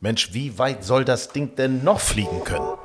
Mensch, 0.00 0.32
wie 0.32 0.56
weit 0.58 0.84
soll 0.84 1.04
das 1.04 1.32
Ding 1.32 1.56
denn 1.56 1.82
noch 1.82 1.98
fliegen 1.98 2.44
können? 2.44 2.78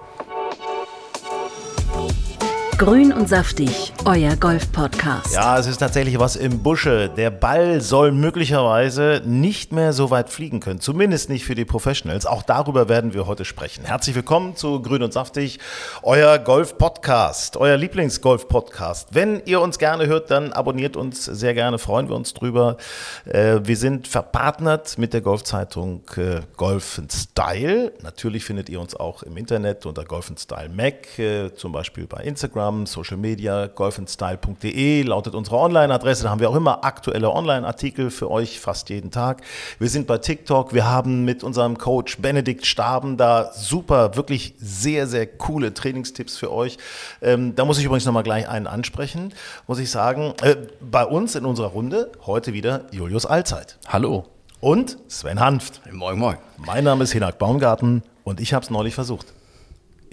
Grün 2.83 3.13
und 3.13 3.29
saftig, 3.29 3.93
euer 4.03 4.35
Golf-Podcast. 4.35 5.33
Ja, 5.33 5.57
es 5.57 5.67
ist 5.67 5.77
tatsächlich 5.77 6.19
was 6.19 6.35
im 6.35 6.61
Busche. 6.61 7.07
Der 7.07 7.31
Ball 7.31 7.79
soll 7.79 8.11
möglicherweise 8.11 9.21
nicht 9.23 9.71
mehr 9.71 9.93
so 9.93 10.11
weit 10.11 10.29
fliegen 10.29 10.59
können. 10.59 10.81
Zumindest 10.81 11.29
nicht 11.29 11.45
für 11.45 11.55
die 11.55 11.63
Professionals. 11.63 12.25
Auch 12.25 12.43
darüber 12.43 12.89
werden 12.89 13.13
wir 13.13 13.25
heute 13.25 13.45
sprechen. 13.45 13.85
Herzlich 13.85 14.17
willkommen 14.17 14.57
zu 14.57 14.81
Grün 14.81 15.01
und 15.01 15.13
saftig, 15.13 15.59
euer 16.01 16.37
Golf-Podcast, 16.39 17.55
euer 17.55 17.77
Lieblings-Golf-Podcast. 17.77 19.07
Wenn 19.13 19.41
ihr 19.45 19.61
uns 19.61 19.79
gerne 19.79 20.07
hört, 20.07 20.29
dann 20.29 20.51
abonniert 20.51 20.97
uns 20.97 21.23
sehr 21.23 21.53
gerne, 21.53 21.79
freuen 21.79 22.09
wir 22.09 22.17
uns 22.17 22.33
drüber. 22.33 22.75
Äh, 23.23 23.61
wir 23.63 23.77
sind 23.77 24.09
verpartnert 24.09 24.97
mit 24.97 25.13
der 25.13 25.21
Golfzeitung 25.21 26.03
äh, 26.17 26.41
Golf 26.57 27.01
Style. 27.09 27.93
Natürlich 28.01 28.43
findet 28.43 28.67
ihr 28.67 28.81
uns 28.81 28.93
auch 28.93 29.23
im 29.23 29.37
Internet 29.37 29.85
unter 29.85 30.03
Golf 30.03 30.29
Style 30.37 30.67
Mac, 30.67 31.17
äh, 31.17 31.55
zum 31.55 31.71
Beispiel 31.71 32.07
bei 32.07 32.23
Instagram. 32.23 32.72
Instagram, 32.73 32.85
Social 32.85 33.17
Media, 33.17 33.67
golfandstyle.de 33.67 35.03
lautet 35.03 35.35
unsere 35.35 35.57
Online-Adresse. 35.57 36.23
Da 36.23 36.29
haben 36.29 36.39
wir 36.39 36.49
auch 36.49 36.55
immer 36.55 36.83
aktuelle 36.83 37.31
Online-Artikel 37.31 38.09
für 38.09 38.29
euch 38.31 38.59
fast 38.59 38.89
jeden 38.89 39.11
Tag. 39.11 39.41
Wir 39.79 39.89
sind 39.89 40.07
bei 40.07 40.17
TikTok. 40.17 40.73
Wir 40.73 40.89
haben 40.89 41.25
mit 41.25 41.43
unserem 41.43 41.77
Coach 41.77 42.17
Benedikt 42.17 42.65
Staben 42.65 43.17
da 43.17 43.51
super, 43.53 44.15
wirklich 44.15 44.55
sehr, 44.57 45.07
sehr 45.07 45.27
coole 45.27 45.73
Trainingstipps 45.73 46.37
für 46.37 46.51
euch. 46.51 46.77
Ähm, 47.21 47.55
da 47.55 47.65
muss 47.65 47.77
ich 47.77 47.85
übrigens 47.85 48.05
nochmal 48.05 48.23
gleich 48.23 48.47
einen 48.47 48.67
ansprechen, 48.67 49.33
muss 49.67 49.79
ich 49.79 49.91
sagen. 49.91 50.33
Äh, 50.41 50.55
bei 50.81 51.05
uns 51.05 51.35
in 51.35 51.45
unserer 51.45 51.67
Runde 51.67 52.11
heute 52.25 52.53
wieder 52.53 52.85
Julius 52.91 53.25
Allzeit. 53.25 53.77
Hallo. 53.87 54.25
Und 54.59 54.97
Sven 55.09 55.39
Hanft. 55.39 55.81
Moin, 55.91 56.17
moin. 56.17 56.37
Mein 56.57 56.85
Name 56.85 57.03
ist 57.03 57.11
Hinak 57.11 57.37
Baumgarten 57.37 58.01
und 58.23 58.39
ich 58.39 58.53
habe 58.53 58.63
es 58.63 58.69
neulich 58.69 58.95
versucht 58.95 59.33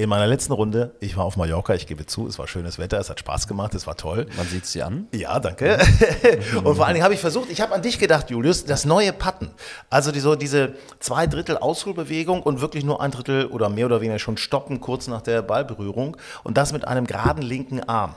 in 0.03 0.09
meiner 0.09 0.27
letzten 0.27 0.55
Runde, 0.55 0.95
ich 1.01 1.17
war 1.19 1.25
auf 1.25 1.37
Mallorca, 1.37 1.75
ich 1.75 1.87
gebe 1.87 2.07
zu, 2.07 2.27
es 2.27 2.39
war 2.39 2.49
schönes 2.49 2.79
Wetter, 2.79 2.99
es 2.99 3.11
hat 3.11 3.21
Spaß 3.21 3.47
gemacht, 3.47 3.75
es 3.75 3.87
war 3.87 3.97
toll. 3.97 4.27
Man 4.37 4.47
sieht 4.47 4.65
sie 4.65 4.83
an. 4.83 5.09
Ja, 5.13 5.39
danke. 5.39 5.79
und 6.65 6.77
vor 6.77 6.87
allen 6.87 6.95
Dingen 6.95 7.05
habe 7.05 7.13
ich 7.13 7.21
versucht, 7.21 7.51
ich 7.51 7.61
habe 7.61 7.75
an 7.75 7.83
dich 7.83 7.99
gedacht, 7.99 8.31
Julius, 8.31 8.65
das 8.65 8.87
neue 8.87 9.13
Patten. 9.13 9.51
Also 9.91 10.11
die, 10.11 10.21
so 10.21 10.37
diese 10.37 10.73
zwei 11.01 11.27
Drittel 11.27 11.59
Ausholbewegung 11.59 12.43
und 12.43 12.63
wirklich 12.63 12.83
nur 12.83 13.03
ein 13.03 13.11
Drittel 13.11 13.47
oder 13.47 13.69
mehr 13.69 13.87
oder 13.87 14.01
weniger 14.01 14.19
schon 14.19 14.39
stoppen, 14.39 14.81
kurz 14.81 15.07
nach 15.07 15.21
der 15.21 15.43
Ballberührung 15.43 16.17
und 16.45 16.57
das 16.57 16.73
mit 16.73 16.89
einem 16.89 17.07
geraden 17.07 17.43
linken 17.43 17.81
Arm. 17.81 18.15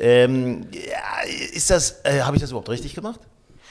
Ähm, 0.00 0.66
ist 1.52 1.70
das, 1.70 2.00
äh, 2.02 2.22
habe 2.22 2.34
ich 2.36 2.42
das 2.42 2.50
überhaupt 2.50 2.68
richtig 2.68 2.94
gemacht? 2.94 3.20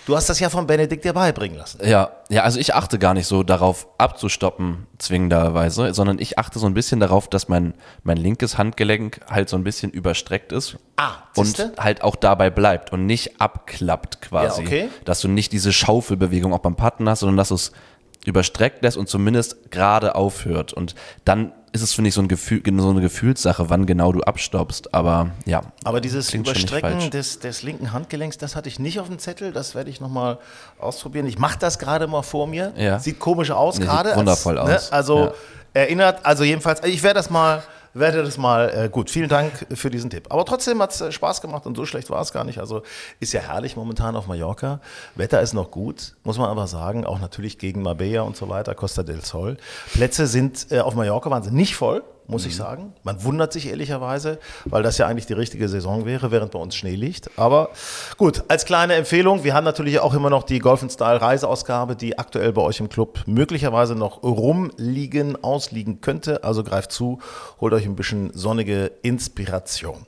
Du 0.05 0.15
hast 0.15 0.29
das 0.29 0.39
ja 0.39 0.49
von 0.49 0.65
Benedikt 0.65 1.05
dir 1.05 1.13
beibringen 1.13 1.57
lassen. 1.57 1.79
Ja, 1.85 2.11
ja, 2.29 2.43
also 2.43 2.59
ich 2.59 2.73
achte 2.73 2.97
gar 2.97 3.13
nicht 3.13 3.27
so 3.27 3.43
darauf 3.43 3.87
abzustoppen, 3.97 4.87
zwingenderweise, 4.97 5.93
sondern 5.93 6.17
ich 6.19 6.39
achte 6.39 6.57
so 6.57 6.65
ein 6.65 6.73
bisschen 6.73 6.99
darauf, 6.99 7.27
dass 7.27 7.49
mein, 7.49 7.75
mein 8.03 8.17
linkes 8.17 8.57
Handgelenk 8.57 9.21
halt 9.29 9.49
so 9.49 9.57
ein 9.57 9.63
bisschen 9.63 9.91
überstreckt 9.91 10.51
ist. 10.51 10.77
Ah, 10.97 11.13
siehste? 11.33 11.65
und 11.65 11.79
halt 11.79 12.03
auch 12.03 12.15
dabei 12.15 12.49
bleibt 12.49 12.91
und 12.91 13.05
nicht 13.05 13.39
abklappt 13.39 14.21
quasi. 14.21 14.61
Ja, 14.61 14.67
okay. 14.67 14.89
Dass 15.05 15.21
du 15.21 15.27
nicht 15.27 15.51
diese 15.51 15.71
Schaufelbewegung 15.71 16.53
auch 16.53 16.59
beim 16.59 16.75
Patten 16.75 17.07
hast, 17.07 17.19
sondern 17.19 17.37
dass 17.37 17.49
du 17.49 17.55
es 17.55 17.71
überstreckt 18.25 18.83
lässt 18.83 18.97
und 18.97 19.07
zumindest 19.07 19.71
gerade 19.71 20.15
aufhört. 20.15 20.73
Und 20.73 20.95
dann 21.25 21.53
ist 21.73 21.81
es, 21.81 21.93
finde 21.93 22.09
ich, 22.09 22.15
so, 22.15 22.21
ein 22.21 22.27
Gefühl, 22.27 22.61
so 22.65 22.89
eine 22.89 23.01
Gefühlssache, 23.01 23.69
wann 23.69 23.85
genau 23.85 24.11
du 24.11 24.21
abstoppst. 24.21 24.93
Aber 24.93 25.31
ja. 25.45 25.61
Aber 25.83 26.01
dieses 26.01 26.33
Überstrecken 26.33 27.11
des, 27.11 27.39
des 27.39 27.63
linken 27.63 27.93
Handgelenks, 27.93 28.37
das 28.37 28.55
hatte 28.55 28.67
ich 28.67 28.79
nicht 28.79 28.99
auf 28.99 29.07
dem 29.07 29.19
Zettel. 29.19 29.53
Das 29.53 29.73
werde 29.73 29.89
ich 29.89 30.01
nochmal 30.01 30.37
ausprobieren. 30.79 31.25
Ich 31.27 31.39
mache 31.39 31.57
das 31.59 31.79
gerade 31.79 32.07
mal 32.07 32.23
vor 32.23 32.47
mir. 32.47 32.73
Ja. 32.75 32.99
Sieht 32.99 33.19
komisch 33.19 33.51
aus 33.51 33.79
nee, 33.79 33.85
gerade. 33.85 34.15
Wundervoll 34.15 34.57
als, 34.57 34.85
aus. 34.85 34.91
Ne? 34.91 34.97
Also 34.97 35.19
ja. 35.19 35.33
erinnert, 35.73 36.25
also 36.25 36.43
jedenfalls, 36.43 36.83
ich 36.83 37.03
werde 37.03 37.19
das 37.19 37.29
mal 37.29 37.63
werde 37.93 38.23
das 38.23 38.37
mal 38.37 38.69
äh, 38.69 38.89
gut. 38.89 39.09
Vielen 39.09 39.29
Dank 39.29 39.67
für 39.73 39.89
diesen 39.89 40.09
Tipp. 40.09 40.27
Aber 40.29 40.45
trotzdem 40.45 40.81
hat 40.81 40.91
es 40.91 41.01
äh, 41.01 41.11
Spaß 41.11 41.41
gemacht 41.41 41.65
und 41.65 41.75
so 41.75 41.85
schlecht 41.85 42.09
war 42.09 42.21
es 42.21 42.31
gar 42.31 42.43
nicht. 42.43 42.59
Also 42.59 42.83
ist 43.19 43.33
ja 43.33 43.41
herrlich 43.41 43.75
momentan 43.75 44.15
auf 44.15 44.27
Mallorca. 44.27 44.79
Wetter 45.15 45.41
ist 45.41 45.53
noch 45.53 45.71
gut, 45.71 46.15
muss 46.23 46.37
man 46.37 46.49
aber 46.49 46.67
sagen. 46.67 47.05
Auch 47.05 47.19
natürlich 47.19 47.57
gegen 47.57 47.81
Marbella 47.81 48.21
und 48.21 48.37
so 48.37 48.49
weiter, 48.49 48.75
Costa 48.75 49.03
del 49.03 49.21
Sol. 49.21 49.57
Plätze 49.93 50.27
sind 50.27 50.67
äh, 50.71 50.79
auf 50.79 50.95
Mallorca 50.95 51.29
waren 51.29 51.43
sie 51.43 51.51
nicht 51.51 51.75
voll 51.75 52.03
muss 52.31 52.45
ich 52.45 52.53
mhm. 52.53 52.57
sagen. 52.57 52.93
Man 53.03 53.23
wundert 53.23 53.53
sich 53.53 53.67
ehrlicherweise, 53.67 54.39
weil 54.65 54.81
das 54.81 54.97
ja 54.97 55.05
eigentlich 55.05 55.27
die 55.27 55.33
richtige 55.33 55.69
Saison 55.69 56.05
wäre, 56.05 56.31
während 56.31 56.51
bei 56.51 56.59
uns 56.59 56.75
Schnee 56.75 56.95
liegt. 56.95 57.29
Aber 57.37 57.69
gut, 58.17 58.43
als 58.47 58.65
kleine 58.65 58.95
Empfehlung, 58.95 59.43
wir 59.43 59.53
haben 59.53 59.65
natürlich 59.65 59.99
auch 59.99 60.15
immer 60.15 60.29
noch 60.29 60.43
die 60.43 60.59
Golf 60.59 60.81
Style 60.89 61.21
Reiseausgabe, 61.21 61.95
die 61.95 62.17
aktuell 62.17 62.53
bei 62.53 62.61
euch 62.61 62.79
im 62.79 62.89
Club 62.89 63.19
möglicherweise 63.27 63.93
noch 63.93 64.23
rumliegen, 64.23 65.43
ausliegen 65.43 66.01
könnte. 66.01 66.43
Also 66.43 66.63
greift 66.63 66.91
zu, 66.91 67.19
holt 67.59 67.73
euch 67.73 67.85
ein 67.85 67.95
bisschen 67.95 68.31
sonnige 68.33 68.91
Inspiration. 69.03 70.07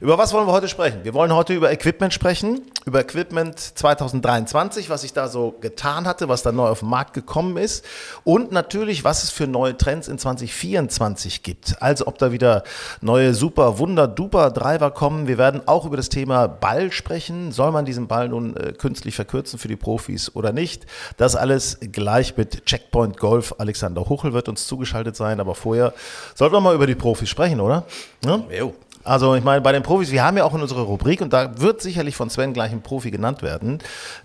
Über 0.00 0.18
was 0.18 0.32
wollen 0.32 0.46
wir 0.46 0.52
heute 0.52 0.68
sprechen? 0.68 1.00
Wir 1.02 1.14
wollen 1.14 1.34
heute 1.34 1.54
über 1.54 1.72
Equipment 1.72 2.12
sprechen, 2.14 2.62
über 2.84 3.00
Equipment 3.00 3.58
2023, 3.58 4.90
was 4.90 5.02
sich 5.02 5.12
da 5.12 5.28
so 5.28 5.56
getan 5.60 6.06
hatte, 6.06 6.28
was 6.28 6.42
da 6.42 6.52
neu 6.52 6.68
auf 6.68 6.80
den 6.80 6.88
Markt 6.88 7.14
gekommen 7.14 7.56
ist 7.56 7.84
und 8.24 8.52
natürlich, 8.52 9.04
was 9.04 9.24
es 9.24 9.30
für 9.30 9.46
neue 9.46 9.76
Trends 9.76 10.08
in 10.08 10.18
2024 10.18 11.42
gibt. 11.42 11.82
Also 11.82 12.06
ob 12.06 12.18
da 12.18 12.32
wieder 12.32 12.62
neue 13.00 13.34
super 13.34 13.78
Wunder 13.78 14.06
Duper 14.06 14.50
Driver 14.50 14.90
kommen. 14.90 15.26
Wir 15.26 15.38
werden 15.38 15.62
auch 15.66 15.84
über 15.84 15.96
das 15.96 16.08
Thema 16.08 16.46
Ball 16.46 16.92
sprechen. 16.92 17.52
Soll 17.52 17.72
man 17.72 17.84
diesen 17.84 18.06
Ball 18.06 18.28
nun 18.28 18.56
äh, 18.56 18.72
künstlich 18.72 19.14
verkürzen 19.14 19.58
für 19.58 19.68
die 19.68 19.76
Profis 19.76 20.34
oder 20.34 20.52
nicht? 20.52 20.86
Das 21.16 21.36
alles 21.36 21.78
gleich 21.80 22.36
mit 22.36 22.64
Checkpoint 22.66 23.18
Golf. 23.18 23.54
Alexander 23.58 24.08
Huchel 24.08 24.32
wird 24.32 24.48
uns 24.48 24.66
zugeschaltet 24.66 25.16
sein, 25.16 25.40
aber 25.40 25.54
vorher 25.54 25.92
sollten 26.34 26.54
wir 26.54 26.60
mal 26.60 26.74
über 26.74 26.86
die 26.86 26.94
Profis 26.94 27.28
sprechen, 27.28 27.60
oder? 27.60 27.84
Ja? 28.24 28.42
Jo. 28.50 28.74
Also 29.08 29.34
ich 29.34 29.42
meine, 29.42 29.62
bei 29.62 29.72
den 29.72 29.82
Profis, 29.82 30.10
wir 30.10 30.22
haben 30.22 30.36
ja 30.36 30.44
auch 30.44 30.54
in 30.54 30.60
unserer 30.60 30.82
Rubrik, 30.82 31.22
und 31.22 31.32
da 31.32 31.58
wird 31.60 31.80
sicherlich 31.80 32.14
von 32.14 32.28
Sven 32.28 32.52
gleich 32.52 32.72
ein 32.72 32.82
Profi 32.82 33.10
genannt 33.10 33.40
werden, 33.40 33.78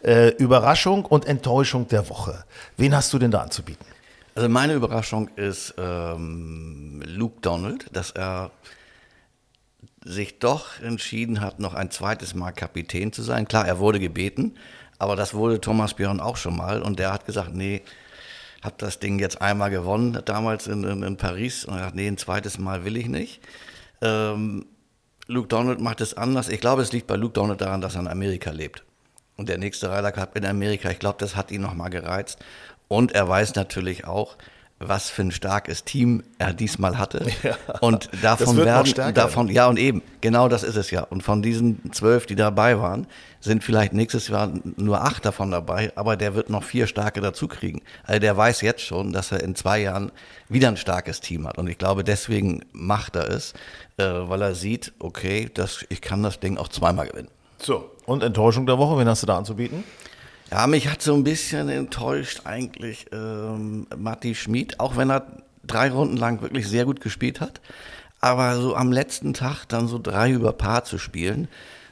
äh, 0.04 0.32
Überraschung 0.36 1.06
und 1.06 1.26
Enttäuschung 1.26 1.88
der 1.88 2.10
Woche. 2.10 2.44
Wen 2.76 2.94
hast 2.94 3.14
du 3.14 3.18
denn 3.18 3.32
da 3.32 3.40
anzubieten? 3.40 3.86
Also 4.36 4.50
meine 4.50 4.74
Überraschung 4.74 5.30
ist 5.38 5.74
ähm, 5.78 7.02
Luke 7.06 7.38
Donald, 7.40 7.96
dass 7.96 8.12
er 8.12 8.52
sich 10.04 10.40
doch 10.40 10.82
entschieden 10.82 11.40
hat, 11.40 11.62
noch 11.62 11.76
ein 11.76 11.90
zweites 11.90 12.36
Mal 12.36 12.52
Kapitän 12.52 13.14
zu 13.14 13.22
sein. 13.22 13.48
Klar, 13.48 13.66
er 13.66 13.80
wurde 13.80 14.02
gebeten, 14.02 14.58
aber 15.00 15.16
das 15.16 15.34
wurde 15.34 15.62
Thomas 15.62 15.94
Björn 15.94 16.20
auch 16.20 16.36
schon 16.36 16.58
mal 16.58 16.82
und 16.82 17.00
der 17.00 17.14
hat 17.14 17.26
gesagt, 17.26 17.56
nee, 17.56 17.84
hab 18.62 18.80
das 18.80 19.00
Ding 19.00 19.18
jetzt 19.20 19.42
einmal 19.42 19.70
gewonnen, 19.70 20.20
damals 20.26 20.68
in, 20.68 20.84
in, 20.84 21.04
in 21.04 21.16
Paris 21.16 21.64
und 21.64 21.78
er 21.78 21.86
hat, 21.86 21.96
nee, 21.96 22.08
ein 22.08 22.18
zweites 22.18 22.60
Mal 22.60 22.84
will 22.84 22.98
ich 22.98 23.08
nicht. 23.08 23.40
Ähm, 24.02 24.66
Luke 25.34 25.48
Donald 25.48 25.82
macht 25.82 26.00
es 26.00 26.14
anders. 26.14 26.48
Ich 26.48 26.62
glaube, 26.62 26.84
es 26.84 26.92
liegt 26.92 27.08
bei 27.08 27.16
Luke 27.16 27.34
Donald 27.34 27.60
daran, 27.60 27.82
dass 27.82 27.96
er 27.96 28.02
in 28.02 28.08
Amerika 28.08 28.52
lebt. 28.52 28.84
Und 29.36 29.50
der 29.50 29.58
nächste 29.58 29.90
Ryder 29.90 30.12
Cup 30.12 30.38
in 30.38 30.46
Amerika, 30.46 30.92
ich 30.92 31.00
glaube, 31.00 31.18
das 31.20 31.36
hat 31.36 31.50
ihn 31.50 31.62
nochmal 31.62 31.90
gereizt. 31.90 32.38
Und 32.88 33.14
er 33.14 33.28
weiß 33.28 33.56
natürlich 33.56 34.06
auch, 34.06 34.38
was 34.88 35.10
für 35.10 35.24
ein 35.24 35.32
starkes 35.32 35.84
Team 35.84 36.24
er 36.38 36.54
diesmal 36.54 36.98
hatte. 36.98 37.26
Ja, 37.44 37.58
und 37.82 38.10
davon 38.22 38.58
werden, 38.58 39.14
davon, 39.14 39.50
ja 39.50 39.68
und 39.68 39.78
eben, 39.78 40.02
genau 40.22 40.48
das 40.48 40.64
ist 40.64 40.78
es 40.78 40.92
ja. 40.92 41.02
Und 41.02 41.24
von 41.24 41.42
diesen 41.42 41.92
zwölf, 41.92 42.26
die 42.26 42.36
dabei 42.36 42.80
waren, 42.80 43.08
sind 43.42 43.64
vielleicht 43.64 43.92
nächstes 43.92 44.30
Jahr 44.30 44.50
nur 44.78 45.02
acht 45.02 45.26
davon 45.26 45.52
dabei, 45.52 45.92
aber 45.96 46.16
der 46.16 46.36
wird 46.36 46.50
noch 46.50 46.64
vier 46.64 46.88
starke 46.88 47.20
dazu 47.20 47.50
kriegen. 47.50 47.82
Also 48.04 48.20
der 48.20 48.38
weiß 48.38 48.62
jetzt 48.62 48.82
schon, 48.82 49.12
dass 49.12 49.34
er 49.34 49.42
in 49.44 49.56
zwei 49.56 49.80
Jahren 49.80 50.12
wieder 50.48 50.70
ein 50.70 50.78
starkes 50.78 51.20
Team 51.20 51.46
hat. 51.48 51.58
Und 51.58 51.68
ich 51.68 51.78
glaube, 51.78 52.06
deswegen 52.06 52.62
macht 52.72 53.18
er 53.18 53.30
es, 53.30 53.54
äh, 53.98 54.04
weil 54.06 54.42
er 54.42 54.56
sieht, 54.56 54.94
okay, 55.00 55.50
das, 55.54 55.86
ich 55.90 56.02
kann 56.02 56.24
das 56.24 56.40
Ding 56.40 56.58
auch 56.58 56.70
zweimal 56.70 57.08
gewinnen. 57.08 57.30
So, 57.58 57.92
und 58.06 58.24
Enttäuschung 58.24 58.66
der 58.66 58.78
Woche, 58.78 58.98
wen 58.98 59.08
hast 59.08 59.24
du 59.24 59.28
da 59.28 59.38
anzubieten? 59.38 59.84
Ja, 60.52 60.68
mich 60.68 60.88
hat 60.88 61.02
so 61.02 61.14
ein 61.16 61.24
bisschen 61.24 61.70
enttäuscht 61.70 62.42
eigentlich 62.46 63.08
ähm, 63.12 63.88
Matti 63.96 64.36
Schmid, 64.36 64.80
auch 64.80 64.98
wenn 64.98 65.10
er 65.10 65.26
drei 65.66 65.90
Runden 65.90 66.18
lang 66.18 66.42
wirklich 66.42 66.68
sehr 66.68 66.86
gut 66.86 67.02
gespielt 67.02 67.42
hat. 67.42 67.62
Aber 68.20 68.56
so 68.58 68.76
am 68.76 68.92
letzten 68.92 69.34
Tag 69.34 69.66
dann 69.66 69.88
so 69.88 70.00
drei 70.00 70.32
über 70.32 70.54
Paar 70.54 70.84
zu 70.84 70.98
spielen. 70.98 71.48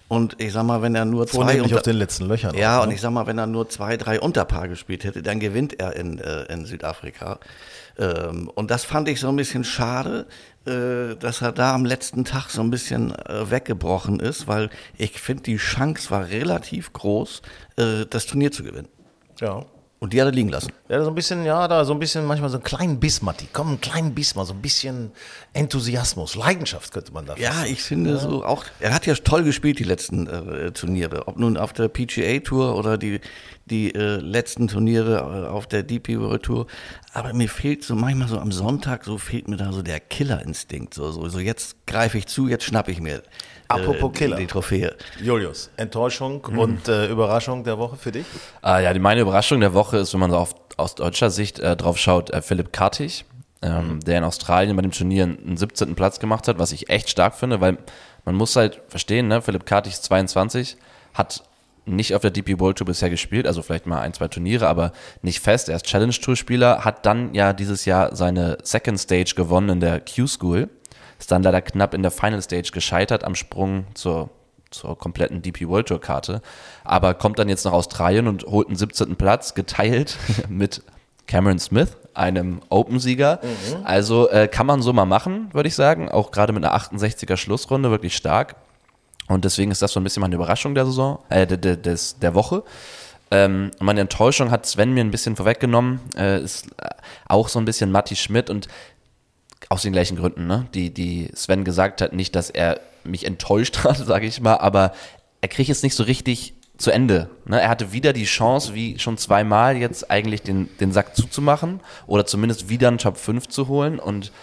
Und 0.07 0.35
ich 0.41 0.51
sag 0.51 0.63
mal, 0.63 0.81
wenn 0.81 0.93
er 0.93 1.05
nur 1.05 1.25
zwei 1.27 1.61
unter, 1.61 1.77
auf 1.77 1.81
den 1.83 1.95
letzten 1.95 2.25
Löchern. 2.25 2.55
Ja, 2.55 2.79
auch, 2.79 2.81
ne? 2.81 2.89
und 2.89 2.95
ich 2.95 3.01
sag 3.01 3.11
mal, 3.11 3.27
wenn 3.27 3.37
er 3.37 3.47
nur 3.47 3.69
zwei, 3.69 3.95
drei 3.95 4.19
Unterpaar 4.19 4.67
gespielt 4.67 5.05
hätte, 5.05 5.23
dann 5.23 5.39
gewinnt 5.39 5.79
er 5.79 5.95
in, 5.95 6.19
äh, 6.19 6.43
in 6.51 6.65
Südafrika. 6.65 7.39
Ähm, 7.97 8.49
und 8.53 8.71
das 8.71 8.85
fand 8.85 9.09
ich 9.09 9.19
so 9.19 9.29
ein 9.29 9.35
bisschen 9.35 9.63
schade, 9.63 10.27
äh, 10.65 11.15
dass 11.15 11.41
er 11.41 11.51
da 11.51 11.73
am 11.73 11.85
letzten 11.85 12.25
Tag 12.25 12.49
so 12.49 12.61
ein 12.61 12.69
bisschen 12.69 13.15
äh, 13.15 13.49
weggebrochen 13.49 14.19
ist, 14.19 14.47
weil 14.47 14.69
ich 14.97 15.19
finde, 15.19 15.43
die 15.43 15.57
Chance 15.57 16.11
war 16.11 16.27
relativ 16.29 16.93
groß, 16.93 17.41
äh, 17.77 18.05
das 18.09 18.25
Turnier 18.25 18.51
zu 18.51 18.63
gewinnen. 18.63 18.87
Ja. 19.39 19.65
Und 20.03 20.13
die 20.13 20.19
hat 20.19 20.27
er 20.27 20.31
liegen 20.31 20.49
lassen. 20.49 20.71
Ja, 20.89 21.03
so 21.03 21.09
ein 21.09 21.15
bisschen, 21.15 21.45
ja, 21.45 21.67
da 21.67 21.85
so 21.85 21.93
ein 21.93 21.99
bisschen, 21.99 22.25
manchmal 22.25 22.49
so 22.49 22.57
einen 22.57 22.63
kleinen 22.63 22.99
Biss, 22.99 23.21
Matti. 23.21 23.47
Komm, 23.53 23.67
einen 23.67 23.81
kleinen 23.81 24.15
Biss 24.15 24.33
mal, 24.33 24.45
so 24.45 24.53
ein 24.53 24.59
bisschen 24.59 25.11
Enthusiasmus, 25.53 26.33
Leidenschaft 26.33 26.91
könnte 26.91 27.13
man 27.13 27.27
da 27.27 27.35
Ja, 27.37 27.65
ich 27.65 27.83
finde 27.83 28.13
ja. 28.13 28.17
so 28.17 28.43
auch, 28.43 28.65
er 28.79 28.95
hat 28.95 29.05
ja 29.05 29.13
toll 29.13 29.43
gespielt, 29.43 29.77
die 29.77 29.83
letzten 29.83 30.25
äh, 30.25 30.71
Turniere. 30.71 31.27
Ob 31.27 31.37
nun 31.37 31.55
auf 31.55 31.71
der 31.71 31.87
PGA 31.87 32.39
Tour 32.39 32.75
oder 32.77 32.97
die, 32.97 33.21
die 33.67 33.93
äh, 33.93 34.15
letzten 34.15 34.67
Turniere 34.67 35.17
äh, 35.17 35.47
auf 35.47 35.67
der 35.67 35.83
DP 35.83 36.19
World 36.19 36.41
Tour. 36.41 36.65
Aber 37.13 37.33
mir 37.33 37.47
fehlt 37.47 37.83
so 37.83 37.93
manchmal 37.93 38.27
so 38.27 38.39
am 38.39 38.51
Sonntag, 38.51 39.05
so 39.05 39.19
fehlt 39.19 39.47
mir 39.47 39.57
da 39.57 39.71
so 39.71 39.83
der 39.83 39.99
Killerinstinkt. 39.99 40.95
So, 40.95 41.11
so, 41.11 41.29
so 41.29 41.37
jetzt 41.37 41.85
greife 41.85 42.17
ich 42.17 42.25
zu, 42.25 42.47
jetzt 42.47 42.63
schnappe 42.63 42.91
ich 42.91 43.01
mir 43.01 43.21
Apropos 43.73 44.11
Killer. 44.13 44.37
die 44.37 44.47
Trophäe. 44.47 44.95
Julius, 45.21 45.69
Enttäuschung 45.77 46.43
und 46.45 46.87
äh, 46.87 47.07
Überraschung 47.07 47.63
der 47.63 47.77
Woche 47.77 47.95
für 47.95 48.11
dich? 48.11 48.25
Ah, 48.61 48.79
ja, 48.79 48.93
die, 48.93 48.99
meine 48.99 49.21
Überraschung 49.21 49.59
der 49.59 49.73
Woche 49.73 49.97
ist, 49.97 50.13
wenn 50.13 50.19
man 50.19 50.31
so 50.31 50.37
auf, 50.37 50.55
aus 50.77 50.95
deutscher 50.95 51.29
Sicht 51.29 51.59
äh, 51.59 51.75
drauf 51.75 51.97
schaut, 51.97 52.29
äh, 52.31 52.41
Philipp 52.41 52.73
Kartig, 52.73 53.25
ähm, 53.61 53.99
der 54.01 54.17
in 54.17 54.23
Australien 54.23 54.75
bei 54.75 54.81
dem 54.81 54.91
Turnier 54.91 55.23
einen 55.23 55.57
17. 55.57 55.95
Platz 55.95 56.19
gemacht 56.19 56.47
hat, 56.47 56.59
was 56.59 56.71
ich 56.71 56.89
echt 56.89 57.09
stark 57.09 57.35
finde, 57.35 57.61
weil 57.61 57.77
man 58.25 58.35
muss 58.35 58.55
halt 58.55 58.81
verstehen, 58.87 59.27
ne, 59.27 59.41
Philipp 59.41 59.65
Kartig 59.65 59.93
ist 59.93 60.03
22, 60.03 60.77
hat 61.13 61.43
nicht 61.85 62.13
auf 62.13 62.21
der 62.21 62.31
DP 62.31 62.59
World 62.59 62.77
Tour 62.77 62.85
bisher 62.85 63.09
gespielt, 63.09 63.47
also 63.47 63.61
vielleicht 63.61 63.87
mal 63.87 64.01
ein, 64.01 64.13
zwei 64.13 64.27
Turniere, 64.27 64.67
aber 64.67 64.91
nicht 65.21 65.39
fest. 65.39 65.67
Er 65.67 65.77
ist 65.77 65.85
Challenge 65.85 66.13
Tour 66.13 66.35
Spieler, 66.35 66.85
hat 66.85 67.05
dann 67.05 67.33
ja 67.33 67.53
dieses 67.53 67.85
Jahr 67.85 68.15
seine 68.15 68.57
Second 68.63 68.99
Stage 68.99 69.33
gewonnen 69.35 69.69
in 69.69 69.79
der 69.79 69.99
Q-School, 69.99 70.69
ist 71.21 71.31
dann 71.31 71.43
leider 71.43 71.61
knapp 71.61 71.93
in 71.93 72.01
der 72.01 72.11
Final 72.11 72.41
Stage 72.41 72.71
gescheitert 72.73 73.23
am 73.23 73.35
Sprung 73.35 73.85
zur, 73.93 74.29
zur 74.71 74.97
kompletten 74.97 75.41
DP 75.41 75.67
World 75.67 75.87
Tour 75.87 76.01
Karte, 76.01 76.41
aber 76.83 77.13
kommt 77.13 77.37
dann 77.37 77.47
jetzt 77.47 77.63
nach 77.63 77.73
Australien 77.73 78.27
und 78.27 78.43
holt 78.45 78.67
einen 78.67 78.75
17. 78.75 79.15
Platz, 79.15 79.53
geteilt 79.53 80.17
mit 80.49 80.81
Cameron 81.27 81.59
Smith, 81.59 81.95
einem 82.15 82.61
Open-Sieger. 82.69 83.39
Also 83.83 84.29
äh, 84.29 84.47
kann 84.47 84.65
man 84.65 84.81
so 84.81 84.91
mal 84.91 85.05
machen, 85.05 85.49
würde 85.53 85.67
ich 85.67 85.75
sagen. 85.75 86.09
Auch 86.09 86.31
gerade 86.31 86.51
mit 86.51 86.65
einer 86.65 86.75
68er 86.75 87.37
Schlussrunde 87.37 87.91
wirklich 87.91 88.17
stark. 88.17 88.55
Und 89.27 89.45
deswegen 89.45 89.71
ist 89.71 89.81
das 89.81 89.93
so 89.93 89.99
ein 89.99 90.03
bisschen 90.03 90.21
meine 90.21 90.35
Überraschung 90.35 90.75
der 90.75 90.85
Saison, 90.85 91.19
äh, 91.29 91.47
de, 91.47 91.57
de, 91.57 91.77
des, 91.77 92.19
der 92.19 92.33
Woche. 92.33 92.63
Ähm, 93.29 93.71
meine 93.79 94.01
Enttäuschung 94.01 94.51
hat 94.51 94.65
Sven 94.65 94.93
mir 94.93 95.01
ein 95.01 95.11
bisschen 95.11 95.37
vorweggenommen. 95.37 96.01
Äh, 96.17 96.41
ist 96.41 96.67
äh, 96.77 96.89
auch 97.27 97.47
so 97.47 97.59
ein 97.59 97.65
bisschen 97.65 97.91
Matti 97.91 98.17
Schmidt 98.17 98.49
und 98.49 98.67
aus 99.71 99.83
den 99.83 99.93
gleichen 99.93 100.17
Gründen, 100.17 100.47
ne? 100.47 100.67
die, 100.73 100.93
die 100.93 101.31
Sven 101.33 101.63
gesagt 101.63 102.01
hat, 102.01 102.11
nicht, 102.11 102.35
dass 102.35 102.49
er 102.49 102.81
mich 103.05 103.25
enttäuscht 103.25 103.77
hat, 103.85 103.97
sage 103.97 104.25
ich 104.27 104.41
mal, 104.41 104.57
aber 104.57 104.91
er 105.39 105.47
kriegt 105.47 105.69
es 105.69 105.81
nicht 105.81 105.95
so 105.95 106.03
richtig 106.03 106.53
zu 106.77 106.91
Ende. 106.91 107.29
Ne? 107.45 107.61
Er 107.61 107.69
hatte 107.69 107.93
wieder 107.93 108.11
die 108.11 108.25
Chance, 108.25 108.73
wie 108.73 108.99
schon 108.99 109.17
zweimal 109.17 109.77
jetzt 109.77 110.11
eigentlich 110.11 110.41
den, 110.41 110.69
den 110.79 110.91
Sack 110.91 111.15
zuzumachen 111.15 111.79
oder 112.05 112.25
zumindest 112.25 112.67
wieder 112.67 112.89
einen 112.89 112.97
Top 112.97 113.15
5 113.15 113.47
zu 113.47 113.69
holen 113.69 113.97
und 113.97 114.33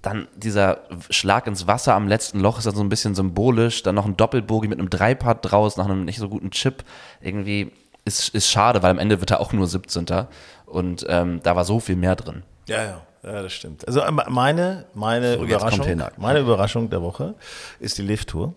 dann 0.00 0.26
dieser 0.34 0.80
Schlag 1.10 1.46
ins 1.46 1.66
Wasser 1.66 1.94
am 1.94 2.08
letzten 2.08 2.40
Loch 2.40 2.56
ist 2.58 2.66
dann 2.66 2.74
so 2.74 2.82
ein 2.82 2.88
bisschen 2.88 3.14
symbolisch, 3.14 3.82
dann 3.82 3.94
noch 3.94 4.06
ein 4.06 4.16
Doppelbogie 4.16 4.68
mit 4.68 4.78
einem 4.78 4.88
Dreipart 4.88 5.38
draus, 5.42 5.76
nach 5.76 5.84
einem 5.84 6.06
nicht 6.06 6.18
so 6.18 6.30
guten 6.30 6.50
Chip. 6.50 6.82
Irgendwie 7.20 7.70
ist, 8.06 8.30
ist 8.30 8.50
schade, 8.50 8.82
weil 8.82 8.90
am 8.90 8.98
Ende 8.98 9.20
wird 9.20 9.32
er 9.32 9.40
auch 9.40 9.52
nur 9.52 9.66
17. 9.66 10.06
Und 10.64 11.04
ähm, 11.08 11.40
da 11.42 11.54
war 11.54 11.64
so 11.64 11.78
viel 11.78 11.94
mehr 11.94 12.16
drin. 12.16 12.42
Ja, 12.66 12.82
ja. 12.82 13.02
Ja, 13.22 13.42
das 13.42 13.52
stimmt. 13.52 13.86
Also 13.86 14.02
ähm, 14.02 14.20
meine, 14.28 14.86
meine, 14.94 15.36
So, 15.38 15.44
Überraschung, 15.44 16.02
meine 16.16 16.40
Überraschung 16.40 16.90
der 16.90 17.02
Woche 17.02 17.34
ist 17.80 17.98
die 17.98 18.02
Lift-Tour. 18.02 18.54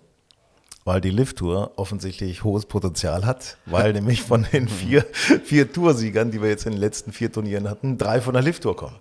Weil 0.88 1.02
die 1.02 1.10
Lift-Tour 1.10 1.72
offensichtlich 1.78 2.44
hohes 2.44 2.68
Potenzial 2.68 3.26
hat, 3.26 3.58
weil 3.66 3.92
nämlich 3.94 4.22
von 4.22 4.46
den 4.54 4.68
vier, 4.68 5.04
vier 5.44 5.74
Toursiegern, 5.74 6.30
die 6.30 6.40
wir 6.44 6.50
jetzt 6.50 6.68
in 6.68 6.74
den 6.74 6.80
letzten 6.80 7.12
vier 7.12 7.32
Turnieren 7.32 7.68
hatten, 7.68 7.98
drei 7.98 8.22
von 8.22 8.34
der 8.34 8.44
Lift-Tour 8.44 8.76
kommen. 8.76 8.96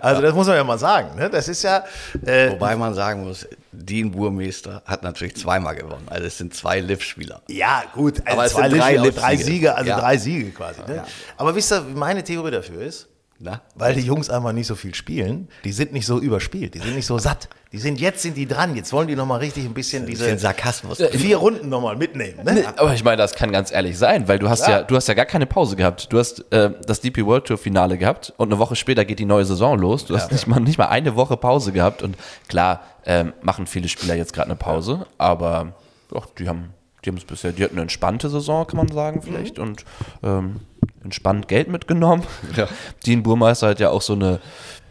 Also 0.00 0.20
das 0.20 0.34
muss 0.34 0.46
man 0.46 0.56
ja 0.56 0.64
mal 0.64 0.78
sagen. 0.78 1.16
Ne? 1.16 1.30
Das 1.30 1.48
ist 1.48 1.62
ja, 1.62 1.82
äh, 2.26 2.50
Wobei 2.50 2.76
man 2.76 2.92
sagen 2.92 3.24
muss, 3.24 3.48
Dean 3.72 4.10
Burmeister 4.10 4.82
hat 4.84 5.02
natürlich 5.02 5.34
zweimal 5.36 5.74
gewonnen. 5.74 6.06
Also 6.10 6.26
es 6.26 6.36
sind 6.36 6.52
zwei 6.54 6.80
Liv-Spieler. 6.80 7.40
Ja, 7.48 7.84
gut, 7.94 8.20
also 8.26 8.32
Aber 8.32 8.44
es 8.44 8.52
zwei 8.52 8.68
sind 8.68 8.78
drei 8.78 8.96
Lift- 8.98 9.18
drei. 9.18 9.36
Siege, 9.36 9.74
also 9.74 9.88
Ja. 9.88 9.98
drei 9.98 10.18
Siege 10.18 10.50
quasi. 10.50 10.82
Ne? 10.86 11.04
Aber 11.38 11.54
wisst 11.54 11.72
ihr, 11.72 11.80
meine 11.94 12.22
Theorie 12.22 12.50
dafür 12.50 12.82
ist? 12.82 13.08
Na? 13.42 13.62
Weil 13.74 13.94
die 13.94 14.02
Jungs 14.02 14.28
einfach 14.28 14.52
nicht 14.52 14.66
so 14.66 14.74
viel 14.74 14.94
spielen, 14.94 15.48
die 15.64 15.72
sind 15.72 15.94
nicht 15.94 16.04
so 16.04 16.18
überspielt, 16.18 16.74
die 16.74 16.78
sind 16.78 16.94
nicht 16.94 17.06
so 17.06 17.16
satt. 17.18 17.48
Die 17.72 17.78
sind 17.78 17.98
jetzt 17.98 18.20
sind 18.20 18.36
die 18.36 18.46
dran, 18.46 18.76
jetzt 18.76 18.92
wollen 18.92 19.08
die 19.08 19.16
nochmal 19.16 19.38
richtig 19.38 19.64
ein 19.64 19.72
bisschen 19.72 20.02
Ein 20.02 20.08
diese 20.08 20.24
bisschen 20.24 20.38
Sarkasmus. 20.38 20.98
vier 21.12 21.38
Runden 21.38 21.70
nochmal 21.70 21.96
mitnehmen. 21.96 22.44
Ne? 22.44 22.64
Aber 22.76 22.92
ich 22.92 23.02
meine, 23.02 23.16
das 23.16 23.32
kann 23.34 23.50
ganz 23.50 23.72
ehrlich 23.72 23.96
sein, 23.96 24.28
weil 24.28 24.38
du 24.38 24.50
hast 24.50 24.64
Klar. 24.64 24.80
ja, 24.80 24.82
du 24.84 24.94
hast 24.94 25.08
ja 25.08 25.14
gar 25.14 25.24
keine 25.24 25.46
Pause 25.46 25.76
gehabt. 25.76 26.12
Du 26.12 26.18
hast 26.18 26.52
äh, 26.52 26.70
das 26.86 27.00
DP 27.00 27.24
World 27.24 27.46
Tour 27.46 27.56
Finale 27.56 27.96
gehabt 27.96 28.34
und 28.36 28.48
eine 28.52 28.58
Woche 28.58 28.76
später 28.76 29.06
geht 29.06 29.18
die 29.20 29.24
neue 29.24 29.46
Saison 29.46 29.78
los. 29.78 30.04
Du 30.04 30.14
hast 30.14 30.30
nicht 30.30 30.46
mal 30.46 30.60
nicht 30.60 30.76
mal 30.76 30.88
eine 30.88 31.16
Woche 31.16 31.38
Pause 31.38 31.72
gehabt 31.72 32.02
und 32.02 32.16
klar 32.48 32.82
ähm, 33.06 33.32
machen 33.40 33.66
viele 33.66 33.88
Spieler 33.88 34.16
jetzt 34.16 34.34
gerade 34.34 34.48
eine 34.48 34.56
Pause, 34.56 35.06
aber 35.16 35.72
doch, 36.10 36.26
die 36.34 36.46
haben 36.46 36.74
die 37.04 37.08
haben 37.08 37.16
es 37.16 37.24
bisher, 37.24 37.52
die 37.52 37.64
hatten 37.64 37.74
eine 37.76 37.82
entspannte 37.82 38.28
Saison, 38.28 38.66
kann 38.66 38.76
man 38.76 38.88
sagen 38.88 39.22
vielleicht 39.22 39.58
und 39.58 39.86
ähm, 40.22 40.56
entspannt 41.04 41.48
Geld 41.48 41.68
mitgenommen. 41.68 42.24
Dean 43.06 43.22
Burmeister 43.22 43.68
hat 43.68 43.80
ja 43.80 43.90
auch 43.90 44.02
so 44.02 44.14
eine 44.14 44.40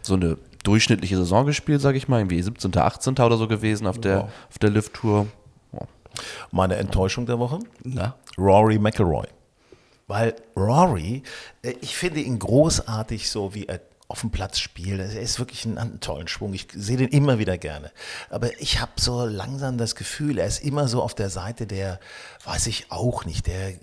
so 0.02 0.14
eine 0.14 0.38
durchschnittliche 0.62 1.16
Saison 1.16 1.46
gespielt, 1.46 1.80
sage 1.80 1.98
ich 1.98 2.08
mal, 2.08 2.18
irgendwie 2.18 2.40
17., 2.40 2.76
18. 2.76 3.14
oder 3.14 3.36
so 3.36 3.48
gewesen 3.48 3.86
auf 3.86 3.98
der 3.98 4.24
auf 4.48 4.58
der 4.60 4.70
Lift 4.70 4.94
Tour. 4.94 5.26
Ja. 5.72 5.80
Meine 6.50 6.76
Enttäuschung 6.76 7.26
der 7.26 7.38
Woche? 7.38 7.60
Na? 7.84 8.14
Rory 8.38 8.78
McIlroy. 8.78 9.26
Weil 10.06 10.34
Rory, 10.56 11.22
äh, 11.62 11.74
ich 11.80 11.96
finde 11.96 12.20
ihn 12.20 12.38
großartig, 12.38 13.30
so 13.30 13.54
wie 13.54 13.66
er 13.66 13.80
auf 14.10 14.22
dem 14.22 14.30
Platz 14.30 14.58
spielt. 14.58 14.98
Er 14.98 15.20
ist 15.20 15.38
wirklich 15.38 15.64
einen, 15.64 15.78
einen 15.78 16.00
tollen 16.00 16.26
Schwung. 16.26 16.52
Ich 16.52 16.66
sehe 16.74 16.96
den 16.96 17.08
immer 17.08 17.38
wieder 17.38 17.56
gerne. 17.58 17.92
Aber 18.28 18.60
ich 18.60 18.80
habe 18.80 18.90
so 18.96 19.24
langsam 19.24 19.78
das 19.78 19.94
Gefühl, 19.94 20.38
er 20.38 20.48
ist 20.48 20.64
immer 20.64 20.88
so 20.88 21.00
auf 21.00 21.14
der 21.14 21.30
Seite 21.30 21.64
der, 21.66 22.00
weiß 22.44 22.66
ich 22.66 22.86
auch 22.90 23.24
nicht, 23.24 23.46
der 23.46 23.68
äh, 23.68 23.76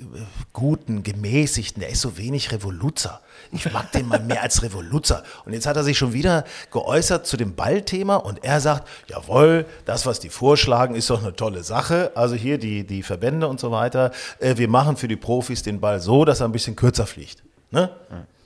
guten, 0.52 1.04
gemäßigten. 1.04 1.80
Der 1.80 1.90
ist 1.90 2.02
so 2.02 2.18
wenig 2.18 2.52
Revoluzer. 2.52 3.22
Ich 3.54 3.72
mag 3.72 3.90
den 3.94 4.10
mal 4.10 4.20
mehr 4.20 4.42
als 4.42 4.62
Revoluzer. 4.64 5.24
Und 5.46 5.54
jetzt 5.54 5.66
hat 5.66 5.78
er 5.78 5.86
sich 5.86 5.98
schon 5.98 6.12
wieder 6.12 6.44
geäußert 6.72 7.26
zu 7.26 7.38
dem 7.38 7.56
Ballthema 7.56 8.18
und 8.18 8.44
er 8.44 8.60
sagt, 8.60 8.86
jawohl, 9.08 9.66
das, 9.86 10.06
was 10.06 10.20
die 10.20 10.30
vorschlagen, 10.30 10.96
ist 10.96 11.10
doch 11.10 11.22
eine 11.22 11.38
tolle 11.38 11.64
Sache. 11.64 12.12
Also 12.16 12.36
hier 12.36 12.58
die, 12.58 12.86
die 12.86 13.02
Verbände 13.02 13.48
und 13.48 13.62
so 13.62 13.72
weiter. 13.72 14.12
Äh, 14.40 14.58
wir 14.58 14.68
machen 14.68 14.98
für 14.98 15.08
die 15.08 15.16
Profis 15.16 15.64
den 15.64 15.80
Ball 15.80 16.02
so, 16.02 16.26
dass 16.26 16.42
er 16.42 16.50
ein 16.50 16.52
bisschen 16.52 16.76
kürzer 16.76 17.08
fliegt. 17.08 17.44
Ne? 17.72 17.90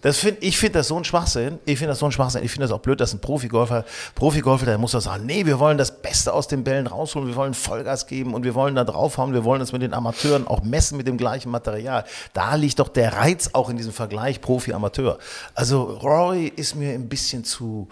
Das 0.01 0.17
find, 0.17 0.37
ich 0.41 0.57
finde 0.57 0.79
das 0.79 0.87
so 0.87 0.97
ein 0.97 1.03
Schwachsinn. 1.03 1.59
Ich 1.65 1.77
finde 1.77 1.89
das 1.89 1.99
so 1.99 2.07
ein 2.07 2.11
Schwachsinn. 2.11 2.43
Ich 2.43 2.51
finde 2.51 2.67
das 2.67 2.75
auch 2.75 2.81
blöd, 2.81 2.99
dass 2.99 3.13
ein 3.13 3.19
Profigolfer, 3.19 3.85
Profigolfer, 4.15 4.65
der 4.65 4.77
muss 4.77 4.91
doch 4.91 5.01
sagen, 5.01 5.25
nee, 5.25 5.45
wir 5.45 5.59
wollen 5.59 5.77
das 5.77 6.01
Beste 6.01 6.33
aus 6.33 6.47
den 6.47 6.63
Bällen 6.63 6.87
rausholen, 6.87 7.27
wir 7.27 7.35
wollen 7.35 7.53
Vollgas 7.53 8.07
geben 8.07 8.33
und 8.33 8.43
wir 8.43 8.55
wollen 8.55 8.75
da 8.75 8.83
draufhauen, 8.83 9.33
wir 9.33 9.43
wollen 9.43 9.59
das 9.59 9.71
mit 9.71 9.83
den 9.83 9.93
Amateuren 9.93 10.47
auch 10.47 10.63
messen 10.63 10.97
mit 10.97 11.07
dem 11.07 11.17
gleichen 11.17 11.51
Material. 11.51 12.03
Da 12.33 12.55
liegt 12.55 12.79
doch 12.79 12.87
der 12.89 13.13
Reiz 13.13 13.51
auch 13.53 13.69
in 13.69 13.77
diesem 13.77 13.93
Vergleich 13.93 14.41
Profi-Amateur. 14.41 15.19
Also 15.53 15.83
Rory 15.83 16.51
ist 16.55 16.75
mir 16.75 16.93
ein 16.93 17.07
bisschen 17.07 17.43
zu, 17.43 17.87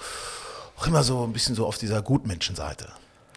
auch 0.78 0.88
immer 0.88 1.04
so 1.04 1.24
ein 1.24 1.34
bisschen 1.34 1.56
so 1.56 1.68
auf 1.68 1.78
dieser 1.78 2.02
Gutmenschenseite. 2.02 2.88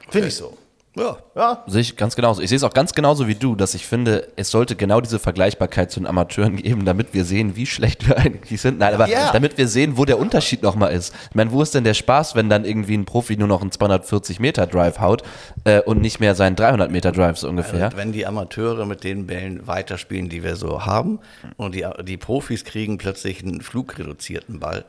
Finde 0.08 0.28
ich 0.28 0.36
so. 0.36 0.56
Ja. 0.94 1.16
Ja, 1.34 1.64
Sehe 1.66 1.80
ich 1.80 1.96
ganz 1.96 2.16
genauso. 2.16 2.42
Ich 2.42 2.50
sehe 2.50 2.56
es 2.56 2.64
auch 2.64 2.74
ganz 2.74 2.92
genauso 2.92 3.26
wie 3.26 3.34
du, 3.34 3.54
dass 3.54 3.74
ich 3.74 3.86
finde, 3.86 4.28
es 4.36 4.50
sollte 4.50 4.76
genau 4.76 5.00
diese 5.00 5.18
Vergleichbarkeit 5.18 5.90
zu 5.90 6.00
den 6.00 6.06
Amateuren 6.06 6.56
geben, 6.56 6.84
damit 6.84 7.14
wir 7.14 7.24
sehen, 7.24 7.56
wie 7.56 7.64
schlecht 7.64 8.06
wir 8.06 8.18
eigentlich 8.18 8.60
sind. 8.60 8.78
Nein, 8.78 8.92
aber 8.92 9.08
Ja. 9.08 9.32
damit 9.32 9.56
wir 9.56 9.68
sehen, 9.68 9.96
wo 9.96 10.04
der 10.04 10.18
Unterschied 10.18 10.62
nochmal 10.62 10.92
ist. 10.92 11.14
Ich 11.30 11.34
meine, 11.34 11.50
wo 11.50 11.62
ist 11.62 11.74
denn 11.74 11.84
der 11.84 11.94
Spaß, 11.94 12.34
wenn 12.34 12.50
dann 12.50 12.66
irgendwie 12.66 12.94
ein 12.94 13.06
Profi 13.06 13.38
nur 13.38 13.48
noch 13.48 13.62
einen 13.62 13.72
240 13.72 14.38
Meter 14.38 14.66
Drive 14.66 15.00
haut 15.00 15.22
äh, 15.64 15.80
und 15.80 16.02
nicht 16.02 16.20
mehr 16.20 16.34
seinen 16.34 16.56
300 16.56 16.90
Meter 16.90 17.10
Drive 17.12 17.38
so 17.38 17.48
ungefähr? 17.48 17.86
Also, 17.86 17.96
wenn 17.96 18.12
die 18.12 18.26
Amateure 18.26 18.84
mit 18.84 19.02
den 19.02 19.26
Bällen 19.26 19.66
weiterspielen, 19.66 20.28
die 20.28 20.44
wir 20.44 20.56
so 20.56 20.84
haben, 20.84 21.20
und 21.56 21.74
die, 21.74 21.86
die 22.02 22.18
Profis 22.18 22.64
kriegen 22.64 22.98
plötzlich 22.98 23.42
einen 23.42 23.62
flugreduzierten 23.62 24.60
Ball, 24.60 24.84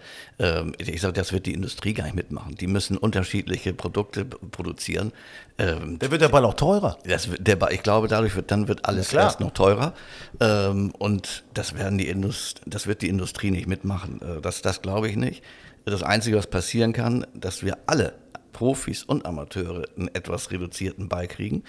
ich 0.78 1.02
sage, 1.02 1.14
das 1.14 1.32
wird 1.32 1.46
die 1.46 1.54
Industrie 1.54 1.94
gar 1.94 2.06
nicht 2.06 2.16
mitmachen. 2.16 2.56
Die 2.56 2.68
müssen 2.68 2.98
unterschiedliche 2.98 3.74
Produkte 3.74 4.26
produzieren. 4.26 5.12
Ähm, 5.58 6.00
der 6.00 6.10
wird 6.12 6.22
der 6.22 6.30
Ball 6.30 6.44
auch 6.46 6.56
teurer. 6.56 6.98
das, 7.06 7.30
der, 7.40 7.56
Ball- 7.56 7.72
ich 7.74 7.84
glaube, 7.84 8.08
dadurch 8.08 8.36
wird 8.36 8.50
dann 8.50 8.68
wird 8.68 8.86
alles 8.86 9.14
erst 9.14 9.40
noch 9.40 9.52
teurer. 9.52 9.94
Ähm, 10.40 10.92
und 10.98 11.44
das 11.54 11.76
werden 11.76 11.98
die 11.98 12.08
Indust 12.10 12.62
das 12.66 12.88
wird 12.88 13.02
die 13.04 13.10
Industrie 13.10 13.52
nicht 13.52 13.68
mitmachen. 13.68 14.22
Äh, 14.22 14.42
das, 14.42 14.62
das 14.62 14.82
glaube 14.82 15.08
ich 15.10 15.16
nicht. 15.16 15.44
Das 15.86 16.02
Einzige, 16.02 16.38
was 16.38 16.48
passieren 16.48 16.94
kann, 16.94 17.28
dass 17.34 17.64
wir 17.64 17.78
alle 17.86 18.14
Profis 18.54 19.04
und 19.04 19.26
Amateure 19.26 19.84
einen 19.98 20.08
etwas 20.14 20.50
reduzierten 20.52 21.10
Ball 21.10 21.28
kriegen, 21.28 21.64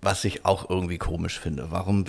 was 0.00 0.24
ich 0.24 0.44
auch 0.44 0.70
irgendwie 0.70 0.98
komisch 0.98 1.38
finde. 1.40 1.66
Warum, 1.70 2.04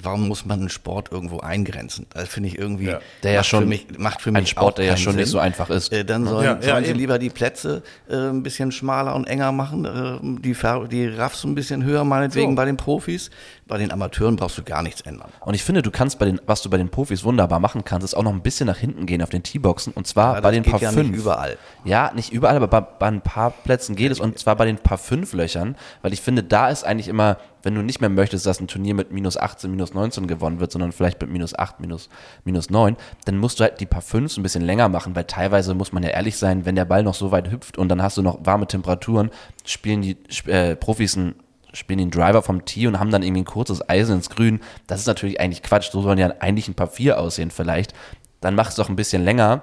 warum 0.00 0.28
muss 0.28 0.44
man 0.46 0.60
einen 0.60 0.68
Sport 0.68 1.12
irgendwo 1.12 1.40
eingrenzen? 1.40 2.06
Das 2.14 2.28
finde 2.28 2.48
ich 2.48 2.58
irgendwie 2.58 2.86
Ja. 2.86 3.00
Der 3.22 3.32
ja 3.32 3.38
macht 3.40 3.46
schon 3.48 3.60
für 3.64 3.68
mich, 3.68 3.86
macht 3.98 4.22
für 4.22 4.30
ein 4.30 4.34
mich 4.34 4.48
Sport, 4.50 4.72
auch 4.74 4.76
der 4.76 4.84
ja 4.86 4.96
schon 4.96 5.16
nicht 5.16 5.24
Sinn. 5.26 5.32
so 5.32 5.38
einfach 5.38 5.68
ist. 5.70 5.92
Äh, 5.92 6.04
dann 6.04 6.26
sollen, 6.26 6.44
Ja, 6.44 6.58
ja, 6.60 6.62
sollen 6.62 6.84
sie 6.84 6.90
eben. 6.90 6.98
lieber 6.98 7.18
die 7.18 7.30
Plätze 7.30 7.82
äh, 8.08 8.14
ein 8.16 8.42
bisschen 8.42 8.72
schmaler 8.72 9.14
und 9.14 9.26
enger 9.26 9.52
machen, 9.52 9.84
äh, 9.84 10.18
die, 10.40 10.56
die 10.90 11.06
Raffs 11.08 11.44
ein 11.44 11.54
bisschen 11.54 11.84
höher, 11.84 12.04
meinetwegen 12.04 12.52
So. 12.52 12.56
bei 12.56 12.64
den 12.64 12.76
Profis. 12.76 13.30
Bei 13.68 13.78
den 13.78 13.90
Amateuren 13.92 14.36
brauchst 14.36 14.58
du 14.58 14.62
gar 14.64 14.82
nichts 14.82 15.00
ändern. 15.02 15.30
Und 15.40 15.54
ich 15.54 15.62
finde, 15.64 15.80
du 15.82 15.90
kannst 15.90 16.18
bei 16.18 16.26
den, 16.26 16.40
was 16.46 16.60
du 16.62 16.68
bei 16.68 16.76
den 16.76 16.90
Profis 16.90 17.24
wunderbar 17.24 17.58
machen 17.60 17.84
kannst, 17.84 18.04
ist 18.04 18.14
auch 18.14 18.22
noch 18.22 18.32
ein 18.32 18.42
bisschen 18.42 18.66
nach 18.66 18.76
hinten 18.76 19.06
gehen 19.06 19.22
auf 19.22 19.30
den 19.30 19.42
T-Boxen 19.42 19.92
und 19.94 20.06
zwar 20.06 20.34
Ja, 20.34 20.40
bei 20.40 20.50
den 20.50 20.62
geht 20.62 20.72
paar 20.72 20.80
ja 20.82 20.90
nicht 20.92 21.00
fünf. 21.06 21.16
überall. 21.16 21.56
Ja, 21.84 22.12
nicht 22.14 22.32
überall, 22.32 22.56
aber 22.56 22.66
bei, 22.68 22.80
bei 22.80 23.06
ein 23.06 23.22
paar 23.22 23.50
Plätzen 23.50 23.94
geht 23.96 24.12
es 24.12 24.20
und 24.20 24.38
zwar 24.38 24.56
bei 24.56 24.66
den 24.66 24.76
paar 24.78 24.98
fünf 24.98 25.32
Löchern, 25.32 25.76
weil 26.02 26.12
ich 26.12 26.20
finde, 26.20 26.42
da 26.42 26.68
ist 26.68 26.84
eigentlich 26.84 27.08
immer 27.08 27.38
wenn 27.62 27.74
du 27.74 27.82
nicht 27.82 28.00
mehr 28.00 28.10
möchtest, 28.10 28.46
dass 28.46 28.60
ein 28.60 28.68
Turnier 28.68 28.94
mit 28.94 29.12
minus 29.12 29.36
18, 29.36 29.70
minus 29.70 29.94
19 29.94 30.26
gewonnen 30.26 30.60
wird, 30.60 30.72
sondern 30.72 30.92
vielleicht 30.92 31.20
mit 31.20 31.30
minus 31.30 31.58
8, 31.58 31.80
minus, 31.80 32.08
minus 32.44 32.70
9, 32.70 32.96
dann 33.24 33.38
musst 33.38 33.60
du 33.60 33.64
halt 33.64 33.80
die 33.80 33.86
paar 33.86 34.02
5 34.02 34.36
ein 34.36 34.42
bisschen 34.42 34.62
länger 34.62 34.88
machen, 34.88 35.14
weil 35.14 35.24
teilweise 35.24 35.74
muss 35.74 35.92
man 35.92 36.02
ja 36.02 36.10
ehrlich 36.10 36.36
sein, 36.36 36.64
wenn 36.64 36.76
der 36.76 36.84
Ball 36.84 37.02
noch 37.02 37.14
so 37.14 37.30
weit 37.30 37.50
hüpft 37.50 37.78
und 37.78 37.88
dann 37.88 38.02
hast 38.02 38.16
du 38.16 38.22
noch 38.22 38.44
warme 38.44 38.66
Temperaturen, 38.66 39.30
spielen 39.64 40.02
die 40.02 40.16
äh, 40.50 40.76
Profis 40.76 41.16
ein 41.16 41.34
spielen 41.74 41.98
den 41.98 42.10
Driver 42.10 42.42
vom 42.42 42.66
Tee 42.66 42.86
und 42.86 43.00
haben 43.00 43.10
dann 43.10 43.22
irgendwie 43.22 43.42
ein 43.42 43.46
kurzes 43.46 43.88
Eisen 43.88 44.16
ins 44.16 44.28
Grün. 44.28 44.60
Das 44.86 45.00
ist 45.00 45.06
natürlich 45.06 45.40
eigentlich 45.40 45.62
Quatsch. 45.62 45.90
So 45.90 46.02
sollen 46.02 46.18
ja 46.18 46.34
eigentlich 46.40 46.68
ein 46.68 46.74
paar 46.74 46.86
vier 46.86 47.18
aussehen 47.18 47.50
vielleicht. 47.50 47.94
Dann 48.42 48.54
mach 48.54 48.68
es 48.68 48.74
doch 48.74 48.90
ein 48.90 48.96
bisschen 48.96 49.24
länger 49.24 49.62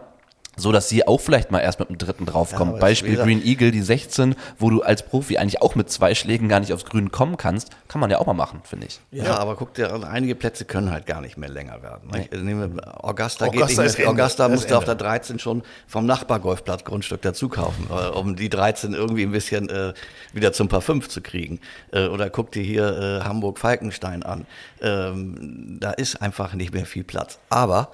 so 0.59 0.71
dass 0.71 0.89
sie 0.89 1.07
auch 1.07 1.19
vielleicht 1.19 1.51
mal 1.51 1.59
erst 1.59 1.79
mit 1.79 1.89
dem 1.89 1.97
dritten 1.97 2.25
draufkommen. 2.25 2.75
aber 2.75 2.79
Beispiel 2.79 3.15
Green 3.15 3.43
Eagle, 3.43 3.71
die 3.71 3.81
16, 3.81 4.35
wo 4.57 4.69
du 4.69 4.81
als 4.81 5.03
Profi 5.03 5.37
eigentlich 5.37 5.61
auch 5.61 5.75
mit 5.75 5.89
zwei 5.89 6.15
Schlägen 6.15 6.49
gar 6.49 6.59
nicht 6.59 6.73
aufs 6.73 6.85
Grün 6.85 7.11
kommen 7.11 7.37
kannst, 7.37 7.69
kann 7.87 8.01
man 8.01 8.09
ja 8.11 8.19
auch 8.19 8.25
mal 8.25 8.33
machen, 8.33 8.61
finde 8.63 8.87
ich. 8.87 8.99
Ja, 9.11 9.37
aber 9.37 9.55
guck 9.55 9.73
dir, 9.73 9.93
an, 9.93 10.03
einige 10.03 10.35
Plätze 10.35 10.65
können 10.65 10.91
halt 10.91 11.05
gar 11.05 11.21
nicht 11.21 11.37
mehr 11.37 11.49
länger 11.49 11.81
werden. 11.81 12.09
nicht? 12.11 12.31
Nehmen 12.33 12.75
wir 12.75 13.05
Augusta, 13.05 13.47
geht 13.47 13.61
Augusta 13.61 13.81
nicht 13.83 13.91
ist 13.91 13.97
mehr. 13.97 14.09
Augusta 14.09 14.47
Das 14.47 14.59
musste 14.59 14.77
auf 14.77 14.85
der 14.85 14.95
13 14.95 15.39
schon 15.39 15.63
vom 15.87 16.05
Nachbargolfplatz 16.05 16.83
Grundstück 16.83 17.21
dazu 17.21 17.49
kaufen, 17.49 17.87
äh, 17.89 18.09
um 18.09 18.35
die 18.35 18.49
13 18.49 18.93
irgendwie 18.93 19.23
ein 19.23 19.31
bisschen 19.31 19.69
äh, 19.69 19.93
wieder 20.33 20.53
zum 20.53 20.67
Paar 20.67 20.81
5 20.81 21.07
zu 21.07 21.21
kriegen. 21.21 21.59
Äh, 21.91 22.07
oder 22.07 22.29
guck 22.29 22.51
dir 22.51 22.63
hier 22.63 23.21
äh, 23.21 23.23
Hamburg-Falkenstein 23.23 24.23
an. 24.23 24.45
Ähm, 24.81 25.77
da 25.79 25.91
ist 25.91 26.21
einfach 26.21 26.53
nicht 26.53 26.73
mehr 26.73 26.85
viel 26.85 27.03
Platz. 27.03 27.39
Aber 27.49 27.91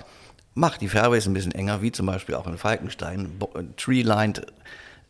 mach 0.56 0.78
die 0.78 0.88
Fairways 0.90 1.28
ein 1.28 1.34
bisschen 1.34 1.52
enger, 1.52 1.82
wie 1.84 1.92
zum 1.92 2.08
Beispiel 2.08 2.34
auch 2.36 2.48
in 2.48 2.58
Falkenstein, 2.58 3.30
äh, 3.56 3.64
Tree-lined 3.78 4.42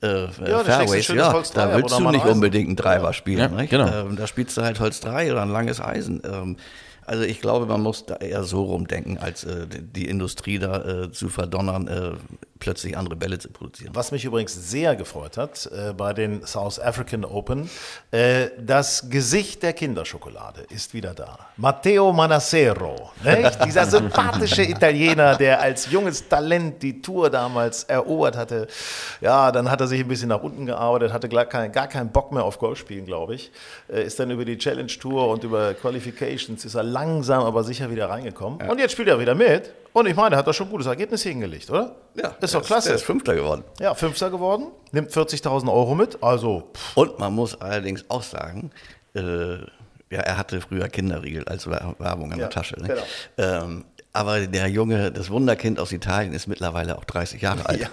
äh, 0.02 0.08
Ja, 0.26 0.60
ein 0.60 0.66
Fairways, 0.66 1.08
ja, 1.08 1.32
da 1.54 1.76
willst 1.78 1.98
du 1.98 2.10
nicht 2.12 2.22
Eisen- 2.26 2.32
unbedingt 2.34 2.68
einen 2.68 2.76
Driver 2.76 3.14
spielen. 3.14 3.58
Ja, 3.58 3.66
genau. 3.66 3.88
Ähm, 3.88 4.16
da 4.18 4.28
spielst 4.28 4.58
du 4.58 4.62
halt 4.64 4.80
Holz 4.82 5.00
3 5.00 5.32
oder 5.32 5.42
ein 5.44 5.50
langes 5.50 5.80
Eisen. 5.80 6.22
Ähm, 6.30 6.58
also 7.06 7.24
ich 7.24 7.40
glaube, 7.40 7.66
man 7.68 7.82
muss 7.82 8.06
da 8.06 8.16
eher 8.16 8.44
so 8.44 8.64
rumdenken, 8.64 9.18
als 9.20 9.44
äh, 9.46 9.68
die- 9.68 9.82
die 9.84 10.08
Industrie 10.10 10.60
da 10.60 11.04
äh, 11.04 11.12
zu 11.12 11.30
verdonnern, 11.30 11.88
äh, 11.88 12.12
plötzlich 12.60 12.98
andere 12.98 13.16
Bälle 13.16 13.38
zu 13.38 13.50
produzieren. 13.50 13.94
Was 13.94 14.12
mich 14.12 14.24
übrigens 14.24 14.54
sehr 14.54 14.96
gefreut 14.96 15.38
hat 15.38 15.70
äh, 15.72 15.94
bei 15.94 16.14
den 16.14 16.46
South 16.46 16.80
African 16.80 17.26
Open, 17.26 17.70
äh, 18.12 18.48
das 18.58 19.10
Gesicht 19.10 19.62
der 19.62 19.74
Kinderschokolade 19.74 20.62
ist 20.70 20.94
wieder 20.94 21.14
da. 21.14 21.38
Matteo 21.58 22.14
Manassero, 22.14 23.12
nicht? 23.24 23.64
dieser 23.66 23.86
sympathische 23.86 24.64
Italiener, 24.64 25.36
der 25.36 25.60
als 25.60 25.92
junges 25.92 26.28
Talent 26.28 26.82
die 26.82 27.02
Tour 27.02 27.30
damals 27.30 27.84
erobert 27.84 28.38
hatte. 28.38 28.68
Ja, 29.20 29.52
dann 29.52 29.70
hat 29.70 29.82
er 29.82 29.88
sich 29.88 30.00
ein 30.00 30.08
bisschen 30.08 30.30
nach 30.30 30.42
unten 30.42 30.66
gearbeitet, 30.66 31.12
hatte 31.12 31.28
gar, 31.28 31.46
kein, 31.46 31.72
gar 31.72 31.88
keinen 31.88 32.12
Bock 32.12 32.32
mehr 32.32 32.44
auf 32.44 32.58
Golf 32.58 32.80
spielen, 32.80 33.06
glaube 33.06 33.36
ich. 33.36 33.52
Äh, 33.90 34.04
ist 34.04 34.20
dann 34.20 34.32
über 34.32 34.46
die 34.46 34.58
Challenge 34.58 34.88
Tour 34.88 35.28
und 35.28 35.44
über 35.44 35.74
Qualifications 35.74 36.64
ist 36.64 36.76
er 36.76 36.84
langsam, 36.84 37.44
aber 37.44 37.64
sicher 37.64 37.92
wieder 37.92 38.10
reingekommen. 38.10 38.68
Und 38.70 38.80
jetzt 38.80 38.94
spielt 38.94 39.10
er 39.10 39.20
wieder 39.20 39.36
mit. 39.36 39.74
Und 39.96 40.08
ich 40.08 40.16
meine, 40.18 40.36
er 40.36 40.40
hat 40.40 40.48
doch 40.48 40.54
schon 40.54 40.68
ein 40.68 40.72
gutes 40.72 40.88
Ergebnis 40.88 41.24
hingelegt, 41.24 41.70
oder? 41.70 41.96
ist 42.42 42.54
doch 42.54 42.62
klasse. 42.62 42.90
Der 42.90 42.96
ist 42.98 43.06
Fünfter 43.06 43.34
geworden. 43.34 43.64
Ja, 43.80 43.96
Fünfter 43.96 44.30
geworden, 44.30 44.68
nimmt 44.92 45.10
40.000 45.10 45.72
Euro 45.72 45.96
mit. 45.96 46.22
Also, 46.22 46.70
pff, 46.76 46.98
Und 46.98 47.18
man 47.18 47.34
muss 47.34 47.60
allerdings 47.62 48.04
auch 48.10 48.22
sagen, 48.22 48.72
äh, 49.14 49.54
ja, 50.10 50.20
er 50.20 50.38
hatte 50.38 50.60
früher 50.60 50.90
Kinderriegel 50.90 51.46
als 51.48 51.66
Wer- 51.66 51.96
Werbung 51.98 52.26
in 52.34 52.40
Ja, 52.40 52.48
der 52.48 52.50
Tasche. 52.50 52.76
Ne? 52.78 52.90
genau. 52.90 53.04
Ähm, 53.38 53.86
aber 54.12 54.42
der 54.48 54.68
Junge, 54.68 55.14
das 55.14 55.30
Wunderkind 55.30 55.80
aus 55.80 55.94
Italien, 55.94 56.34
ist 56.34 56.48
mittlerweile 56.48 56.98
auch 56.98 57.06
30 57.06 57.42
Jahre 57.42 57.66
alt. 57.66 57.80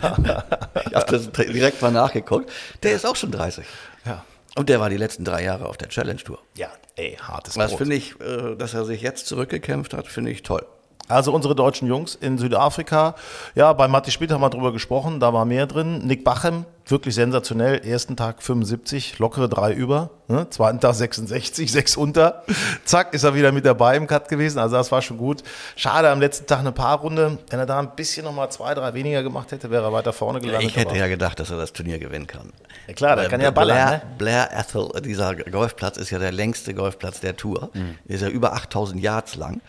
ich 0.88 0.94
habe 0.96 1.06
das 1.08 1.30
direkt 1.30 1.80
mal 1.82 1.92
nachgeguckt. 1.92 2.50
Der 2.82 2.94
ist 2.94 3.06
auch 3.06 3.14
schon 3.14 3.30
30. 3.30 3.64
ja. 4.06 4.24
Und 4.56 4.68
der 4.68 4.80
war 4.80 4.90
die 4.90 4.96
letzten 4.98 5.24
drei 5.24 5.44
Jahre 5.44 5.66
auf 5.66 5.76
der 5.78 5.88
Challenge 5.88 6.20
Tour. 6.22 6.38
Ja, 6.56 6.68
ey, 6.96 7.16
hartes 7.22 7.56
Was 7.56 7.72
finde 7.74 7.94
ich, 7.94 8.20
äh, 8.20 8.56
dass 8.56 8.74
er 8.74 8.84
sich 8.84 9.00
jetzt 9.02 9.26
zurückgekämpft 9.28 9.94
hat, 9.94 10.08
finde 10.08 10.30
ich 10.32 10.42
toll. 10.42 10.66
Also 11.12 11.32
unsere 11.32 11.54
deutschen 11.54 11.86
Jungs 11.88 12.14
in 12.14 12.38
Südafrika, 12.38 13.14
ja, 13.54 13.72
bei 13.72 13.88
Matti 13.88 14.10
Schmidt 14.10 14.30
haben 14.32 14.40
wir 14.40 14.50
drüber 14.50 14.72
gesprochen, 14.72 15.20
da 15.20 15.32
war 15.32 15.44
mehr 15.44 15.66
drin. 15.66 16.06
Nick 16.06 16.24
Bachem, 16.24 16.64
wirklich 16.86 17.14
sensationell, 17.14 17.86
ersten 17.86 18.16
Tag 18.16 18.42
75, 18.42 19.18
lockere 19.18 19.48
drei 19.48 19.72
über, 19.72 20.10
ne? 20.28 20.48
zweiten 20.50 20.80
Tag 20.80 20.94
66, 20.94 21.70
sechs 21.72 21.96
unter. 21.96 22.42
Zack, 22.84 23.14
ist 23.14 23.24
er 23.24 23.34
wieder 23.34 23.52
mit 23.52 23.64
dabei 23.66 23.96
im 23.96 24.06
Cut 24.06 24.28
gewesen, 24.28 24.58
also 24.58 24.76
das 24.76 24.90
war 24.90 25.02
schon 25.02 25.18
gut. 25.18 25.42
Schade, 25.76 26.10
am 26.10 26.20
letzten 26.20 26.46
Tag 26.46 26.60
eine 26.60 26.72
Paarrunde, 26.72 27.38
wenn 27.50 27.58
er 27.58 27.66
da 27.66 27.78
ein 27.78 27.94
bisschen 27.94 28.24
nochmal 28.24 28.50
zwei, 28.50 28.74
drei 28.74 28.94
weniger 28.94 29.22
gemacht 29.22 29.52
hätte, 29.52 29.70
wäre 29.70 29.84
er 29.84 29.92
weiter 29.92 30.12
vorne 30.12 30.40
gelandet. 30.40 30.70
Ich 30.70 30.76
hätte 30.76 30.96
ja 30.96 31.08
gedacht, 31.08 31.38
dass 31.38 31.50
er 31.50 31.58
das 31.58 31.72
Turnier 31.72 31.98
gewinnen 31.98 32.26
kann. 32.26 32.52
Ja 32.88 32.94
klar, 32.94 33.16
der 33.16 33.26
Äh, 33.26 33.28
kann 33.28 33.40
ja 33.40 33.50
ballern, 33.50 33.76
Blair, 33.76 33.90
ne? 33.90 34.02
Blair 34.18 34.50
Ethel, 34.58 34.88
dieser 35.02 35.34
Golfplatz 35.36 35.96
ist 35.96 36.10
ja 36.10 36.18
der 36.18 36.32
längste 36.32 36.74
Golfplatz 36.74 37.20
der 37.20 37.36
Tour. 37.36 37.70
Mhm. 37.74 37.98
Ist 38.06 38.22
ja 38.22 38.28
über 38.28 38.54
8000 38.54 39.00
Yards 39.00 39.36
lang. 39.36 39.60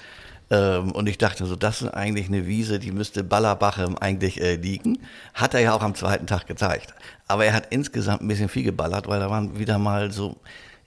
Ähm, 0.54 0.92
und 0.92 1.10
ich 1.10 1.18
dachte 1.18 1.46
so, 1.48 1.56
das 1.56 1.82
ist 1.82 1.88
eigentlich 1.90 2.28
eine 2.28 2.46
Wiese, 2.46 2.78
die 2.78 2.92
müsste 2.92 3.24
Ballerbachem 3.24 3.98
eigentlich 3.98 4.40
äh, 4.40 4.56
liegen. 4.56 5.00
Hat 5.34 5.56
er 5.56 5.62
ja 5.62 5.74
auch 5.74 5.82
am 5.82 5.96
zweiten 5.96 6.28
Tag 6.28 6.46
gezeigt. 6.46 6.94
Aber 7.28 7.46
er 7.46 7.54
hat 7.54 7.68
insgesamt 7.72 8.22
ein 8.22 8.28
bisschen 8.28 8.50
viel 8.50 8.64
geballert, 8.64 9.08
weil 9.08 9.20
da 9.20 9.30
waren 9.32 9.58
wieder 9.58 9.80
mal 9.80 10.12
so, 10.12 10.38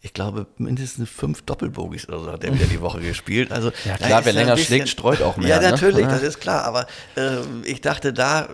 ich 0.03 0.13
glaube, 0.13 0.47
mindestens 0.59 1.09
fünf 1.11 1.43
Doppelbogies 1.43 2.09
oder 2.09 2.21
so 2.21 2.31
hat 2.33 2.45
er 2.45 2.55
wieder 2.55 2.67
die 2.67 2.81
Woche 2.81 3.01
gespielt. 3.01 3.51
Also, 3.51 3.73
Ja, 3.85 3.97
klar, 3.97 4.25
wer 4.25 4.33
er 4.35 4.45
länger 4.45 4.57
schlägt, 4.57 4.89
streut 4.89 5.21
auch 5.21 5.37
mehr, 5.37 5.49
Ja, 5.49 5.61
ne? 5.61 5.71
natürlich, 5.71 6.03
Ja. 6.03 6.09
das 6.13 6.23
ist 6.23 6.41
klar. 6.41 6.63
Aber 6.65 6.87
ähm, 7.17 7.63
ich 7.65 7.81
dachte, 7.81 8.13
da 8.13 8.49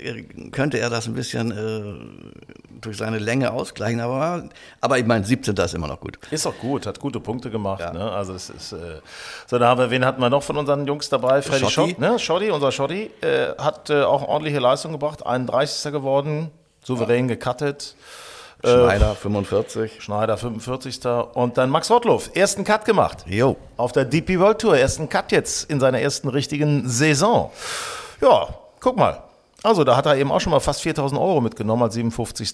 äh, 0.00 0.22
könnte 0.52 0.78
er 0.78 0.88
das 0.88 1.06
ein 1.06 1.14
bisschen 1.14 1.50
äh, 1.50 2.63
durch 2.84 2.96
seine 2.96 3.18
Länge 3.18 3.52
ausgleichen. 3.52 4.00
Aber, 4.00 4.44
aber 4.80 4.98
ich 4.98 5.06
meine, 5.06 5.24
17. 5.24 5.54
ist 5.56 5.74
immer 5.74 5.88
noch 5.88 6.00
gut. 6.00 6.18
Ist 6.30 6.46
auch 6.46 6.56
gut, 6.58 6.86
hat 6.86 7.00
gute 7.00 7.20
Punkte 7.20 7.50
gemacht. 7.50 7.80
Ja. 7.80 7.92
Ne? 7.92 8.10
Also 8.10 8.34
es 8.34 8.50
ist, 8.50 8.72
äh, 8.72 9.00
so, 9.46 9.58
da 9.58 9.68
haben 9.68 9.80
wir, 9.80 9.90
wen 9.90 10.04
hatten 10.04 10.20
wir 10.20 10.30
noch 10.30 10.42
von 10.42 10.56
unseren 10.56 10.86
Jungs 10.86 11.08
dabei? 11.08 11.42
Freddy 11.42 11.66
Schotti. 11.70 11.90
Schott, 11.92 11.98
ne? 11.98 12.18
Schotti, 12.18 12.50
unser 12.50 12.72
Schotti, 12.72 13.10
äh, 13.20 13.54
hat 13.58 13.90
äh, 13.90 14.02
auch 14.02 14.26
ordentliche 14.26 14.58
Leistung 14.58 14.92
gebracht, 14.92 15.24
31. 15.24 15.92
geworden, 15.92 16.50
souverän 16.82 17.28
gecuttet. 17.28 17.96
Äh, 18.62 18.68
Schneider 18.68 19.14
45. 19.14 20.02
Schneider 20.02 20.36
45. 20.36 21.00
Und 21.34 21.58
dann 21.58 21.68
Max 21.70 21.90
Rottluff, 21.90 22.30
ersten 22.34 22.64
Cut 22.64 22.84
gemacht. 22.84 23.24
Jo. 23.26 23.56
Auf 23.76 23.92
der 23.92 24.06
DP 24.06 24.38
World 24.38 24.60
Tour, 24.60 24.76
ersten 24.76 25.08
Cut 25.08 25.32
jetzt 25.32 25.70
in 25.70 25.80
seiner 25.80 26.00
ersten 26.00 26.28
richtigen 26.28 26.88
Saison. 26.88 27.50
Ja, 28.20 28.48
guck 28.80 28.96
mal. 28.96 29.22
Also 29.64 29.82
da 29.82 29.96
hat 29.96 30.04
er 30.04 30.16
eben 30.16 30.30
auch 30.30 30.40
schon 30.40 30.50
mal 30.50 30.60
fast 30.60 30.82
4000 30.82 31.18
Euro 31.18 31.40
mitgenommen 31.40 31.82
als 31.82 31.94
57. 31.94 32.52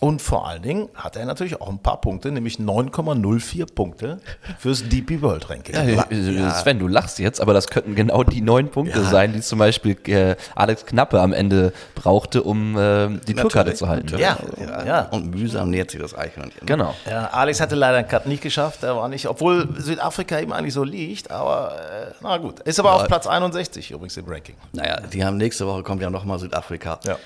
Und 0.00 0.22
vor 0.22 0.48
allen 0.48 0.62
Dingen 0.62 0.88
hat 0.94 1.16
er 1.16 1.26
natürlich 1.26 1.60
auch 1.60 1.68
ein 1.68 1.78
paar 1.78 2.00
Punkte, 2.00 2.32
nämlich 2.32 2.56
9,04 2.56 3.66
Punkte 3.74 4.18
fürs 4.58 4.88
DP 4.88 5.20
World 5.20 5.50
Ranking. 5.50 5.74
Ja, 5.74 6.04
äh, 6.10 6.50
Sven, 6.52 6.78
du 6.78 6.88
lachst 6.88 7.18
jetzt, 7.18 7.38
aber 7.38 7.52
das 7.52 7.68
könnten 7.68 7.94
genau 7.94 8.24
die 8.24 8.40
neun 8.40 8.70
Punkte 8.70 9.04
sein, 9.04 9.34
die 9.34 9.42
zum 9.42 9.58
Beispiel 9.58 9.98
äh, 10.06 10.36
Alex 10.54 10.86
Knappe 10.86 11.20
am 11.20 11.34
Ende 11.34 11.74
brauchte, 11.94 12.42
um 12.42 12.78
äh, 12.78 13.08
die 13.28 13.34
Tourkarte 13.34 13.74
zu 13.74 13.88
halten. 13.88 14.16
Ja, 14.18 14.38
Ja, 14.58 14.84
ja. 14.86 15.00
Und 15.10 15.34
mühsam 15.34 15.68
nähert 15.68 15.90
sich 15.90 16.00
das 16.00 16.16
Eichhörnchen. 16.16 16.64
Genau. 16.64 16.94
Ja, 17.08 17.26
Alex 17.26 17.60
hatte 17.60 17.74
leider 17.74 17.98
einen 17.98 18.08
Cut 18.08 18.24
nicht 18.26 18.42
geschafft. 18.42 18.82
Er 18.82 18.96
war 18.96 19.08
nicht, 19.08 19.28
obwohl 19.28 19.68
Südafrika 19.78 20.38
ihm 20.38 20.52
eigentlich 20.52 20.74
so 20.74 20.82
liegt, 20.82 21.30
aber 21.30 21.72
äh, 21.78 22.12
na 22.22 22.38
gut. 22.38 22.60
Ist 22.60 22.80
aber 22.80 22.94
auf 22.94 23.06
Platz 23.06 23.26
61 23.26 23.90
übrigens 23.90 24.16
im 24.16 24.26
Ranking. 24.26 24.56
Naja, 24.72 25.00
die 25.12 25.22
haben 25.22 25.36
nächste 25.36 25.66
Woche 25.66 25.82
kommt 25.82 26.00
ja 26.00 26.08
nochmal 26.08 26.38
Südafrika. 26.38 27.00
Ja. 27.04 27.16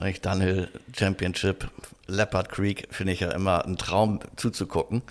Nicht? 0.00 0.24
Dunhill 0.24 0.68
Championship, 0.96 1.68
Leopard 2.06 2.48
Creek 2.48 2.88
finde 2.90 3.12
ich 3.12 3.20
ja 3.20 3.30
immer 3.30 3.64
ein 3.64 3.76
Traum 3.76 4.20
zuzugucken. 4.36 5.02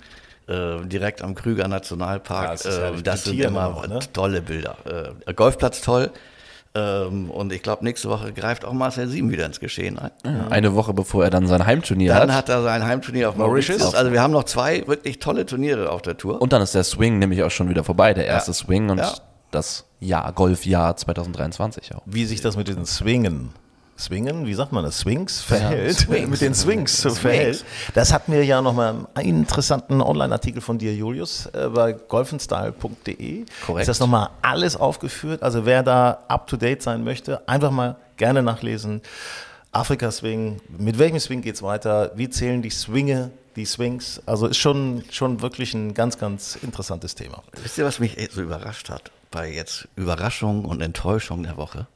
Äh, 0.48 0.80
direkt 0.86 1.22
am 1.22 1.34
Krüger 1.36 1.68
Nationalpark. 1.68 2.64
Ja, 2.64 2.70
herrlich. 2.70 3.00
äh, 3.00 3.02
das 3.02 3.24
sind 3.24 3.38
immer 3.40 3.68
auch, 3.68 3.86
ne? 3.86 4.00
tolle 4.12 4.42
Bilder. 4.42 5.14
Äh, 5.26 5.32
Golfplatz 5.34 5.80
toll. 5.80 6.10
Ähm, 6.72 7.30
und 7.30 7.52
ich 7.52 7.62
glaube, 7.62 7.84
nächste 7.84 8.08
Woche 8.08 8.32
greift 8.32 8.64
auch 8.64 8.72
Marcel 8.72 9.08
Sieben 9.08 9.30
wieder 9.30 9.44
ins 9.46 9.58
Geschehen 9.58 9.98
ein. 9.98 10.10
Eine 10.50 10.74
Woche 10.74 10.92
bevor 10.94 11.24
er 11.24 11.30
dann 11.30 11.46
sein 11.48 11.66
Heimturnier 11.66 12.12
Dann 12.14 12.30
hat. 12.30 12.36
hat 12.38 12.48
er 12.48 12.62
sein 12.62 12.84
Heimturnier 12.84 13.28
auf 13.28 13.36
Mauritius. 13.36 13.78
Mauritius. 13.78 13.94
Also 13.98 14.12
wir 14.12 14.22
haben 14.22 14.32
noch 14.32 14.44
zwei 14.44 14.86
wirklich 14.86 15.18
tolle 15.18 15.46
Turniere 15.46 15.90
auf 15.90 16.02
der 16.02 16.16
Tour. 16.16 16.40
Und 16.40 16.52
dann 16.52 16.62
ist 16.62 16.74
der 16.74 16.84
Swing 16.84 17.18
nämlich 17.18 17.42
auch 17.42 17.50
schon 17.50 17.68
wieder 17.68 17.82
vorbei, 17.82 18.14
der 18.14 18.26
erste 18.26 18.52
Swing 18.54 18.88
und 18.90 18.98
Ja. 18.98 19.14
das 19.50 19.84
Jahr, 19.98 20.32
Golfjahr 20.32 20.96
2023 20.96 21.94
auch. 21.96 22.02
wie 22.06 22.24
sich 22.24 22.40
das 22.40 22.56
mit 22.56 22.68
diesen 22.68 22.86
Swingen, 22.86 23.50
Swingen, 24.00 24.46
wie 24.46 24.54
sagt 24.54 24.72
man 24.72 24.84
das, 24.84 24.98
Swings 24.98 25.40
verhält, 25.42 25.98
Swings. 25.98 26.30
mit 26.30 26.40
den 26.40 26.54
Swings, 26.54 27.00
Swings. 27.02 27.18
verhält. 27.18 27.64
Das 27.94 28.12
hatten 28.12 28.32
wir 28.32 28.44
ja 28.44 28.62
nochmal 28.62 29.06
einen 29.14 29.28
interessanten 29.28 30.00
Online-Artikel 30.00 30.60
von 30.62 30.78
dir, 30.78 30.94
Julius, 30.94 31.46
äh, 31.46 31.68
bei 31.68 31.92
golfenstyle.de. 31.92 33.44
Korrekt. 33.66 33.80
Ist 33.82 33.88
das 33.88 34.00
nochmal 34.00 34.30
alles 34.42 34.76
aufgeführt? 34.76 35.42
Also 35.42 35.66
wer 35.66 35.82
da 35.82 36.18
up-to-date 36.28 36.82
sein 36.82 37.04
möchte, 37.04 37.46
einfach 37.48 37.70
mal 37.70 37.96
gerne 38.16 38.42
nachlesen. 38.42 39.02
Afrika-Swing, 39.72 40.60
mit 40.78 40.98
welchem 40.98 41.20
Swing 41.20 41.42
geht's 41.42 41.62
weiter? 41.62 42.10
Wie 42.16 42.28
zählen 42.28 42.60
die 42.60 42.70
Swinge, 42.70 43.30
die 43.54 43.64
Swings? 43.64 44.20
Also 44.26 44.46
ist 44.48 44.56
schon, 44.56 45.04
schon 45.10 45.42
wirklich 45.42 45.74
ein 45.74 45.94
ganz, 45.94 46.18
ganz 46.18 46.56
interessantes 46.60 47.14
Thema. 47.14 47.42
Wisst 47.62 47.78
ihr, 47.78 47.84
was 47.84 48.00
mich 48.00 48.16
so 48.32 48.40
überrascht 48.40 48.90
hat? 48.90 49.12
Bei 49.30 49.48
jetzt 49.48 49.86
Überraschung 49.94 50.64
und 50.64 50.80
Enttäuschung 50.80 51.44
der 51.44 51.56
Woche. 51.56 51.86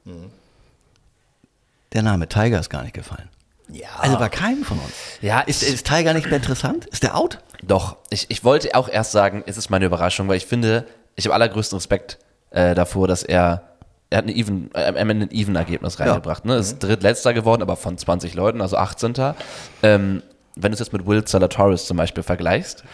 Der 1.95 2.03
Name 2.03 2.29
Tiger 2.29 2.61
ist 2.61 2.69
gar 2.71 2.83
nicht 2.83 2.95
gefallen. 2.95 3.29
Ja. 3.71 3.89
Also 3.99 4.19
bei 4.19 4.29
keinem 4.29 4.65
von 4.65 4.79
uns. 4.79 4.93
Ja, 5.23 5.41
Ist, 5.41 5.63
ist 5.63 5.87
Tiger 5.87 6.13
nicht 6.13 6.27
mehr 6.27 6.37
interessant? 6.37 6.85
Ist 6.87 7.03
der 7.03 7.17
out? 7.17 7.39
Doch, 7.63 7.97
ich, 8.11 8.27
ich 8.29 8.45
wollte 8.45 8.75
auch 8.75 8.89
erst 8.89 9.13
sagen, 9.13 9.43
es 9.47 9.57
ist 9.57 9.71
meine 9.71 9.87
Überraschung, 9.87 10.29
weil 10.29 10.37
ich 10.37 10.45
finde, 10.47 10.87
ich 11.17 11.25
habe 11.25 11.35
allergrößten 11.35 11.77
Respekt 11.79 12.19
äh, 12.51 12.75
davor, 12.75 13.09
dass 13.09 13.23
er, 13.23 13.63
er 14.11 14.19
hat 14.19 14.25
eine 14.25 14.35
even, 14.35 14.71
äh, 14.75 14.85
am 14.85 14.97
Ende 14.97 15.27
ein 15.27 15.31
Even-Ergebnis 15.31 15.99
reingebracht. 15.99 16.45
Ne? 16.45 16.57
Ist 16.57 16.81
drittletzter 16.81 17.33
geworden, 17.33 17.63
aber 17.63 17.77
von 17.77 17.97
20 17.97 18.35
Leuten, 18.35 18.61
also 18.61 18.77
18. 18.77 19.15
Ähm, 19.83 20.23
wenn 20.57 20.71
du 20.71 20.75
es 20.75 20.79
jetzt 20.81 20.93
mit 20.93 21.05
Will 21.07 21.25
Zalatoris 21.25 21.87
zum 21.87 21.97
Beispiel 21.97 22.23
vergleichst, 22.23 22.85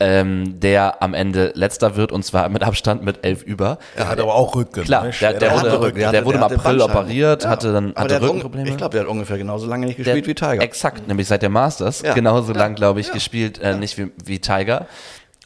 ähm, 0.00 0.60
der 0.60 1.02
am 1.02 1.14
Ende 1.14 1.52
letzter 1.54 1.96
wird 1.96 2.12
und 2.12 2.24
zwar 2.24 2.48
mit 2.50 2.62
Abstand 2.62 3.02
mit 3.02 3.24
11 3.24 3.42
über. 3.42 3.78
Er 3.96 4.08
hat 4.08 4.20
aber 4.20 4.34
auch 4.34 4.54
Rücken. 4.54 4.84
Klar, 4.84 5.04
ne? 5.04 5.10
der, 5.20 5.32
der, 5.34 5.52
wurde, 5.54 5.80
Rücken, 5.80 5.98
der, 5.98 6.08
hatte- 6.08 6.24
wurde 6.26 6.36
im 6.38 6.44
April 6.44 6.80
operiert, 6.82 7.44
Ja. 7.44 7.48
hatte 7.50 7.72
dann 7.72 7.94
hatte 7.94 8.08
der 8.08 8.22
Rückenprobleme. 8.22 8.68
Ich 8.68 8.76
glaube, 8.76 8.92
der 8.92 9.02
hat 9.02 9.08
ungefähr 9.08 9.38
genauso 9.38 9.66
lange 9.66 9.86
nicht 9.86 9.98
Der- 9.98 10.04
gespielt 10.14 10.26
wie 10.26 10.34
Tiger. 10.34 10.62
Exakt, 10.62 11.08
nämlich 11.08 11.26
seit 11.26 11.40
der 11.42 11.48
Masters. 11.50 12.02
Ja. 12.02 12.12
Genauso 12.12 12.52
Ja. 12.52 12.58
lang, 12.58 12.74
glaube 12.74 13.00
ich, 13.00 13.10
gespielt, 13.10 13.58
äh, 13.60 13.74
nicht 13.76 13.96
wie, 13.96 14.12
wie 14.24 14.38
Tiger. 14.38 14.86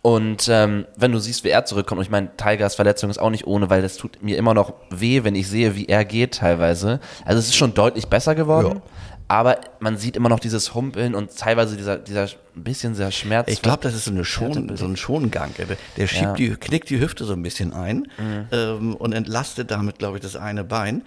Und 0.02 0.48
ähm, 0.50 0.86
wenn 0.96 1.12
du 1.12 1.18
siehst, 1.18 1.44
wie 1.44 1.50
er 1.50 1.66
zurückkommt, 1.66 1.98
und 1.98 2.04
ich 2.04 2.10
meine, 2.10 2.30
Tigers 2.38 2.74
Verletzung 2.74 3.10
ist 3.10 3.18
auch 3.18 3.28
nicht 3.28 3.46
ohne, 3.46 3.68
weil 3.68 3.82
das 3.82 3.98
tut 3.98 4.22
mir 4.22 4.38
immer 4.38 4.54
noch 4.54 4.72
weh, 4.88 5.24
wenn 5.24 5.34
ich 5.34 5.46
sehe, 5.46 5.76
wie 5.76 5.86
er 5.86 6.06
geht 6.06 6.36
teilweise. 6.36 7.00
Also 7.26 7.38
es 7.38 7.48
ist 7.48 7.56
schon 7.56 7.74
deutlich 7.74 8.06
besser 8.06 8.34
geworden. 8.34 8.76
Ja. 8.76 8.82
Aber 9.30 9.60
man 9.78 9.96
sieht 9.96 10.16
immer 10.16 10.28
noch 10.28 10.40
dieses 10.40 10.74
Humpeln 10.74 11.14
und 11.14 11.36
teilweise 11.36 11.76
dieser, 11.76 11.98
dieser 11.98 12.22
ein 12.24 12.64
bisschen 12.64 12.96
sehr 12.96 13.12
Schmerz. 13.12 13.46
Ich 13.48 13.62
glaube, 13.62 13.78
das 13.80 13.94
ist 13.94 14.06
so, 14.06 14.10
eine 14.10 14.24
Schon, 14.24 14.76
so 14.76 14.84
ein 14.86 14.96
Schongang. 14.96 15.54
Der, 15.56 16.08
schiebt 16.08 16.22
Ja. 16.22 16.30
Mhm. 16.32 16.34
die, 16.34 16.50
knickt 16.56 16.90
die 16.90 16.98
Hüfte 16.98 17.24
so 17.24 17.34
ein 17.34 17.42
bisschen 17.44 17.72
ein 17.72 18.08
ähm, 18.50 18.96
und 18.96 19.12
entlastet 19.12 19.70
damit, 19.70 20.00
glaube 20.00 20.16
ich, 20.16 20.22
das 20.24 20.34
eine 20.34 20.64
Bein. 20.64 21.02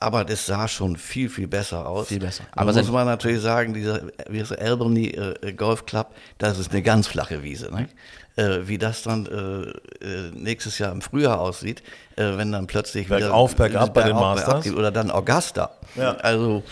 Aber 0.00 0.24
das 0.24 0.44
sah 0.44 0.68
schon 0.68 0.96
viel, 0.96 1.30
viel 1.30 1.46
besser 1.46 1.88
aus. 1.88 2.08
Viel 2.08 2.18
besser. 2.18 2.44
Aber 2.52 2.72
Aber 2.72 2.78
muss 2.78 2.90
man 2.90 3.06
natürlich 3.06 3.40
sagen, 3.40 3.72
dieser 3.72 4.02
wie 4.28 4.40
heißt 4.40 4.50
der, 4.50 4.60
Albany 4.60 5.06
äh, 5.06 5.52
Golf 5.54 5.86
Club, 5.86 6.14
das 6.36 6.58
ist 6.58 6.72
eine 6.72 6.82
ganz 6.82 7.06
flache 7.06 7.42
Wiese. 7.42 7.70
Ne? 7.72 7.88
Äh, 8.36 8.68
wie 8.68 8.76
das 8.76 9.02
dann 9.02 9.26
äh, 9.26 10.04
äh, 10.04 10.30
nächstes 10.34 10.78
Jahr 10.78 10.92
im 10.92 11.00
Frühjahr 11.00 11.40
aussieht, 11.40 11.82
äh, 12.16 12.36
wenn 12.36 12.52
dann 12.52 12.66
plötzlich 12.66 13.08
Bergauf, 13.08 13.52
wieder, 13.52 13.68
bergab 13.68 13.94
bei 13.94 14.02
den 14.02 14.14
bergauf, 14.14 14.36
Masters. 14.36 14.64
bergab 14.64 14.78
Oder 14.78 14.90
dann 14.90 15.10
Augusta. 15.10 15.70
Ja. 15.94 16.12
Also 16.16 16.62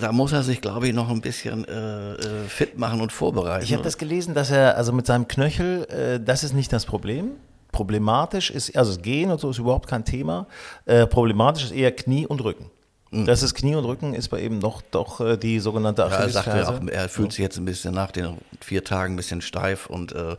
da 0.00 0.12
muss 0.12 0.32
er 0.32 0.42
sich, 0.42 0.60
glaube 0.60 0.88
ich, 0.88 0.94
noch 0.94 1.10
ein 1.10 1.20
bisschen 1.20 1.66
äh, 1.66 2.14
äh, 2.14 2.18
fit 2.48 2.78
machen 2.78 3.00
und 3.00 3.12
vorbereiten. 3.12 3.64
Ich 3.64 3.72
habe 3.72 3.82
das 3.82 3.98
gelesen, 3.98 4.34
dass 4.34 4.50
er, 4.50 4.76
also 4.76 4.92
mit 4.92 5.06
seinem 5.06 5.28
Knöchel, 5.28 5.84
äh, 5.84 6.20
das 6.20 6.44
ist 6.44 6.52
nicht 6.54 6.72
das 6.72 6.86
Problem. 6.86 7.32
Problematisch 7.70 8.50
ist, 8.50 8.76
also 8.76 8.92
das 8.92 9.02
Gehen 9.02 9.30
und 9.30 9.40
so 9.40 9.50
ist 9.50 9.58
überhaupt 9.58 9.88
kein 9.88 10.04
Thema. 10.04 10.46
Äh, 10.84 11.06
problematisch 11.06 11.64
ist 11.64 11.72
eher 11.72 11.92
Knie 11.92 12.26
und 12.26 12.42
Rücken. 12.44 12.70
Das 13.10 13.42
ist 13.42 13.54
Knie 13.54 13.74
und 13.74 13.84
Rücken 13.84 14.14
ist 14.14 14.28
bei 14.28 14.40
ihm 14.40 14.58
noch 14.58 14.80
doch 14.90 15.20
äh, 15.20 15.36
die 15.36 15.58
sogenannte 15.60 16.00
Ja, 16.02 16.08
er 16.08 16.28
sagte 16.30 16.52
Achillesferse. 16.52 16.82
auch, 16.82 16.88
er 16.88 17.08
fühlt 17.10 17.32
sich 17.32 17.40
jetzt 17.40 17.58
ein 17.58 17.66
bisschen 17.66 17.92
nach 17.92 18.10
den 18.10 18.38
vier 18.60 18.84
Tagen 18.84 19.12
ein 19.14 19.16
bisschen 19.16 19.42
steif 19.42 19.86
und 19.86 20.12
äh, 20.12 20.36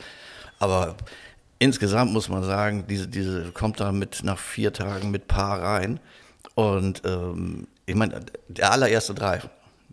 aber 0.57 0.95
insgesamt 1.59 2.11
muss 2.13 2.29
man 2.29 2.43
sagen, 2.43 2.85
diese, 2.89 3.07
diese 3.07 3.51
kommt 3.51 3.79
da 3.79 3.91
mit 3.91 4.23
nach 4.23 4.39
vier 4.39 4.73
Tagen 4.73 5.11
mit 5.11 5.27
Paar 5.27 5.61
rein 5.61 5.99
und 6.55 7.03
ähm, 7.05 7.67
ich 7.85 7.95
meine, 7.95 8.21
der 8.47 8.71
allererste 8.71 9.13
Drive, 9.13 9.49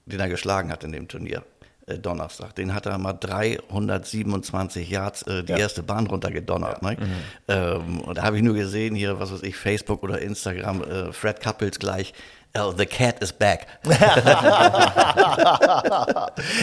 den 0.06 0.20
er 0.20 0.28
geschlagen 0.28 0.70
hat 0.72 0.84
in 0.84 0.92
dem 0.92 1.08
Turnier, 1.08 1.42
äh, 1.86 1.98
Donnerstag, 1.98 2.54
den 2.54 2.72
hat 2.74 2.86
er 2.86 2.98
mal 2.98 3.12
327 3.14 4.88
Yards 4.88 5.22
äh, 5.22 5.42
die 5.42 5.52
Ja. 5.52 5.58
erste 5.58 5.82
Bahn 5.82 6.06
runtergedonnert. 6.06 6.82
Ne? 6.82 6.96
Ähm, 7.48 8.00
und 8.02 8.18
da 8.18 8.22
habe 8.22 8.36
ich 8.36 8.42
nur 8.42 8.54
gesehen 8.54 8.94
hier, 8.94 9.18
was 9.18 9.32
weiß 9.32 9.42
ich, 9.42 9.56
Facebook 9.56 10.02
oder 10.02 10.20
Instagram, 10.20 10.82
äh, 10.82 11.12
Fred 11.12 11.40
Couples 11.42 11.78
gleich, 11.78 12.12
oh, 12.56 12.72
the 12.76 12.86
cat 12.86 13.20
is 13.22 13.32
back. 13.32 13.66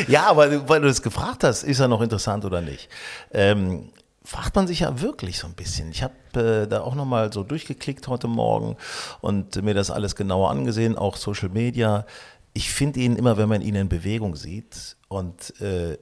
ja, 0.08 0.26
aber 0.28 0.68
weil 0.70 0.82
du 0.82 0.88
es 0.88 1.02
gefragt 1.02 1.44
hast, 1.44 1.64
ist 1.64 1.80
er 1.80 1.88
noch 1.88 2.02
interessant 2.02 2.46
oder 2.46 2.62
nicht? 2.62 2.90
Ähm, 3.34 3.90
fragt 4.28 4.58
man 4.58 4.68
sich 4.68 4.82
ja 4.82 5.00
wirklich 5.00 5.40
so 5.40 5.48
ein 5.48 5.54
bisschen. 5.54 5.90
Ich 5.90 6.04
habe 6.04 6.14
äh, 6.36 6.68
da 6.68 6.82
auch 6.82 6.96
nochmal 6.96 7.32
so 7.32 7.44
durchgeklickt 7.44 8.10
heute 8.10 8.28
Morgen 8.28 8.76
und 9.22 9.64
mir 9.64 9.74
das 9.74 9.90
alles 9.90 10.18
genauer 10.18 10.50
angesehen, 10.50 10.98
auch 10.98 11.16
Social 11.16 11.48
Media. 11.48 12.06
Ich 12.52 12.70
finde 12.70 13.00
ihn 13.00 13.16
immer, 13.16 13.38
wenn 13.38 13.48
man 13.48 13.62
ihn 13.62 13.76
in 13.76 13.88
Bewegung 13.88 14.36
sieht 14.36 14.98
und 15.08 15.60
äh, 15.62 15.98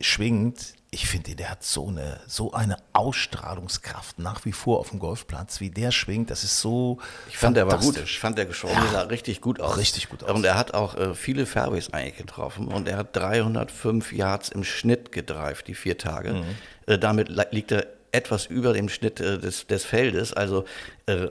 schwingt, 0.00 0.74
ich 0.90 1.06
finde 1.06 1.30
ihn, 1.30 1.36
der 1.36 1.50
hat 1.50 1.62
so 1.62 1.86
eine, 1.86 2.18
so 2.26 2.52
eine 2.52 2.76
Ausstrahlungskraft 2.92 4.18
nach 4.18 4.44
wie 4.44 4.52
vor 4.52 4.80
auf 4.80 4.90
dem 4.90 4.98
Golfplatz, 4.98 5.60
wie 5.60 5.70
der 5.70 5.92
schwingt, 5.92 6.30
das 6.30 6.42
ist 6.42 6.60
so 6.60 6.98
Ich 7.28 7.38
fand, 7.38 7.56
der 7.56 7.68
war 7.68 7.78
gut. 7.78 7.96
Ich 7.98 8.18
fand, 8.18 8.36
der 8.36 8.46
geschoben 8.46 8.74
sah 8.90 9.02
richtig 9.02 9.40
gut 9.40 9.60
aus. 9.60 9.76
Richtig 9.76 10.08
gut 10.08 10.24
aus. 10.24 10.32
Und 10.32 10.44
er 10.44 10.56
hat 10.56 10.74
auch 10.74 10.96
äh, 10.96 11.14
viele 11.14 11.46
Fairways 11.46 11.92
eigentlich 11.92 12.16
getroffen. 12.16 12.66
Und 12.66 12.88
er 12.88 12.96
hat 12.96 13.14
305 13.14 14.12
Yards 14.12 14.48
im 14.48 14.64
Schnitt 14.64 15.12
gedreift, 15.12 15.68
die 15.68 15.74
vier 15.74 15.96
Tage. 15.96 16.32
Mhm. 16.32 16.56
Äh, 16.90 16.98
damit 16.98 17.28
li- 17.28 17.42
liegt 17.52 17.72
er 17.72 17.86
etwas 18.12 18.46
über 18.46 18.72
dem 18.72 18.88
Schnitt 18.88 19.20
äh, 19.20 19.38
des, 19.38 19.66
des 19.68 19.84
Feldes. 19.84 20.32
Also 20.32 20.64
äh, 21.06 21.28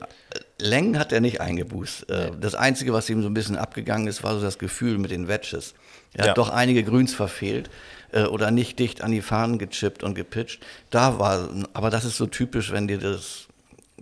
Längen 0.57 0.97
hat 0.97 1.11
er 1.11 1.19
nicht 1.19 1.41
eingebußt. 1.41 2.09
Äh, 2.09 2.31
das 2.39 2.55
Einzige, 2.55 2.93
was 2.93 3.09
ihm 3.09 3.21
so 3.21 3.27
ein 3.27 3.33
bisschen 3.33 3.57
abgegangen 3.57 4.07
ist, 4.07 4.23
war 4.23 4.33
so 4.35 4.41
das 4.41 4.57
Gefühl 4.57 4.97
mit 4.97 5.11
den 5.11 5.27
Wedges. 5.27 5.73
Er 6.13 6.23
Ja. 6.25 6.29
hat 6.31 6.37
doch 6.37 6.49
einige 6.49 6.83
Grüns 6.83 7.13
verfehlt 7.13 7.69
äh, 8.13 8.23
oder 8.23 8.49
nicht 8.51 8.79
dicht 8.79 9.01
an 9.01 9.11
die 9.11 9.21
Fahnen 9.21 9.59
gechippt 9.59 10.03
und 10.03 10.15
gepitcht. 10.15 10.65
Da 10.89 11.19
war, 11.19 11.49
aber 11.73 11.89
das 11.89 12.05
ist 12.05 12.15
so 12.17 12.25
typisch, 12.27 12.71
wenn 12.71 12.87
dir 12.87 12.97
das 12.97 13.47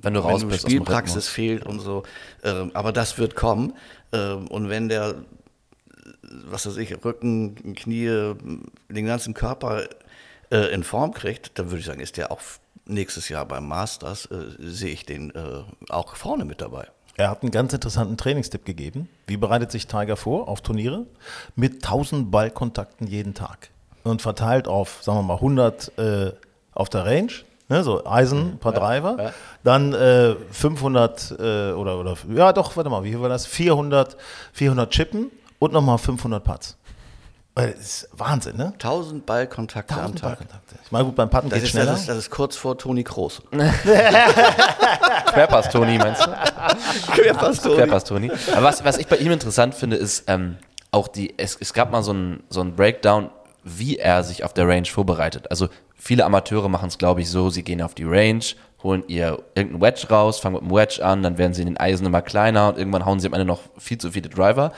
Wenn 0.02 0.14
du 0.14 0.20
raus 0.20 0.42
wenn 0.42 0.50
bist 0.50 0.62
Spielpraxis 0.62 1.28
fehlt 1.28 1.66
und 1.66 1.80
so. 1.80 2.04
Ähm, 2.44 2.70
aber 2.76 2.92
das 2.92 3.18
wird 3.18 3.36
kommen. 3.36 3.74
Ähm, 4.14 4.48
und 4.48 4.70
wenn 4.70 4.88
der, 4.88 5.16
was 6.46 6.68
weiß 6.68 6.78
ich, 6.78 7.04
Rücken, 7.04 7.74
Knie, 7.76 8.34
den 8.90 9.06
ganzen 9.08 9.34
Körper 9.34 9.88
äh, 10.52 10.74
in 10.74 10.84
Form 10.84 11.14
kriegt, 11.14 11.58
dann 11.60 11.68
würde 11.68 11.80
ich 11.80 11.86
sagen, 11.86 12.00
ist 12.00 12.18
der 12.18 12.32
auch 12.32 12.42
nächstes 12.86 13.30
Jahr 13.30 13.46
beim 13.46 13.68
Masters, 13.68 14.26
äh, 14.28 14.46
sehe 14.60 14.92
ich 14.92 15.06
den 15.06 15.32
äh, 15.32 15.64
auch 15.90 16.16
vorne 16.16 16.46
mit 16.46 16.62
dabei. 16.62 16.88
Er 17.18 17.32
hat 17.32 17.42
einen 17.42 17.52
ganz 17.52 17.74
interessanten 17.74 18.16
Trainingstipp 18.16 18.64
gegeben. 18.64 19.10
Wie 19.26 19.38
bereitet 19.38 19.72
sich 19.72 19.88
Tiger 19.88 20.16
vor 20.16 20.48
auf 20.48 20.62
Turniere? 20.62 21.08
Mit 21.56 21.84
1000 21.84 22.30
Ballkontakten 22.30 23.08
jeden 23.08 23.34
Tag. 23.34 23.70
Und 24.04 24.22
verteilt 24.22 24.68
auf, 24.68 25.00
sagen 25.02 25.18
wir 25.20 25.24
mal, 25.24 25.34
100 25.36 25.98
äh, 25.98 26.32
auf 26.74 26.90
der 26.90 27.06
Range, 27.06 27.32
ne, 27.70 27.84
so 27.84 28.06
Eisen, 28.06 28.54
ein 28.54 28.60
paar 28.60 28.72
Driver. 28.72 29.34
Dann 29.64 29.94
äh, 29.94 30.36
500 30.52 31.32
äh, 31.32 31.72
oder, 31.72 32.00
oder, 32.00 32.16
ja 32.34 32.54
doch, 32.54 32.78
warte 32.78 32.90
mal, 32.92 33.04
wie 33.04 33.10
viel 33.10 33.22
war 33.22 33.30
das? 33.30 33.48
400, 33.48 34.16
400 34.54 34.92
Chippen 34.92 35.32
und 35.58 35.74
nochmal 35.74 35.98
500 35.98 36.44
Putts. 36.44 36.77
Das 37.58 37.76
ist 37.80 38.10
Wahnsinn, 38.14 38.56
ne? 38.58 38.74
1000 38.74 39.26
Ballkontakte 39.26 39.96
am 39.96 40.00
1000 40.12 40.20
Tag. 40.20 40.30
Ballkontakte. 40.30 40.76
Ich 40.84 40.92
meine, 40.92 41.06
gut, 41.06 41.16
beim 41.16 41.30
Putten 41.30 41.50
Das 41.50 41.58
geht 41.58 41.64
ist, 41.66 41.72
schneller. 41.72 41.92
das, 41.92 42.02
ist, 42.02 42.10
das 42.10 42.18
ist 42.18 42.30
kurz 42.30 42.56
vor 42.56 42.78
Toni 42.78 43.04
Kroos. 43.04 43.42
Querpass, 45.34 45.70
Toni, 45.70 45.98
meinst 45.98 46.26
du? 46.26 46.32
Querpass, 47.14 47.62
Toni. 47.62 47.76
Querpass, 47.76 48.04
Toni. 48.04 48.32
Aber 48.54 48.64
was, 48.64 48.84
was 48.86 48.98
ich 48.98 49.08
bei 49.08 49.18
ihm 49.18 49.32
interessant 49.32 49.74
finde, 49.74 49.98
ist 49.98 50.26
ähm, 50.28 50.58
auch 50.92 51.08
die, 51.08 51.34
es, 51.38 51.58
es 51.60 51.74
gab 51.74 51.92
mal 51.92 52.04
so 52.04 52.14
ein, 52.14 52.44
so 52.50 52.62
ein 52.62 52.76
Breakdown, 52.76 53.30
wie 53.64 53.98
er 53.98 54.24
sich 54.24 54.44
auf 54.44 54.54
der 54.54 54.68
Range 54.68 54.86
vorbereitet. 54.86 55.50
Also 55.50 55.68
viele 55.96 56.26
Amateure 56.26 56.70
machen 56.70 56.88
es, 56.88 56.98
glaube 56.98 57.22
ich, 57.22 57.30
so, 57.30 57.50
sie 57.50 57.64
gehen 57.64 57.82
auf 57.82 57.96
die 57.96 58.06
Range, 58.06 58.44
holen 58.84 59.04
ihr 59.08 59.40
irgendeinen 59.56 59.82
Wedge 59.82 60.08
raus, 60.10 60.40
fangen 60.40 60.56
mit 60.56 60.64
dem 60.64 60.72
Wedge 60.76 61.04
an, 61.04 61.24
dann 61.24 61.38
werden 61.38 61.54
sie 61.54 61.64
in 61.64 61.68
den 61.68 61.78
Eisen 61.78 62.06
immer 62.06 62.22
kleiner 62.22 62.70
und 62.70 62.78
irgendwann 62.78 63.06
hauen 63.06 63.20
sie 63.20 63.28
am 63.28 63.34
Ende 63.34 63.46
noch 63.46 63.62
viel 63.78 63.98
zu 63.98 64.12
viele 64.12 64.30
Driver. 64.30 64.72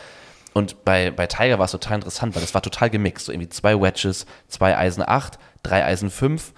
Und 0.59 0.83
bei, 0.83 1.09
bei 1.09 1.25
Tiger 1.25 1.57
war 1.57 1.65
es 1.65 1.71
total 1.71 1.95
interessant, 1.95 2.35
weil 2.35 2.41
das 2.41 2.53
war 2.53 2.61
total 2.61 2.89
gemixt. 2.89 3.27
So 3.27 3.31
irgendwie 3.31 3.47
zwei 3.47 3.79
Wedges, 3.79 4.25
zwei 4.49 4.77
Eisen 4.77 5.01
8, 5.07 5.39
drei 5.63 5.85
Eisen 5.85 6.09
5, 6.09 6.51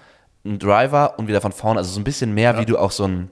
ein 0.44 0.58
Driver 0.58 1.20
und 1.20 1.28
wieder 1.28 1.40
von 1.40 1.52
vorne. 1.52 1.78
Also 1.78 1.92
so 1.92 2.00
ein 2.00 2.04
bisschen 2.04 2.34
mehr, 2.34 2.58
wie 2.58 2.66
du 2.66 2.78
auch 2.78 2.90
so 2.90 3.06
ein, 3.06 3.30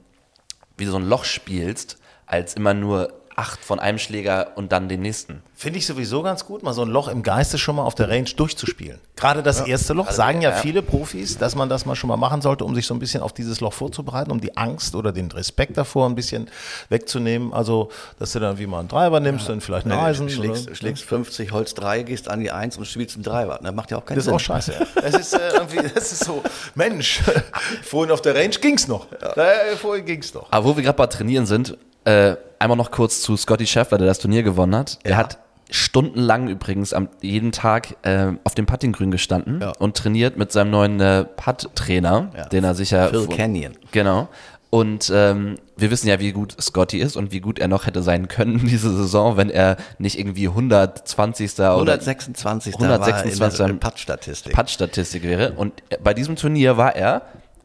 wie 0.76 0.85
du 0.85 0.92
so 0.92 0.96
ein 0.96 1.09
Loch 1.09 1.24
spielst, 1.24 1.98
als 2.24 2.54
immer 2.54 2.72
nur 2.72 3.12
acht 3.40 3.64
von 3.64 3.81
einem 3.81 3.98
Schläger 3.98 4.48
und 4.57 4.70
dann 4.70 4.90
den 4.90 5.00
nächsten. 5.00 5.42
Finde 5.55 5.79
ich 5.79 5.87
sowieso 5.87 6.22
ganz 6.22 6.44
gut, 6.44 6.62
mal 6.62 6.74
so 6.74 6.83
ein 6.83 6.90
Loch 6.90 7.09
im 7.09 7.22
Geiste 7.22 7.57
schon 7.57 7.76
mal 7.76 7.85
auf 7.85 7.94
der 7.94 8.11
Range 8.11 8.29
durchzuspielen. 8.37 9.00
Gerade 9.16 9.42
das 9.42 9.62
erste 9.62 9.94
Loch, 9.94 10.11
sagen 10.11 10.42
ja, 10.42 10.53
viele 10.53 10.83
Profis, 10.83 11.38
dass 11.38 11.55
man 11.55 11.70
das 11.70 11.87
mal 11.87 11.94
schon 11.94 12.09
mal 12.09 12.18
machen 12.18 12.42
sollte, 12.42 12.66
um 12.66 12.74
sich 12.74 12.87
so 12.87 12.92
ein 12.92 12.98
bisschen 12.98 13.22
auf 13.22 13.33
dieses 13.33 13.61
Loch 13.61 13.72
vorzubereiten, 13.72 14.31
um 14.31 14.42
die 14.42 14.59
Angst 14.59 14.94
oder 14.94 15.11
den 15.11 15.31
Respekt 15.31 15.79
davor 15.79 16.07
ein 16.07 16.14
bisschen 16.14 16.48
wegzunehmen. 16.90 17.55
Also, 17.55 17.88
dass 18.18 18.33
du 18.33 18.40
dann 18.40 18.59
wie 18.59 18.66
mal 18.66 18.81
einen 18.81 18.90
Treiber 18.90 19.20
nimmst, 19.20 19.48
dann 19.48 19.62
vielleicht 19.62 19.87
einen 19.87 19.98
Eisen. 19.98 20.26
Du 20.26 20.35
schlägst, 20.35 20.66
oder, 20.66 20.76
schlägst 20.76 21.05
50 21.05 21.53
Holz 21.53 21.72
3, 21.72 22.03
gehst 22.03 22.29
an 22.29 22.40
die 22.40 22.50
1 22.50 22.76
und 22.76 22.87
spielst 22.87 23.16
einen 23.16 23.24
Driver. 23.24 23.59
Das 23.62 23.74
macht 23.74 23.90
ja 23.90 23.96
auch 23.96 24.05
keinen 24.05 24.16
das 24.16 24.24
ist 24.24 24.26
Sinn. 24.26 24.35
auch 24.35 24.40
scheiße. 24.40 24.72
Ja. 25.00 25.03
Es 25.03 25.14
ist 25.14 25.33
äh, 25.35 25.38
irgendwie, 25.55 25.88
das 25.94 26.12
ist 26.12 26.24
so, 26.24 26.42
Mensch, 26.74 27.20
vorhin 27.83 28.11
auf 28.12 28.20
der 28.20 28.35
Range 28.35 28.50
ging's 28.50 28.87
noch. 28.87 29.07
Äh, 29.12 29.76
vorhin 29.76 30.05
ging's 30.05 30.35
noch. 30.35 30.46
Aber 30.50 30.64
wo 30.64 30.76
wir 30.76 30.83
gerade 30.83 30.96
bei 30.96 31.07
Trainieren 31.07 31.46
sind, 31.46 31.76
äh, 32.04 32.36
einmal 32.58 32.76
noch 32.76 32.90
kurz 32.90 33.22
zu 33.22 33.36
Scotty 33.36 33.66
Scheffler, 33.66 33.98
der 33.98 34.06
das 34.06 34.18
Turnier 34.18 34.42
gewonnen 34.42 34.74
hat. 34.74 34.98
Der 35.04 35.16
hat 35.16 35.38
stundenlang 35.70 36.48
übrigens 36.48 36.92
am, 36.92 37.08
jeden 37.22 37.52
Tag 37.52 37.96
äh, 38.02 38.32
auf 38.44 38.54
dem 38.54 38.66
Puttinggrün 38.66 39.10
gestanden 39.10 39.60
Ja. 39.60 39.72
und 39.78 39.96
trainiert 39.96 40.36
mit 40.36 40.50
seinem 40.52 40.70
neuen 40.70 41.00
äh, 41.00 41.24
Putt-Trainer, 41.24 42.30
Ja. 42.36 42.44
den 42.48 42.64
er 42.64 42.74
sicher 42.74 43.08
Phil 43.08 43.26
Canyon. 43.28 43.72
Genau. 43.92 44.28
Und 44.68 45.10
ähm, 45.12 45.56
wir 45.76 45.90
wissen 45.90 46.06
ja, 46.08 46.20
wie 46.20 46.30
gut 46.32 46.54
Scotty 46.60 46.98
ist 46.98 47.16
und 47.16 47.32
wie 47.32 47.40
gut 47.40 47.58
er 47.58 47.66
noch 47.66 47.86
hätte 47.86 48.02
sein 48.02 48.28
können 48.28 48.58
diese 48.66 48.94
Saison, 48.96 49.36
wenn 49.36 49.50
er 49.50 49.76
nicht 49.98 50.18
irgendwie 50.18 50.46
120. 50.48 51.54
oder 51.54 51.72
126. 51.74 52.74
126. 52.74 53.40
war 53.40 53.48
er 53.52 53.60
in 53.70 53.78
der 53.80 53.88
Putt-Statistik. 53.88 54.52
Putt-Statistik 54.52 55.22
wäre. 55.24 55.52
Und 55.52 55.72
bei 56.02 56.14
diesem 56.14 56.36
Turnier 56.36 56.76
war 56.76 56.94
er 56.94 57.22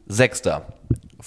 Sechster 0.07 0.65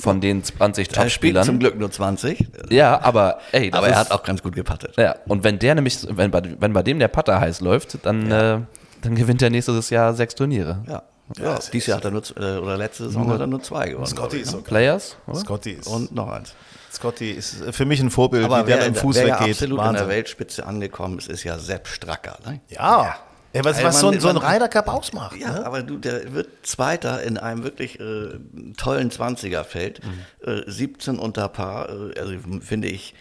von 0.01 0.21
den 0.21 0.45
20 0.45 0.89
er 0.89 0.93
spielt 0.93 1.05
Topspielern. 1.07 1.45
zum 1.45 1.59
Glück 1.59 1.77
nur 1.79 1.91
20, 1.91 2.47
Ja, 2.71 3.01
aber 3.01 3.39
ey, 3.53 3.71
das 3.71 3.79
aber 3.79 3.89
er 3.89 3.93
ist- 3.95 3.99
hat 3.99 4.11
auch 4.13 4.23
ganz 4.23 4.43
gut 4.43 4.55
gepattet. 4.55 4.95
Ja, 4.97 5.17
und 5.27 5.43
wenn 5.45 5.59
der 5.59 5.75
nämlich, 5.75 6.07
wenn 6.11 6.31
bei, 6.31 6.43
wenn 6.61 6.73
bei 6.73 6.83
dem 6.83 6.99
der 6.99 7.09
Putter 7.09 7.41
heiß 7.41 7.61
läuft, 7.61 8.05
dann, 8.07 8.31
äh, 8.31 8.61
dann 9.03 9.15
gewinnt 9.15 9.43
er 9.43 9.51
nächstes 9.51 9.91
Jahr 9.91 10.15
sechs 10.15 10.35
Turniere. 10.35 10.83
Ja. 10.89 11.03
Ja, 11.39 11.59
dieses 11.73 11.89
Jahr 11.89 11.99
hat 11.99 12.05
er 12.07 12.11
nur, 12.11 12.23
äh, 12.39 12.57
oder 12.59 12.79
letzte 12.79 13.05
Saison 13.05 13.29
hat 13.31 13.41
er 13.41 13.47
nur 13.47 13.63
zwei 13.63 13.91
gewonnen. 13.91 14.07
Scotty 14.07 14.39
ist 14.39 14.53
ne? 14.53 14.59
okay. 14.61 14.69
Players, 14.69 15.17
oder? 15.27 15.39
Scotty 15.39 15.73
ist, 15.73 15.87
Und 15.87 16.15
noch 16.15 16.29
eins. 16.31 16.55
Scotty 16.91 17.33
ist 17.33 17.65
für 17.73 17.85
mich 17.85 18.01
ein 18.01 18.11
Vorbild, 18.11 18.47
Aber 18.47 18.67
wie 18.67 18.71
der 18.71 18.83
dem 18.85 18.95
Fuß 18.95 19.17
wer 19.17 19.27
ja 19.27 19.35
weggeht. 19.41 19.57
absolut 19.57 19.79
in 19.79 19.85
Wahnsinn. 19.85 20.07
der 20.07 20.09
Weltspitze 20.17 20.67
angekommen 20.67 21.19
ist, 21.19 21.29
ist 21.29 21.45
ja 21.45 21.59
Sepp 21.59 21.87
Stracker. 21.87 22.39
Ne? 22.47 22.61
Ja. 22.71 23.17
Ja. 23.53 23.65
was, 23.65 23.83
was 23.83 24.01
so 24.01 24.09
ein, 24.09 24.15
man- 24.15 24.21
so 24.21 24.29
ein 24.29 24.35
man- 24.37 24.45
Ryder 24.45 24.69
Cup 24.69 24.89
ausmacht. 24.89 25.37
Ja, 25.37 25.53
ne? 25.53 25.67
aber 25.67 25.83
du, 25.83 25.97
der 25.99 26.33
wird 26.35 26.49
Zweiter 26.67 27.23
in 27.23 27.39
einem 27.39 27.63
wirklich 27.65 27.99
äh, 28.01 28.39
tollen 28.77 29.11
20er-Feld. 29.11 30.01
Mhm. 30.05 30.47
Äh, 30.51 30.63
17 30.71 31.19
unter 31.19 31.49
Paar. 31.49 31.89
Äh, 31.89 32.19
also 32.21 32.35
finde 32.61 32.89
ich, 32.89 33.15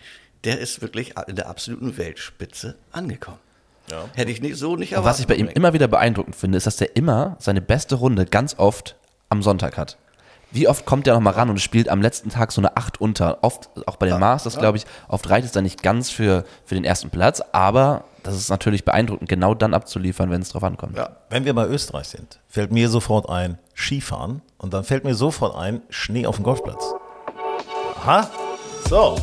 der 0.43 0.59
ist 0.59 0.81
wirklich 0.81 1.13
in 1.27 1.35
der 1.35 1.49
absoluten 1.49 1.97
Weltspitze 1.97 2.75
angekommen. 2.91 3.39
Hätte 4.15 4.31
ich 4.31 4.41
nicht, 4.41 4.57
so 4.57 4.75
nicht 4.75 4.91
Und 4.91 4.97
erwartet. 4.97 5.13
was 5.13 5.19
ich 5.21 5.27
bei 5.27 5.35
ihm 5.35 5.47
immer 5.47 5.71
wieder 5.71 5.87
beeindruckend 5.87 6.35
finde, 6.35 6.57
ist, 6.57 6.67
dass 6.67 6.75
der 6.75 6.97
immer 6.97 7.37
seine 7.39 7.61
beste 7.61 7.95
Runde 7.95 8.25
ganz 8.25 8.55
oft 8.57 8.97
am 9.29 9.41
Sonntag 9.41 9.77
hat. 9.77 9.97
Wie 10.51 10.67
oft 10.67 10.85
kommt 10.85 11.07
der 11.07 11.13
nochmal 11.13 11.33
ran 11.33 11.49
und 11.49 11.59
spielt 11.59 11.89
am 11.89 12.01
letzten 12.01 12.29
Tag 12.29 12.51
so 12.51 12.61
eine 12.61 12.77
8 12.77 13.01
unter? 13.01 13.39
Oft, 13.41 13.69
auch 13.85 13.97
bei 13.97 14.07
den 14.07 14.19
Masters, 14.19 14.57
glaube 14.57 14.77
ich, 14.77 14.85
oft 15.07 15.29
reicht 15.29 15.45
es 15.45 15.51
dann 15.51 15.63
nicht 15.63 15.83
ganz 15.83 16.09
für, 16.09 16.45
für 16.65 16.75
den 16.75 16.85
ersten 16.85 17.09
Platz, 17.09 17.41
aber 17.51 18.05
das 18.23 18.35
ist 18.35 18.49
natürlich 18.49 18.85
beeindruckend, 18.85 19.29
genau 19.29 19.53
dann 19.53 19.73
abzuliefern, 19.73 20.29
wenn 20.29 20.41
es 20.41 20.49
drauf 20.49 20.63
ankommt. 20.63 20.97
Ja. 20.97 21.09
Wenn 21.29 21.45
wir 21.45 21.53
bei 21.53 21.65
Österreich 21.67 22.07
sind, 22.07 22.39
fällt 22.47 22.71
mir 22.71 22.89
sofort 22.89 23.29
ein 23.29 23.57
Skifahren 23.75 24.41
und 24.57 24.73
dann 24.73 24.83
fällt 24.83 25.03
mir 25.03 25.15
sofort 25.15 25.55
ein 25.55 25.81
Schnee 25.89 26.25
auf 26.25 26.35
dem 26.35 26.43
Golfplatz. 26.43 26.93
Aha. 28.01 28.29
So. 28.89 29.17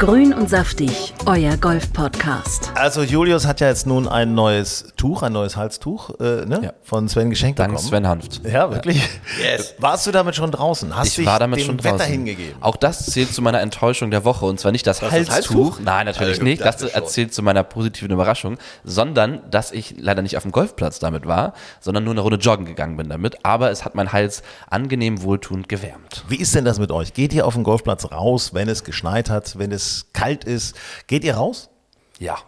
Grün 0.00 0.32
und 0.32 0.48
saftig, 0.48 1.12
euer 1.26 1.58
Golf-Podcast. 1.58 2.72
Also 2.74 3.02
Julius 3.02 3.46
hat 3.46 3.60
ja 3.60 3.68
jetzt 3.68 3.86
nun 3.86 4.08
ein 4.08 4.32
neues 4.34 4.94
Tuch, 4.96 5.22
ein 5.22 5.34
neues 5.34 5.58
Halstuch 5.58 6.18
äh, 6.18 6.46
ne? 6.46 6.60
Ja. 6.62 6.72
von 6.82 7.06
Sven 7.06 7.28
geschenkt 7.28 7.58
Dank 7.58 7.72
bekommen. 7.72 7.86
Sven 7.86 8.08
Hanft. 8.08 8.40
Ja, 8.50 8.70
wirklich? 8.70 9.06
Yes. 9.38 9.74
Warst 9.78 10.06
du 10.06 10.10
damit 10.10 10.36
schon 10.36 10.52
draußen? 10.52 10.96
Hast 10.96 11.18
Ich 11.18 11.26
war 11.26 11.38
damit 11.38 11.60
dem 11.60 11.66
schon 11.66 11.84
Wetter 11.84 11.98
draußen. 11.98 12.12
hingegeben? 12.12 12.54
Auch 12.62 12.76
das 12.76 13.04
zählt 13.04 13.34
zu 13.34 13.42
meiner 13.42 13.60
Enttäuschung 13.60 14.10
der 14.10 14.24
Woche. 14.24 14.46
Und 14.46 14.58
zwar 14.58 14.72
nicht 14.72 14.86
das, 14.86 15.00
das 15.00 15.10
Halstuch. 15.12 15.34
Halstuch? 15.34 15.80
Nein, 15.80 16.06
natürlich 16.06 16.32
Also, 16.38 16.44
nicht. 16.44 16.64
Das 16.64 16.80
erzählt 16.82 17.34
zu 17.34 17.42
meiner 17.42 17.62
positiven 17.62 18.10
Überraschung. 18.10 18.56
Sondern, 18.84 19.42
dass 19.50 19.70
ich 19.70 19.96
leider 19.98 20.22
nicht 20.22 20.38
auf 20.38 20.44
dem 20.44 20.52
Golfplatz 20.52 20.98
damit 20.98 21.26
war, 21.26 21.52
sondern 21.78 22.04
nur 22.04 22.14
eine 22.14 22.22
Runde 22.22 22.38
joggen 22.38 22.64
gegangen 22.64 22.96
bin 22.96 23.10
damit. 23.10 23.44
Aber 23.44 23.70
es 23.70 23.84
hat 23.84 23.94
mein 23.94 24.12
Hals 24.12 24.42
angenehm 24.70 25.22
wohltuend 25.22 25.68
gewärmt. 25.68 26.24
Wie 26.26 26.36
ist 26.36 26.54
denn 26.54 26.64
das 26.64 26.78
mit 26.78 26.90
euch? 26.90 27.12
Geht 27.12 27.34
ihr 27.34 27.46
auf 27.46 27.52
den 27.52 27.64
Golfplatz 27.64 28.10
raus, 28.10 28.54
wenn 28.54 28.70
es 28.70 28.82
geschneit 28.82 29.28
hat, 29.28 29.58
wenn 29.58 29.72
es 29.72 29.89
kalt 30.12 30.44
ist? 30.44 30.76
Geht 31.06 31.24
ihr 31.24 31.34
raus? 31.34 31.70
Ja. 32.18 32.38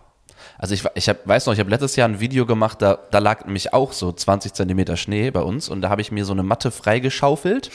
Also 0.58 0.74
ich, 0.74 0.84
ich 0.94 1.08
hab, 1.08 1.26
weiß 1.26 1.46
noch, 1.46 1.54
ich 1.54 1.60
habe 1.60 1.70
letztes 1.70 1.96
Jahr 1.96 2.08
ein 2.08 2.20
Video 2.20 2.46
gemacht, 2.46 2.82
da, 2.82 2.98
da 3.10 3.18
lag 3.18 3.44
nämlich 3.44 3.72
auch 3.72 3.92
so 3.92 4.12
20 4.12 4.52
Zentimeter 4.52 4.96
Schnee 4.96 5.30
bei 5.30 5.40
uns 5.40 5.68
und 5.68 5.80
da 5.82 5.88
habe 5.88 6.00
ich 6.00 6.12
mir 6.12 6.24
so 6.24 6.32
eine 6.32 6.42
Matte 6.42 6.70
freigeschaufelt 6.70 7.70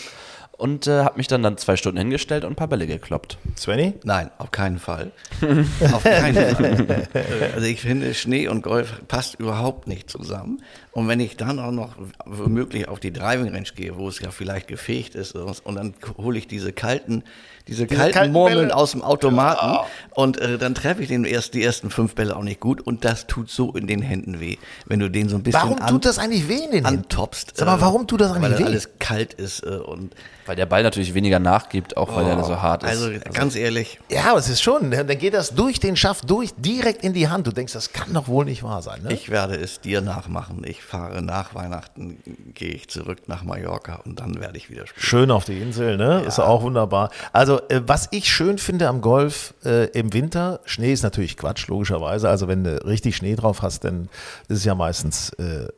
und 0.58 0.88
äh, 0.88 1.04
habe 1.04 1.18
mich 1.18 1.28
dann, 1.28 1.44
dann 1.44 1.58
zwei 1.58 1.78
Stunden 1.78 2.00
hingestellt 2.00 2.44
und 2.44 2.54
ein 2.54 2.56
paar 2.56 2.68
Bälle 2.68 2.88
gekloppt. 2.88 3.38
Svenny? 3.56 3.94
Nein, 4.04 4.32
auf 4.38 4.52
keinen 4.52 4.80
Fall. 4.80 5.12
auf 5.94 6.04
keinen 6.04 6.56
Fall. 6.88 7.08
Also 7.54 7.68
ich 7.68 7.82
finde, 7.82 8.14
Schnee 8.14 8.48
und 8.48 8.64
Golf 8.64 9.02
passt 9.08 9.36
überhaupt 9.36 9.88
nicht 9.88 10.10
zusammen. 10.10 10.64
Und 10.92 11.08
wenn 11.08 11.20
ich 11.20 11.38
dann 11.38 11.60
auch 11.60 11.72
noch 11.72 11.96
womöglich 12.26 12.88
auf 12.88 13.00
die 13.00 13.14
Driving 13.14 13.54
Range 13.54 13.70
gehe, 13.76 13.98
wo 13.98 14.10
es 14.10 14.20
ja 14.20 14.32
vielleicht 14.32 14.68
gefegt 14.68 15.14
ist, 15.14 15.36
und 15.36 15.76
dann 15.76 15.94
hole 16.18 16.40
ich 16.40 16.48
diese 16.48 16.74
kalten, 16.74 17.24
diese, 17.68 17.88
kalten, 17.88 18.14
kalten 18.14 18.34
Murmeln 18.34 18.60
Bälle. 18.70 18.76
aus 18.76 18.92
dem 18.92 19.02
Automaten 19.02 19.86
und 20.12 20.40
äh, 20.40 20.58
dann 20.58 20.74
treffe 20.76 21.02
ich 21.02 21.08
den 21.10 21.26
erst 21.26 21.54
die 21.54 21.64
ersten 21.64 21.90
fünf 21.90 22.16
Bälle 22.16 22.36
auch 22.36 22.44
nicht 22.44 22.60
gut 22.60 22.82
und 22.82 23.06
das 23.06 23.28
tut 23.28 23.50
so 23.50 23.72
in 23.74 23.88
den 23.88 24.02
Händen 24.02 24.40
weh, 24.40 24.58
wenn 24.86 25.00
du 25.00 25.10
den 25.10 25.30
so 25.30 25.36
ein 25.36 25.44
bisschen 25.44 25.62
Warum 25.62 25.80
an, 25.80 25.88
tut 25.88 26.06
das 26.06 26.20
eigentlich 26.20 26.48
weh 26.48 26.56
in 26.56 26.72
den 26.72 26.86
Händen? 26.86 27.02
antopst. 27.02 27.54
Sag 27.56 27.68
mal, 27.68 27.78
äh, 27.78 27.82
warum 27.82 28.08
tut 28.08 28.22
das 28.22 28.32
eigentlich 28.32 28.52
weil 28.52 28.60
weh? 28.60 28.64
alles 28.64 28.90
kalt 29.00 29.34
ist 29.34 29.64
äh, 29.64 29.70
und 29.78 30.14
Weil 30.46 30.56
der 30.56 30.66
Ball 30.66 30.84
natürlich 30.84 31.14
weniger 31.14 31.40
nachgibt, 31.40 31.98
auch 31.98 32.16
weil 32.16 32.26
er 32.26 32.44
so 32.44 32.62
hart 32.62 32.84
ist. 32.84 32.90
also 32.90 33.10
ganz 33.34 33.56
ehrlich, 33.56 34.00
Ja, 34.10 34.30
aber 34.32 34.40
es 34.40 34.50
ist 34.50 34.62
schon, 34.62 34.92
dann 34.92 35.08
geht 35.18 35.34
das 35.34 35.54
durch 35.54 35.80
den 35.80 35.96
Schaft 35.98 36.30
durch, 36.30 36.52
direkt 36.58 37.04
in 37.04 37.14
die 37.14 37.28
Hand. 37.28 37.48
Du 37.48 37.52
denkst, 37.52 37.74
das 37.74 37.92
kann 37.92 38.14
doch 38.14 38.28
wohl 38.28 38.46
nicht 38.46 38.64
wahr 38.64 38.82
sein. 38.82 39.02
Ne? 39.04 39.14
Ich 39.14 39.30
werde 39.30 39.56
es 39.56 39.82
dir 39.82 40.02
nachmachen. 40.02 40.64
Ich 40.66 40.82
fahre 40.84 41.22
nach 41.22 41.54
Weihnachten, 41.54 42.18
gehe 42.54 42.72
ich 42.72 42.88
zurück 42.88 43.28
nach 43.28 43.44
Mallorca 43.44 44.02
und 44.06 44.20
dann 44.20 44.40
werde 44.40 44.58
ich 44.58 44.70
wieder 44.70 44.88
spielen. 44.88 45.04
Schön 45.06 45.32
auf 45.32 45.46
die 45.46 45.58
Insel, 45.60 45.98
ne? 45.98 46.22
Ist 46.26 46.40
auch 46.40 46.62
wunderbar. 46.64 47.10
Also, 47.34 47.57
äh, 47.70 47.82
was 47.86 48.08
ich 48.12 48.32
schön 48.32 48.58
finde 48.58 48.88
am 48.88 49.02
Golf 49.02 49.54
äh, 49.66 49.86
im 49.92 50.14
Winter, 50.14 50.60
Schnee 50.66 50.94
ist 50.94 51.04
natürlich 51.04 51.38
Quatsch, 51.38 51.68
logischerweise. 51.68 52.30
Also, 52.30 52.48
wenn 52.48 52.64
du 52.64 52.86
richtig 52.86 53.16
Schnee 53.16 53.36
drauf 53.36 53.62
hast, 53.62 53.84
dann 53.84 54.10
ist 54.48 54.60
es 54.60 54.66
ja 54.66 54.76
meistens, 54.76 55.32
äh, 55.40 55.44
äh, 55.44 55.70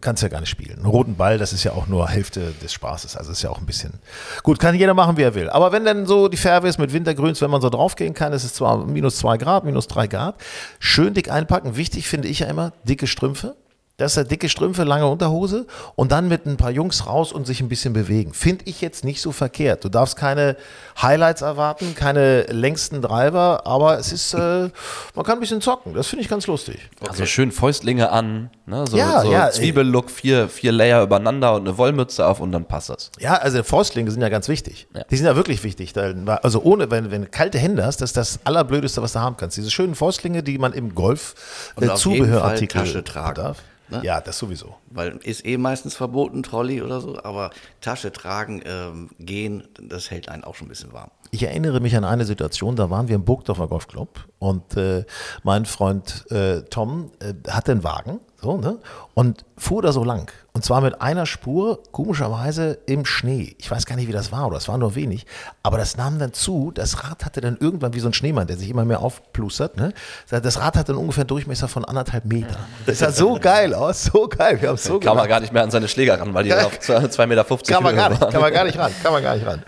kannst 0.00 0.22
du 0.22 0.26
ja 0.26 0.30
gar 0.30 0.40
nicht 0.40 0.50
spielen. 0.50 0.76
Einen 0.76 0.86
roten 0.86 1.16
Ball, 1.16 1.38
das 1.38 1.52
ist 1.52 1.64
ja 1.64 1.72
auch 1.72 1.86
nur 1.86 2.08
Hälfte 2.08 2.52
des 2.62 2.72
Spaßes. 2.72 3.16
Also, 3.16 3.32
ist 3.32 3.42
ja 3.42 3.50
auch 3.50 3.58
ein 3.58 3.66
bisschen. 3.66 3.94
Gut, 4.42 4.58
kann 4.58 4.74
jeder 4.74 4.94
machen, 4.94 5.16
wie 5.16 5.22
er 5.22 5.34
will. 5.34 5.50
Aber 5.50 5.72
wenn 5.72 5.84
dann 5.84 6.06
so 6.06 6.28
die 6.28 6.36
ist 6.36 6.78
mit 6.78 6.92
Wintergrüns, 6.92 7.40
wenn 7.40 7.50
man 7.50 7.60
so 7.60 7.70
draufgehen 7.70 8.14
kann, 8.14 8.32
ist 8.32 8.44
es 8.44 8.54
zwar 8.54 8.86
minus 8.86 9.16
zwei 9.16 9.36
Grad, 9.36 9.64
minus 9.64 9.88
drei 9.88 10.06
Grad. 10.06 10.36
Schön 10.78 11.14
dick 11.14 11.30
einpacken. 11.30 11.76
Wichtig 11.76 12.08
finde 12.08 12.28
ich 12.28 12.40
ja 12.40 12.46
immer, 12.46 12.72
dicke 12.84 13.06
Strümpfe. 13.06 13.56
Das 13.98 14.12
ist 14.12 14.16
ja 14.16 14.24
dicke 14.24 14.50
Strümpfe, 14.50 14.84
lange 14.84 15.06
Unterhose 15.06 15.66
und 15.94 16.12
dann 16.12 16.28
mit 16.28 16.44
ein 16.44 16.58
paar 16.58 16.70
Jungs 16.70 17.06
raus 17.06 17.32
und 17.32 17.46
sich 17.46 17.62
ein 17.62 17.68
bisschen 17.70 17.94
bewegen. 17.94 18.34
Finde 18.34 18.66
ich 18.66 18.82
jetzt 18.82 19.04
nicht 19.04 19.22
so 19.22 19.32
verkehrt. 19.32 19.84
Du 19.84 19.88
darfst 19.88 20.16
keine 20.16 20.56
Highlights 21.00 21.40
erwarten, 21.40 21.94
keine 21.94 22.42
längsten 22.42 23.00
Driver, 23.00 23.66
aber 23.66 23.98
es 23.98 24.12
ist, 24.12 24.34
äh, 24.34 24.68
man 25.14 25.24
kann 25.24 25.38
ein 25.38 25.40
bisschen 25.40 25.62
zocken. 25.62 25.94
Das 25.94 26.08
finde 26.08 26.22
ich 26.22 26.28
ganz 26.28 26.46
lustig. 26.46 26.90
Also 27.08 27.24
schön 27.24 27.50
Fäustlinge 27.52 28.10
an, 28.10 28.50
ne? 28.66 28.84
so, 28.86 28.98
Ja, 28.98 29.22
so 29.22 29.32
ja. 29.32 29.50
Zwiebellook, 29.50 30.10
vier, 30.10 30.50
vier 30.50 30.72
Layer 30.72 31.02
übereinander 31.02 31.54
und 31.54 31.66
eine 31.66 31.78
Wollmütze 31.78 32.26
auf 32.26 32.40
und 32.40 32.52
dann 32.52 32.66
passt 32.66 32.90
das. 32.90 33.10
Ja, 33.18 33.36
also 33.36 33.62
Fäustlinge 33.62 34.10
sind 34.10 34.20
ja 34.20 34.28
ganz 34.28 34.48
wichtig. 34.48 34.88
Ja. 34.94 35.04
Die 35.04 35.16
sind 35.16 35.24
ja 35.24 35.36
wirklich 35.36 35.64
wichtig. 35.64 35.94
Also 35.96 36.60
ohne, 36.60 36.90
wenn, 36.90 37.10
wenn 37.10 37.22
du 37.22 37.28
kalte 37.28 37.56
Hände 37.56 37.82
hast, 37.82 38.02
das 38.02 38.10
ist 38.10 38.16
das 38.18 38.40
Allerblödeste, 38.44 39.00
was 39.00 39.14
du 39.14 39.20
haben 39.20 39.38
kannst. 39.38 39.56
Diese 39.56 39.70
schönen 39.70 39.94
Fäustlinge, 39.94 40.42
die 40.42 40.58
man 40.58 40.74
im 40.74 40.94
Golf 40.94 41.72
äh, 41.80 41.94
Zubehörartikel 41.94 43.02
tragen, 43.02 43.34
darf. 43.36 43.62
Ne? 43.88 44.02
Ja, 44.04 44.20
das 44.20 44.38
sowieso. 44.38 44.76
Weil 44.90 45.18
ist 45.22 45.44
eh 45.44 45.56
meistens 45.56 45.94
verboten, 45.94 46.42
Trolley 46.42 46.82
oder 46.82 47.00
so, 47.00 47.18
aber 47.22 47.50
Tasche 47.80 48.12
tragen, 48.12 48.62
ähm, 48.64 49.10
gehen, 49.18 49.68
das 49.80 50.10
hält 50.10 50.28
einen 50.28 50.44
auch 50.44 50.54
schon 50.54 50.66
ein 50.66 50.70
bisschen 50.70 50.92
warm. 50.92 51.10
Ich 51.30 51.42
erinnere 51.42 51.80
mich 51.80 51.96
an 51.96 52.04
eine 52.04 52.24
Situation, 52.24 52.76
da 52.76 52.90
waren 52.90 53.08
wir 53.08 53.16
im 53.16 53.24
Burgdorfer 53.24 53.68
Golfclub 53.68 54.26
und 54.38 54.76
äh, 54.76 55.04
mein 55.42 55.66
Freund 55.66 56.30
äh, 56.30 56.62
Tom 56.62 57.10
äh, 57.20 57.34
hatte 57.50 57.72
einen 57.72 57.84
Wagen 57.84 58.20
so, 58.40 58.56
ne, 58.58 58.78
und 59.14 59.44
fuhr 59.56 59.82
da 59.82 59.92
so 59.92 60.04
lang. 60.04 60.30
Und 60.56 60.64
zwar 60.64 60.80
mit 60.80 61.02
einer 61.02 61.26
Spur, 61.26 61.82
komischerweise 61.92 62.78
im 62.86 63.04
Schnee. 63.04 63.54
Ich 63.58 63.70
weiß 63.70 63.84
gar 63.84 63.94
nicht, 63.94 64.08
wie 64.08 64.12
das 64.12 64.32
war, 64.32 64.46
oder 64.46 64.56
es 64.56 64.68
war 64.68 64.78
nur 64.78 64.94
wenig. 64.94 65.26
Aber 65.62 65.76
das 65.76 65.98
nahm 65.98 66.18
dann 66.18 66.32
zu. 66.32 66.72
Das 66.74 67.04
Rad 67.04 67.26
hatte 67.26 67.42
dann 67.42 67.58
irgendwann 67.60 67.92
wie 67.92 68.00
so 68.00 68.08
ein 68.08 68.14
Schneemann, 68.14 68.46
der 68.46 68.56
sich 68.56 68.70
immer 68.70 68.86
mehr 68.86 69.00
aufplustert. 69.00 69.76
Ne? 69.76 69.92
Das 70.30 70.58
Rad 70.58 70.76
hatte 70.78 70.92
dann 70.94 70.96
ungefähr 70.96 71.24
einen 71.24 71.28
Durchmesser 71.28 71.68
von 71.68 71.84
anderthalb 71.84 72.24
Metern. 72.24 72.56
Das 72.86 73.00
sah 73.00 73.12
so 73.12 73.34
geil 73.38 73.74
aus, 73.74 74.04
so 74.04 74.28
geil. 74.28 74.56
Wir 74.62 74.70
haben 74.70 74.78
so 74.78 74.98
Kam 74.98 75.08
man 75.18 75.24
gelacht. 75.24 75.28
gar 75.28 75.40
nicht 75.40 75.52
mehr 75.52 75.62
an 75.62 75.70
seine 75.70 75.88
Schläger 75.88 76.18
ran, 76.18 76.32
weil 76.32 76.44
die 76.44 76.54
auf 76.54 76.72
2,50 76.78 77.26
Meter 77.26 77.44
Kann 77.44 77.82
man, 77.82 77.94
gar 77.94 78.08
nicht, 78.08 78.22
waren. 78.22 78.32
kann 78.32 78.40
man 78.40 78.52
gar 78.54 78.64
nicht 78.64 78.78
ran, 78.78 78.92
kann 79.02 79.12
man 79.12 79.22
gar 79.22 79.34
nicht 79.36 79.46
ran. 79.46 79.62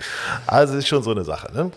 Also 0.46 0.74
ist 0.78 0.88
schon 0.88 1.02
so 1.02 1.10
eine 1.10 1.22
Sache. 1.24 1.52
Ne? 1.52 1.70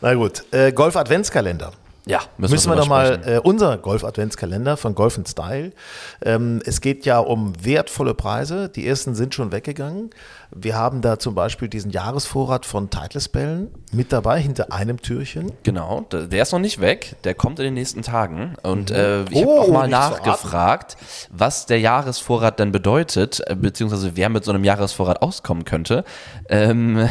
Na 0.00 0.14
gut, 0.14 0.44
äh, 0.52 0.70
Golf 0.70 0.94
Adventskalender. 0.94 1.72
Ja, 2.04 2.20
Müssen, 2.36 2.54
wir 2.54 2.58
drüber 2.58 2.76
doch 2.76 2.88
mal 2.88 3.14
sprechen. 3.14 3.36
äh, 3.36 3.40
unser 3.40 3.78
Golf 3.78 4.02
Adventskalender 4.02 4.76
von 4.76 4.94
Golf 4.96 5.20
Style. 5.24 5.72
Ähm, 6.20 6.60
es 6.66 6.80
geht 6.80 7.06
ja 7.06 7.20
um 7.20 7.52
wertvolle 7.64 8.14
Preise. 8.14 8.68
Die 8.68 8.86
ersten 8.88 9.14
sind 9.14 9.34
schon 9.34 9.52
weggegangen. 9.52 10.10
Wir 10.50 10.74
haben 10.76 11.00
da 11.00 11.20
zum 11.20 11.34
Beispiel 11.36 11.68
diesen 11.68 11.92
Jahresvorrat 11.92 12.66
von 12.66 12.90
Titleist-Bällen 12.90 13.70
mit 13.92 14.12
dabei 14.12 14.40
hinter 14.40 14.72
einem 14.72 15.00
Türchen. 15.00 15.52
Genau, 15.62 16.04
der 16.10 16.42
ist 16.42 16.50
noch 16.52 16.58
nicht 16.58 16.80
weg, 16.80 17.14
der 17.22 17.34
kommt 17.34 17.60
in 17.60 17.66
den 17.66 17.74
nächsten 17.74 18.02
Tagen. 18.02 18.54
Und 18.64 18.90
äh, 18.90 19.22
ich 19.24 19.36
Oh, 19.46 19.58
habe 19.58 19.60
auch 19.60 19.68
mal 19.72 19.88
nachgefragt, 19.88 20.96
was 21.30 21.66
der 21.66 21.78
Jahresvorrat 21.78 22.58
denn 22.58 22.72
bedeutet, 22.72 23.40
äh, 23.46 23.54
beziehungsweise 23.54 24.16
wer 24.16 24.28
mit 24.28 24.44
so 24.44 24.50
einem 24.50 24.64
Jahresvorrat 24.64 25.22
auskommen 25.22 25.64
könnte. 25.64 26.04
Ähm, 26.48 27.08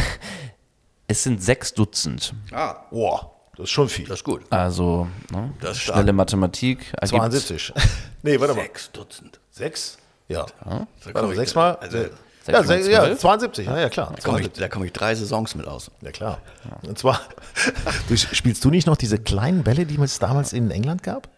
es 1.08 1.24
sind 1.24 1.42
sechs 1.42 1.74
Dutzend. 1.74 2.34
Ah, 2.52 2.76
Boah, 2.92 3.31
das 3.58 3.66
ist 3.66 3.70
schon 3.72 3.90
viel. 3.90 4.08
das 4.08 4.20
ist 4.20 4.24
gut. 4.24 4.42
Also 4.50 5.08
ne, 5.32 5.54
Das 5.62 5.78
schnelle 5.78 6.14
Mathematik. 6.14 6.94
ergibt- 6.94 7.10
72. 7.10 7.74
nee, 8.24 8.40
warte 8.40 8.54
mal. 8.56 8.62
Sechs 8.64 8.92
Dutzend. 8.92 9.40
Sechs? 9.52 9.98
Ja. 10.28 10.46
Da 10.64 10.88
Warte 11.06 11.22
mal, 11.28 11.32
ich- 11.32 11.38
sechsmal? 11.38 11.76
Also, 11.76 11.98
Ja, 12.48 12.64
16 12.64 12.84
se- 12.84 12.92
ja, 12.92 13.02
12? 13.04 13.20
72, 13.20 13.68
ja, 13.68 13.80
ja 13.80 13.90
klar. 13.90 14.14
Da 14.16 14.22
komme 14.22 14.42
ich, 14.42 14.52
da 14.54 14.68
komm 14.70 14.84
ich 14.84 14.94
drei 14.94 15.14
Saisons 15.14 15.54
mit 15.56 15.68
aus. 15.68 15.92
Ja, 16.02 16.12
klar. 16.12 16.40
Und 16.84 16.98
zwar, 16.98 17.20
du, 18.10 18.18
spielst 18.18 18.64
du 18.66 18.70
nicht 18.72 18.88
noch 18.88 18.98
diese 18.98 19.18
kleinen 19.20 19.64
Bälle, 19.64 19.86
die 19.86 20.00
es 20.02 20.18
damals 20.20 20.54
in 20.54 20.72
England 20.72 21.04
gab? 21.04 21.30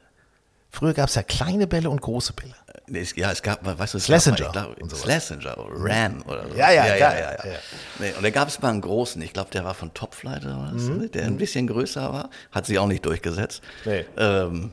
Früher 0.70 0.94
gab 0.94 1.10
es 1.10 1.16
ja 1.16 1.24
kleine 1.24 1.68
Bälle 1.68 1.90
und 1.90 2.02
große 2.02 2.34
Bälle. 2.34 2.56
Es- 2.92 3.16
Ja, 3.16 3.32
es 3.32 3.42
gab 3.42 3.64
mal, 3.64 3.78
weißt 3.78 3.94
du, 3.94 3.98
es 3.98 4.06
Schlesinger 4.06 4.36
gab 4.52 4.76
glaub. 4.78 4.96
Schlesinger 5.02 5.58
oder 5.58 5.76
Ran 5.78 6.22
oder 6.24 6.50
so. 6.50 6.56
Ja, 6.56 6.72
ja, 6.72 6.86
ja, 6.88 6.96
ja, 6.96 7.14
ja, 7.14 7.20
ja. 7.20 7.38
ja. 7.46 7.58
Nee, 8.00 8.14
und 8.18 8.24
da 8.24 8.30
gab 8.30 8.48
es 8.50 8.62
mal 8.62 8.70
einen 8.72 8.82
großen, 8.82 9.22
ich 9.22 9.32
glaube, 9.34 9.50
der 9.52 9.64
war 9.64 9.74
von 9.74 9.94
Topflight 9.94 10.44
oder 10.46 10.72
was, 10.74 10.82
Mhm. 10.84 11.10
der 11.12 11.26
ein 11.26 11.38
bisschen 11.38 11.68
größer 11.68 12.12
war, 12.12 12.30
hat 12.52 12.66
sich 12.66 12.78
auch 12.80 12.88
nicht 12.88 13.06
durchgesetzt. 13.06 13.62
Nee. 13.86 14.06
Ähm, 14.18 14.72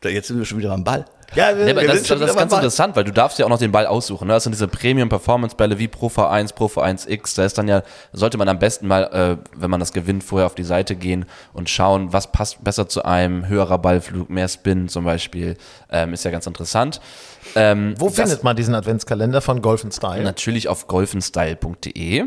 da- 0.00 0.08
jetzt 0.08 0.28
sind 0.28 0.38
wir 0.38 0.44
schon 0.46 0.58
wieder 0.58 0.72
am 0.72 0.82
Ball. 0.84 1.04
Ja, 1.34 1.56
wir 1.56 1.74
das, 1.74 2.06
schon 2.06 2.20
das 2.20 2.30
ist 2.30 2.36
ganz 2.36 2.50
Ball. 2.50 2.60
interessant, 2.60 2.96
weil 2.96 3.04
du 3.04 3.12
darfst 3.12 3.38
ja 3.38 3.44
auch 3.44 3.50
noch 3.50 3.58
den 3.58 3.70
Ball 3.70 3.86
aussuchen. 3.86 4.28
Ne? 4.28 4.34
Das 4.34 4.44
sind 4.44 4.52
diese 4.52 4.66
Premium-Performance-Bälle 4.66 5.78
wie 5.78 5.86
Pro 5.86 6.06
V1, 6.06 6.54
Pro 6.54 6.66
V1X. 6.66 7.36
Da 7.36 7.44
ist 7.44 7.58
dann 7.58 7.68
ja, 7.68 7.82
sollte 8.12 8.38
man 8.38 8.48
am 8.48 8.58
besten 8.58 8.86
mal, 8.86 9.04
äh, 9.04 9.36
wenn 9.54 9.70
man 9.70 9.78
das 9.78 9.92
gewinnt, 9.92 10.24
vorher 10.24 10.46
auf 10.46 10.54
die 10.54 10.64
Seite 10.64 10.96
gehen 10.96 11.26
und 11.52 11.68
schauen, 11.68 12.12
was 12.12 12.32
passt 12.32 12.64
besser 12.64 12.88
zu 12.88 13.04
einem. 13.04 13.46
Höherer 13.46 13.78
Ballflug, 13.78 14.30
mehr 14.30 14.48
Spin 14.48 14.88
zum 14.88 15.04
Beispiel. 15.04 15.56
Ähm, 15.90 16.14
ist 16.14 16.24
ja 16.24 16.30
ganz 16.30 16.46
interessant. 16.46 17.00
Ähm, 17.54 17.94
Wo 17.98 18.08
findet 18.08 18.44
man 18.44 18.56
diesen 18.56 18.74
Adventskalender 18.74 19.40
von 19.40 19.62
Golf 19.62 19.84
Style? 19.90 20.22
Natürlich 20.22 20.68
auf 20.68 20.86
golfenstyle.de. 20.86 22.24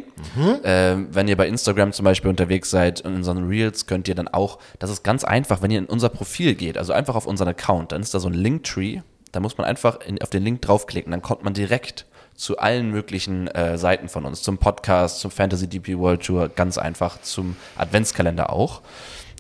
Ähm, 0.64 1.08
wenn 1.12 1.28
ihr 1.28 1.38
bei 1.38 1.48
Instagram 1.48 1.92
zum 1.92 2.06
Beispiel 2.06 2.30
unterwegs 2.30 2.70
seid, 2.70 3.02
in 3.02 3.16
unseren 3.16 3.48
Reels, 3.48 3.86
könnt 3.88 4.08
ihr 4.08 4.16
dann 4.16 4.28
auch, 4.28 4.60
das 4.80 4.90
ist 4.90 5.04
ganz 5.04 5.24
einfach, 5.24 5.62
wenn 5.62 5.72
ihr 5.72 5.80
in 5.80 5.86
unser 5.86 6.10
Profil 6.10 6.56
geht, 6.56 6.78
also 6.78 6.94
einfach 6.94 7.16
auf 7.16 7.28
unseren 7.28 7.50
Account, 7.50 7.92
dann 7.92 8.02
ist 8.02 8.14
da 8.14 8.20
so 8.20 8.28
ein 8.28 8.34
Linktree, 8.34 9.02
da 9.32 9.40
muss 9.40 9.58
man 9.58 9.66
einfach 9.66 10.00
in, 10.02 10.22
auf 10.22 10.30
den 10.30 10.44
Link 10.44 10.62
draufklicken, 10.62 11.12
dann 11.12 11.22
kommt 11.22 11.44
man 11.44 11.54
direkt 11.54 12.06
zu 12.36 12.58
allen 12.58 12.90
möglichen 12.90 13.48
äh, 13.48 13.78
Seiten 13.78 14.10
von 14.10 14.26
uns, 14.26 14.42
zum 14.42 14.58
Podcast, 14.58 15.20
zum 15.20 15.32
Fantasy 15.32 15.68
DP 15.68 15.98
World 15.98 16.26
Tour, 16.26 16.50
ganz 16.50 16.78
einfach 16.78 17.22
zum 17.22 17.56
Adventskalender 17.78 18.52
auch. 18.52 18.82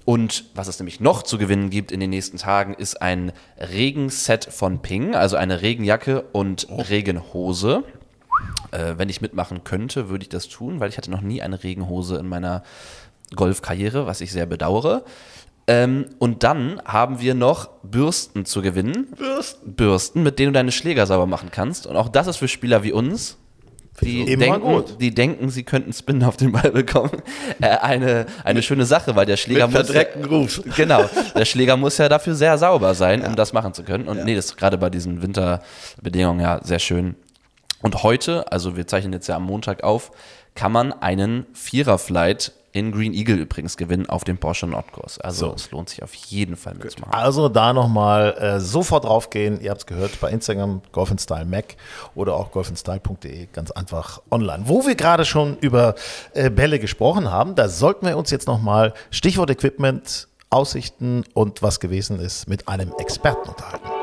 Und 0.06 0.46
was 0.56 0.68
es 0.68 0.80
nämlich 0.80 1.00
noch 1.00 1.24
zu 1.24 1.38
gewinnen 1.38 1.70
gibt 1.70 1.92
in 1.92 2.00
den 2.00 2.10
nächsten 2.10 2.38
Tagen, 2.38 2.74
ist 2.74 3.02
ein 3.02 3.32
Regenset 3.58 4.46
von 4.46 4.82
Ping, 4.82 5.16
also 5.16 5.36
eine 5.36 5.62
Regenjacke 5.62 6.22
und 6.32 6.68
Regenhose. 6.70 7.84
Äh, 8.72 8.96
wenn 8.98 9.10
ich 9.10 9.22
mitmachen 9.22 9.64
könnte, 9.64 10.10
würde 10.10 10.24
ich 10.24 10.30
das 10.30 10.48
tun, 10.48 10.80
weil 10.80 10.90
ich 10.90 10.98
hatte 10.98 11.12
noch 11.12 11.22
nie 11.22 11.42
eine 11.42 11.64
Regenhose 11.64 12.18
in 12.18 12.28
meiner 12.28 12.64
Golfkarriere, 13.36 14.08
was 14.08 14.22
ich 14.22 14.32
sehr 14.32 14.46
bedauere. 14.46 15.04
Ähm, 15.68 16.08
und 16.18 16.44
dann 16.44 16.82
haben 16.86 17.20
wir 17.20 17.36
noch 17.36 17.70
Bürsten 17.84 18.46
zu 18.46 18.62
gewinnen. 18.62 19.08
Bürsten. 19.16 19.74
Bürsten, 19.74 20.24
mit 20.24 20.40
denen 20.40 20.54
du 20.54 20.60
deine 20.60 20.72
Schläger 20.72 21.06
sauber 21.06 21.28
machen 21.28 21.50
kannst. 21.52 21.86
Und 21.86 21.96
auch 21.96 22.10
das 22.10 22.28
ist 22.28 22.38
für 22.38 22.48
Spieler 22.48 22.84
wie 22.84 22.92
uns, 22.92 23.38
die 24.00 24.38
denken, 24.38 24.84
die 25.00 25.14
denken, 25.14 25.50
sie 25.50 25.64
könnten 25.64 25.94
Spin 25.94 26.24
auf 26.24 26.38
den 26.38 26.52
Ball 26.52 26.72
bekommen. 26.72 27.12
Äh, 27.62 27.78
eine, 27.78 28.26
eine 28.44 28.64
schöne 28.64 28.86
Sache, 28.86 29.16
weil 29.16 29.26
der 29.26 29.38
Schläger 29.38 29.68
Mit 29.68 29.76
muss. 29.78 29.86
verdreckten 29.88 30.24
Grooves. 30.24 30.62
Genau. 30.76 31.08
Der 31.36 31.46
Schläger 31.46 31.78
muss 31.78 31.98
ja 31.98 32.10
dafür 32.10 32.34
sehr 32.34 32.58
sauber 32.58 32.96
sein, 32.96 33.24
um 33.26 33.36
das 33.36 33.54
machen 33.54 33.74
zu 33.74 33.84
können. 33.84 34.08
Und 34.08 34.24
nee, 34.26 34.36
das 34.36 34.46
ist 34.46 34.58
gerade 34.58 34.78
bei 34.78 34.90
diesen 34.90 35.22
Winterbedingungen 35.22 36.40
ja 36.40 36.60
sehr 36.64 36.80
schön. 36.80 37.16
Und 37.82 38.04
heute, 38.04 38.52
also 38.52 38.78
wir 38.78 38.88
zeichnen 38.88 39.14
jetzt 39.14 39.28
ja 39.28 39.36
am 39.36 39.46
Montag 39.46 39.84
auf, 39.84 40.12
kann 40.56 40.72
man 40.72 40.92
einen 40.92 41.46
Vierer-Flight 41.54 42.52
in 42.74 42.92
Green 42.92 43.14
Eagle 43.14 43.36
übrigens 43.38 43.78
gewinnen 43.78 44.08
auf 44.08 44.24
dem 44.24 44.38
Porsche 44.38 44.68
Nordkurs. 44.68 45.20
Also 45.20 45.48
So. 45.50 45.54
es 45.56 45.72
lohnt 45.72 45.90
sich 45.90 46.04
auf 46.04 46.14
jeden 46.14 46.56
Fall 46.56 46.74
mitzumachen. 46.76 47.14
Also 47.14 47.50
da 47.50 47.74
nochmal 47.74 48.36
äh, 48.40 48.60
sofort 48.60 49.06
draufgehen. 49.06 49.60
Ihr 49.62 49.72
habt 49.72 49.82
es 49.82 49.86
gehört 49.86 50.20
bei 50.22 50.30
Instagram, 50.32 50.82
Golf 50.92 51.12
Style 51.20 51.46
Mac 51.46 51.76
oder 52.16 52.36
auch 52.36 52.52
golfstyle.de, 52.52 53.48
ganz 53.52 53.72
einfach 53.72 54.22
online. 54.32 54.64
Wo 54.68 54.86
wir 54.86 54.96
gerade 54.96 55.26
schon 55.26 55.58
über 55.58 55.96
äh, 56.34 56.50
Bälle 56.50 56.80
gesprochen 56.80 57.30
haben, 57.30 57.56
da 57.56 57.68
sollten 57.68 58.06
wir 58.06 58.18
uns 58.18 58.32
jetzt 58.32 58.48
nochmal 58.48 58.94
Stichwort 59.10 59.50
Equipment, 59.50 60.28
Aussichten 60.50 61.24
und 61.34 61.62
was 61.62 61.80
gewesen 61.80 62.20
ist 62.20 62.48
mit 62.48 62.68
einem 62.68 62.94
Experten 62.98 63.50
unterhalten. 63.50 64.01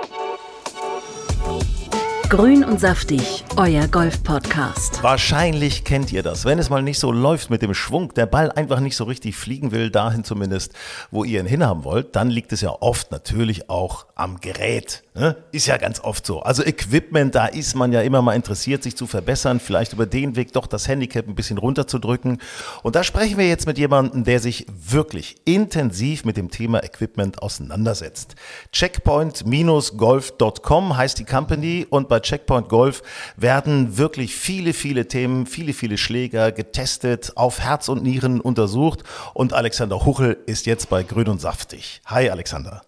Grün 2.28 2.62
und 2.62 2.78
saftig, 2.78 3.42
euer 3.56 3.88
Golf-Podcast. 3.88 5.02
Wahrscheinlich 5.02 5.84
kennt 5.84 6.12
ihr 6.12 6.22
das. 6.22 6.44
Wenn 6.44 6.58
es 6.58 6.68
mal 6.68 6.82
nicht 6.82 6.98
so 6.98 7.10
läuft 7.10 7.48
mit 7.48 7.62
dem 7.62 7.72
Schwung, 7.72 8.12
der 8.12 8.26
Ball 8.26 8.52
einfach 8.52 8.80
nicht 8.80 8.96
so 8.96 9.04
richtig 9.04 9.34
fliegen 9.34 9.72
will, 9.72 9.88
dahin 9.88 10.24
zumindest, 10.24 10.74
wo 11.10 11.24
ihr 11.24 11.40
ihn 11.40 11.46
hinhaben 11.46 11.84
wollt, 11.84 12.14
dann 12.16 12.28
liegt 12.28 12.52
es 12.52 12.60
ja 12.60 12.68
oft 12.68 13.10
natürlich 13.12 13.70
auch 13.70 14.04
am 14.14 14.40
Gerät. 14.40 15.04
Ne? 15.14 15.36
Ist 15.52 15.68
ja 15.68 15.78
ganz 15.78 16.00
oft 16.00 16.26
so. 16.26 16.40
Also 16.40 16.62
Equipment, 16.62 17.34
da 17.34 17.46
ist 17.46 17.74
man 17.74 17.92
ja 17.92 18.02
immer 18.02 18.20
mal 18.20 18.34
interessiert, 18.34 18.82
sich 18.82 18.94
zu 18.94 19.06
verbessern, 19.06 19.58
vielleicht 19.58 19.94
über 19.94 20.04
den 20.04 20.36
Weg 20.36 20.52
doch 20.52 20.66
das 20.66 20.86
Handicap 20.86 21.26
ein 21.26 21.34
bisschen 21.34 21.56
runterzudrücken. 21.56 22.42
Und 22.82 22.94
da 22.94 23.04
sprechen 23.04 23.38
wir 23.38 23.48
jetzt 23.48 23.66
mit 23.66 23.78
jemandem, 23.78 24.24
der 24.24 24.40
sich 24.40 24.66
wirklich 24.68 25.36
intensiv 25.46 26.26
mit 26.26 26.36
dem 26.36 26.50
Thema 26.50 26.84
Equipment 26.84 27.42
auseinandersetzt. 27.42 28.34
Checkpoint-golf.com 28.72 30.96
heißt 30.96 31.18
die 31.18 31.24
Company 31.24 31.86
und 31.88 32.10
bei 32.10 32.17
Checkpoint 32.20 32.68
Golf 32.68 33.02
werden 33.36 33.96
wirklich 33.98 34.34
viele, 34.34 34.72
viele 34.72 35.08
Themen, 35.08 35.46
viele, 35.46 35.72
viele 35.72 35.98
Schläger 35.98 36.52
getestet, 36.52 37.32
auf 37.36 37.60
Herz 37.60 37.88
und 37.88 38.02
Nieren 38.02 38.40
untersucht 38.40 39.04
und 39.34 39.52
Alexander 39.52 40.04
Huchel 40.04 40.36
ist 40.46 40.66
jetzt 40.66 40.88
bei 40.88 41.02
Grün 41.02 41.28
und 41.28 41.40
Saftig. 41.40 42.00
Hi 42.06 42.30
Alexander. 42.30 42.82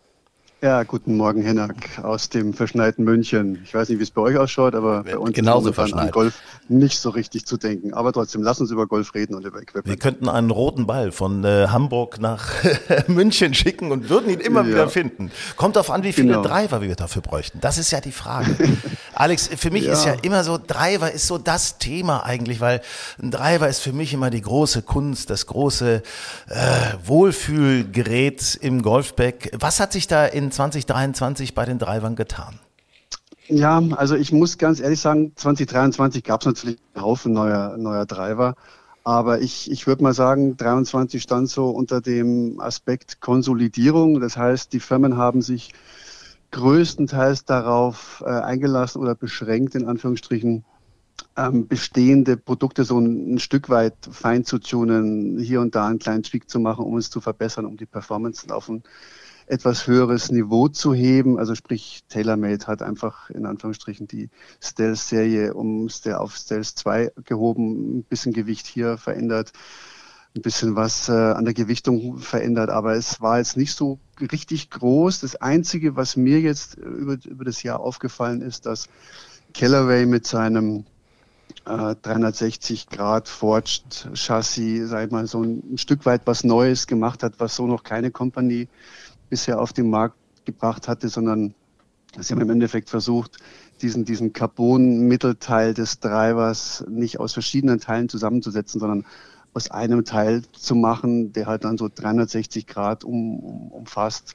Ja, 0.63 0.83
guten 0.83 1.17
Morgen, 1.17 1.41
Hennak, 1.43 1.75
aus 2.03 2.29
dem 2.29 2.53
verschneiten 2.53 3.03
München. 3.03 3.61
Ich 3.65 3.73
weiß 3.73 3.89
nicht, 3.89 3.99
wie 3.99 4.03
es 4.03 4.11
bei 4.11 4.21
euch 4.21 4.37
ausschaut, 4.37 4.75
aber 4.75 5.05
bei 5.05 5.17
uns 5.17 5.33
Genauso 5.33 5.71
ist 5.71 5.79
an 5.79 6.11
Golf 6.11 6.35
nicht 6.69 7.01
so 7.01 7.09
richtig 7.09 7.47
zu 7.47 7.57
denken. 7.57 7.95
Aber 7.95 8.13
trotzdem, 8.13 8.43
lass 8.43 8.61
uns 8.61 8.71
über 8.71 8.87
Golf 8.87 9.15
reden 9.15 9.35
und 9.35 9.47
über 9.47 9.57
Wir 9.57 9.63
Equipment. 9.63 10.01
könnten 10.01 10.29
einen 10.29 10.51
roten 10.51 10.87
Ball 10.87 11.13
von 11.13 11.45
äh, 11.45 11.69
Hamburg 11.69 12.21
nach 12.21 12.47
München 13.07 13.55
schicken 13.55 13.91
und 13.91 14.11
würden 14.11 14.29
ihn 14.29 14.41
immer 14.41 14.61
Ja. 14.61 14.67
wieder 14.69 14.89
finden. 14.91 15.31
Kommt 15.57 15.77
darauf 15.77 15.91
an, 15.91 16.03
wie 16.03 16.13
viele 16.13 16.29
Genau. 16.29 16.43
Driver 16.43 16.83
wir 16.83 16.95
dafür 16.95 17.23
bräuchten. 17.23 17.59
Das 17.63 17.79
ist 17.79 17.91
ja 17.91 18.03
die 18.03 18.13
Frage. 18.13 18.55
Alex, 19.15 19.49
für 19.57 19.71
mich 19.71 19.85
Ja. 19.85 19.95
ist 19.95 20.05
ja 20.05 20.13
immer 20.21 20.45
so, 20.45 20.59
Driver 20.59 21.11
ist 21.11 21.27
so 21.27 21.39
das 21.39 21.79
Thema 21.79 22.27
eigentlich, 22.27 22.61
weil 22.61 22.83
ein 23.23 23.31
Driver 23.31 23.67
ist 23.67 23.79
für 23.81 23.95
mich 23.95 24.13
immer 24.13 24.29
die 24.29 24.43
große 24.43 24.83
Kunst, 24.83 25.31
das 25.31 25.47
große 25.47 26.03
äh, 26.49 26.55
Wohlfühlgerät 27.07 28.59
im 28.61 28.83
Golfback. 28.83 29.57
Was 29.59 29.81
hat 29.81 29.93
sich 29.95 30.07
da 30.07 30.27
in 30.27 30.50
2023 30.51 31.55
bei 31.55 31.65
den 31.65 31.79
Drivern 31.79 32.17
getan? 32.17 32.59
Ja, 33.49 33.83
also 33.97 34.15
ich 34.15 34.33
muss 34.33 34.59
ganz 34.59 34.81
ehrlich 34.81 35.01
sagen, 35.01 35.33
2023 35.35 36.23
gab 36.23 36.41
es 36.41 36.47
natürlich 36.47 36.79
einen 36.95 37.05
Haufen 37.05 37.33
neuer, 37.33 37.77
neuer 37.77 38.07
Driver. 38.07 38.55
Aber 39.03 39.41
ich, 39.41 39.71
ich 39.71 39.87
würde 39.87 40.03
mal 40.03 40.13
sagen, 40.13 40.57
23 40.57 41.23
stand 41.23 41.49
so 41.49 41.71
unter 41.71 42.01
dem 42.01 42.61
Aspekt 42.61 43.21
Konsolidierung. 43.21 44.21
Das 44.21 44.37
heißt, 44.37 44.73
die 44.73 44.81
Firmen 44.81 45.17
haben 45.17 45.43
sich 45.43 45.73
größtenteils 46.53 47.45
darauf 47.45 48.23
äh, 48.25 48.31
eingelassen 48.31 49.01
oder 49.01 49.15
beschränkt, 49.15 49.75
in 49.75 49.87
Anführungsstrichen, 49.87 50.65
ähm, 51.37 51.69
bestehende 51.69 52.37
Produkte 52.37 52.85
so 52.85 52.99
ein, 52.99 53.35
ein 53.35 53.39
Stück 53.39 53.69
weit 53.69 53.95
fein 54.11 54.45
zu 54.45 54.59
tunen, 54.59 55.39
hier 55.39 55.61
und 55.61 55.75
da 55.75 55.87
einen 55.87 55.99
kleinen 55.99 56.23
Tweak 56.23 56.51
zu 56.51 56.59
machen, 56.61 56.85
um 56.85 56.97
es 56.97 57.11
zu 57.11 57.21
verbessern, 57.21 57.67
um 57.67 57.77
die 57.77 57.87
Performance 57.87 58.53
auf 58.55 58.69
ein 58.69 58.83
etwas 59.51 59.87
höheres 59.87 60.31
Niveau 60.31 60.69
zu 60.69 60.95
heben. 60.95 61.39
Also 61.39 61.55
sprich, 61.55 62.05
TaylorMade 62.09 62.67
hat 62.67 62.83
einfach 62.83 63.31
in 63.31 63.47
Anführungsstrichen 63.47 64.07
die 64.07 64.31
Stealth-Serie 64.63 65.55
um 65.55 65.89
auf 66.15 66.37
Stealth 66.37 66.67
2 66.67 67.13
gehoben, 67.25 67.99
ein 67.99 68.03
bisschen 68.05 68.33
Gewicht 68.33 68.67
hier 68.67 68.97
verändert, 68.97 69.53
ein 70.37 70.43
bisschen 70.43 70.77
was 70.77 71.09
äh, 71.09 71.13
an 71.13 71.45
der 71.45 71.55
Gewichtung 71.55 72.19
verändert, 72.19 72.71
aber 72.71 72.95
es 72.95 73.21
war 73.21 73.39
jetzt 73.39 73.57
nicht 73.57 73.75
so 73.75 73.99
richtig 74.21 74.71
groß. 74.71 75.21
Das 75.21 75.35
Einzige, 75.37 75.97
was 75.97 76.17
mir 76.17 76.41
jetzt 76.41 76.77
über, 76.77 77.17
über 77.25 77.45
das 77.45 77.65
Jahr 77.65 77.81
aufgefallen 77.81 78.43
ist, 78.43 78.67
dass 78.67 78.89
Callaway 79.53 80.07
mit 80.07 80.29
seinem 80.29 80.85
äh, 81.67 81.97
360 82.03 82.89
Grad 82.89 83.29
Forged 83.29 84.11
Chassis, 84.15 84.91
sag 84.91 85.07
ich 85.07 85.11
mal, 85.11 85.27
so 85.27 85.43
ein 85.43 85.77
Stück 85.77 86.07
weit 86.07 86.23
was 86.27 86.45
Neues 86.45 86.87
gemacht 86.87 87.25
hat, 87.25 87.35
was 87.39 87.57
so 87.57 87.67
noch 87.67 87.83
keine 87.83 88.13
Company 88.13 88.69
bisher 89.31 89.61
auf 89.61 89.73
den 89.73 89.89
Markt 89.89 90.17
gebracht 90.45 90.89
hatte, 90.89 91.09
sondern 91.09 91.55
sie 92.19 92.35
haben 92.35 92.43
im 92.43 92.51
Endeffekt 92.51 92.91
versucht, 92.91 93.39
diesen, 93.81 94.05
diesen 94.05 94.33
Carbon-Mittelteil 94.33 95.73
des 95.73 96.01
Drivers 96.01 96.85
nicht 96.89 97.19
aus 97.19 97.33
verschiedenen 97.33 97.81
Teilen 97.81 98.09
zusammenzusetzen, 98.09 98.81
sondern 98.81 99.07
aus 99.55 99.71
einem 99.71 100.05
Teil 100.05 100.43
zu 100.53 100.75
machen, 100.75 101.33
der 101.33 101.47
halt 101.47 101.65
dann 101.65 101.79
so 101.79 101.89
360 101.93 102.67
Grad 102.67 103.05
um, 103.05 103.39
um, 103.41 103.73
umfasst. 103.73 104.35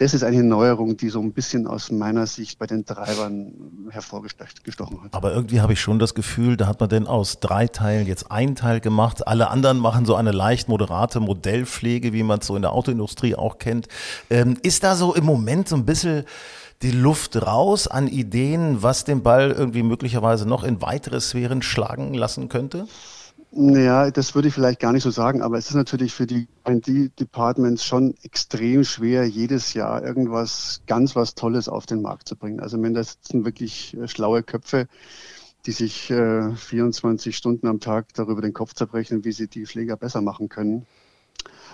Das 0.00 0.14
ist 0.14 0.24
eine 0.24 0.42
Neuerung, 0.42 0.96
die 0.96 1.10
so 1.10 1.20
ein 1.20 1.34
bisschen 1.34 1.66
aus 1.66 1.90
meiner 1.90 2.26
Sicht 2.26 2.58
bei 2.58 2.66
den 2.66 2.86
Treibern 2.86 3.52
hervorgestochen 3.90 5.04
hat. 5.04 5.12
Aber 5.12 5.34
irgendwie 5.34 5.60
habe 5.60 5.74
ich 5.74 5.80
schon 5.82 5.98
das 5.98 6.14
Gefühl, 6.14 6.56
da 6.56 6.66
hat 6.66 6.80
man 6.80 6.88
denn 6.88 7.06
aus 7.06 7.38
drei 7.38 7.66
Teilen 7.66 8.06
jetzt 8.06 8.32
ein 8.32 8.56
Teil 8.56 8.80
gemacht. 8.80 9.28
Alle 9.28 9.50
anderen 9.50 9.76
machen 9.76 10.06
so 10.06 10.14
eine 10.14 10.32
leicht 10.32 10.70
moderate 10.70 11.20
Modellpflege, 11.20 12.14
wie 12.14 12.22
man 12.22 12.38
es 12.38 12.46
so 12.46 12.56
in 12.56 12.62
der 12.62 12.72
Autoindustrie 12.72 13.34
auch 13.34 13.58
kennt. 13.58 13.88
Ähm, 14.30 14.56
ist 14.62 14.84
da 14.84 14.96
so 14.96 15.14
im 15.14 15.26
Moment 15.26 15.68
so 15.68 15.76
ein 15.76 15.84
bisschen 15.84 16.24
die 16.80 16.92
Luft 16.92 17.36
raus 17.36 17.86
an 17.86 18.08
Ideen, 18.08 18.82
was 18.82 19.04
den 19.04 19.22
Ball 19.22 19.50
irgendwie 19.50 19.82
möglicherweise 19.82 20.48
noch 20.48 20.64
in 20.64 20.80
weitere 20.80 21.20
Sphären 21.20 21.60
schlagen 21.60 22.14
lassen 22.14 22.48
könnte? 22.48 22.88
Naja, 23.52 24.12
das 24.12 24.36
würde 24.36 24.46
ich 24.46 24.54
vielleicht 24.54 24.78
gar 24.78 24.92
nicht 24.92 25.02
so 25.02 25.10
sagen, 25.10 25.42
aber 25.42 25.58
es 25.58 25.68
ist 25.68 25.74
natürlich 25.74 26.14
für 26.14 26.26
die 26.26 26.46
R&D-Departments 26.62 27.84
schon 27.84 28.14
extrem 28.22 28.84
schwer, 28.84 29.24
jedes 29.26 29.74
Jahr 29.74 30.04
irgendwas 30.04 30.82
ganz 30.86 31.16
was 31.16 31.34
Tolles 31.34 31.68
auf 31.68 31.84
den 31.84 32.00
Markt 32.00 32.28
zu 32.28 32.36
bringen. 32.36 32.60
Also 32.60 32.80
wenn 32.80 32.94
da 32.94 33.02
sitzen 33.02 33.44
wirklich 33.44 33.96
äh, 33.96 34.06
schlaue 34.06 34.44
Köpfe, 34.44 34.86
die 35.66 35.72
sich 35.72 36.10
äh, 36.12 36.54
24 36.54 37.36
Stunden 37.36 37.66
am 37.66 37.80
Tag 37.80 38.14
darüber 38.14 38.40
den 38.40 38.52
Kopf 38.52 38.74
zerbrechen, 38.74 39.24
wie 39.24 39.32
sie 39.32 39.48
die 39.48 39.66
Pfleger 39.66 39.96
besser 39.96 40.22
machen 40.22 40.48
können. 40.48 40.86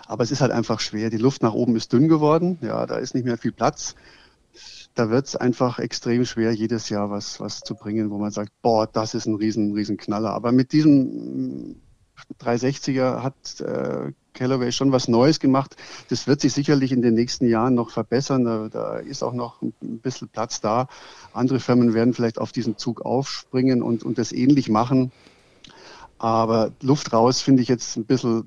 Aber 0.07 0.25
es 0.25 0.31
ist 0.31 0.41
halt 0.41 0.53
einfach 0.53 0.81
schwer. 0.81 1.11
Die 1.11 1.19
Luft 1.19 1.43
nach 1.43 1.53
oben 1.53 1.77
ist 1.77 1.93
dünn 1.93 2.09
geworden. 2.09 2.59
Ja, 2.63 2.87
da 2.87 2.97
ist 2.97 3.15
nicht 3.15 3.25
mehr 3.25 3.37
viel 3.37 3.53
Platz 3.53 3.97
da 4.97 5.11
wird 5.11 5.27
es 5.27 5.37
einfach 5.37 5.79
extrem 5.79 6.25
schwer, 6.25 6.53
jedes 6.53 6.89
Jahr 6.89 7.11
was, 7.11 7.39
was 7.39 7.61
zu 7.61 7.75
bringen, 7.75 8.11
wo 8.11 8.19
man 8.19 8.31
sagt, 8.31 8.51
boah, 8.63 8.87
das 8.87 9.15
ist 9.15 9.27
ein 9.27 9.35
riesen, 9.35 9.75
riesen 9.75 9.99
Knaller. 9.99 10.31
Aber 10.31 10.53
mit 10.53 10.73
diesem 10.73 11.77
360er 12.41 13.23
hat 13.23 13.61
äh, 13.61 14.13
Callaway 14.33 14.73
schon 14.73 14.93
was 14.93 15.07
Neues 15.07 15.39
gemacht. 15.39 15.77
Das 16.09 16.27
wird 16.27 16.41
sich 16.41 16.55
sicherlich 16.55 16.93
in 16.93 17.03
den 17.03 17.13
nächsten 17.13 17.47
Jahren 17.47 17.75
noch 17.75 17.91
verbessern. 17.91 18.45
Da, 18.45 18.69
da, 18.71 18.97
ist 18.97 19.23
auch 19.23 19.35
noch 19.35 19.61
ein 19.61 20.01
bisschen 20.01 20.29
Platz 20.29 20.63
da. 20.63 20.89
Andere 21.35 21.61
Firmen 21.61 21.93
werden 21.93 22.15
vielleicht 22.15 22.39
auf 22.39 22.53
diesen 22.53 22.79
Zug 22.79 23.03
aufspringen 23.03 23.83
und, 23.83 24.03
und 24.03 24.17
das 24.17 24.33
ähnlich 24.33 24.71
machen. 24.71 25.13
Aber 26.19 26.73
Luft 26.81 27.13
raus 27.13 27.43
finde 27.43 27.63
ich 27.63 27.69
jetzt 27.69 27.99
ein 27.99 28.07
bisschen, 28.07 28.47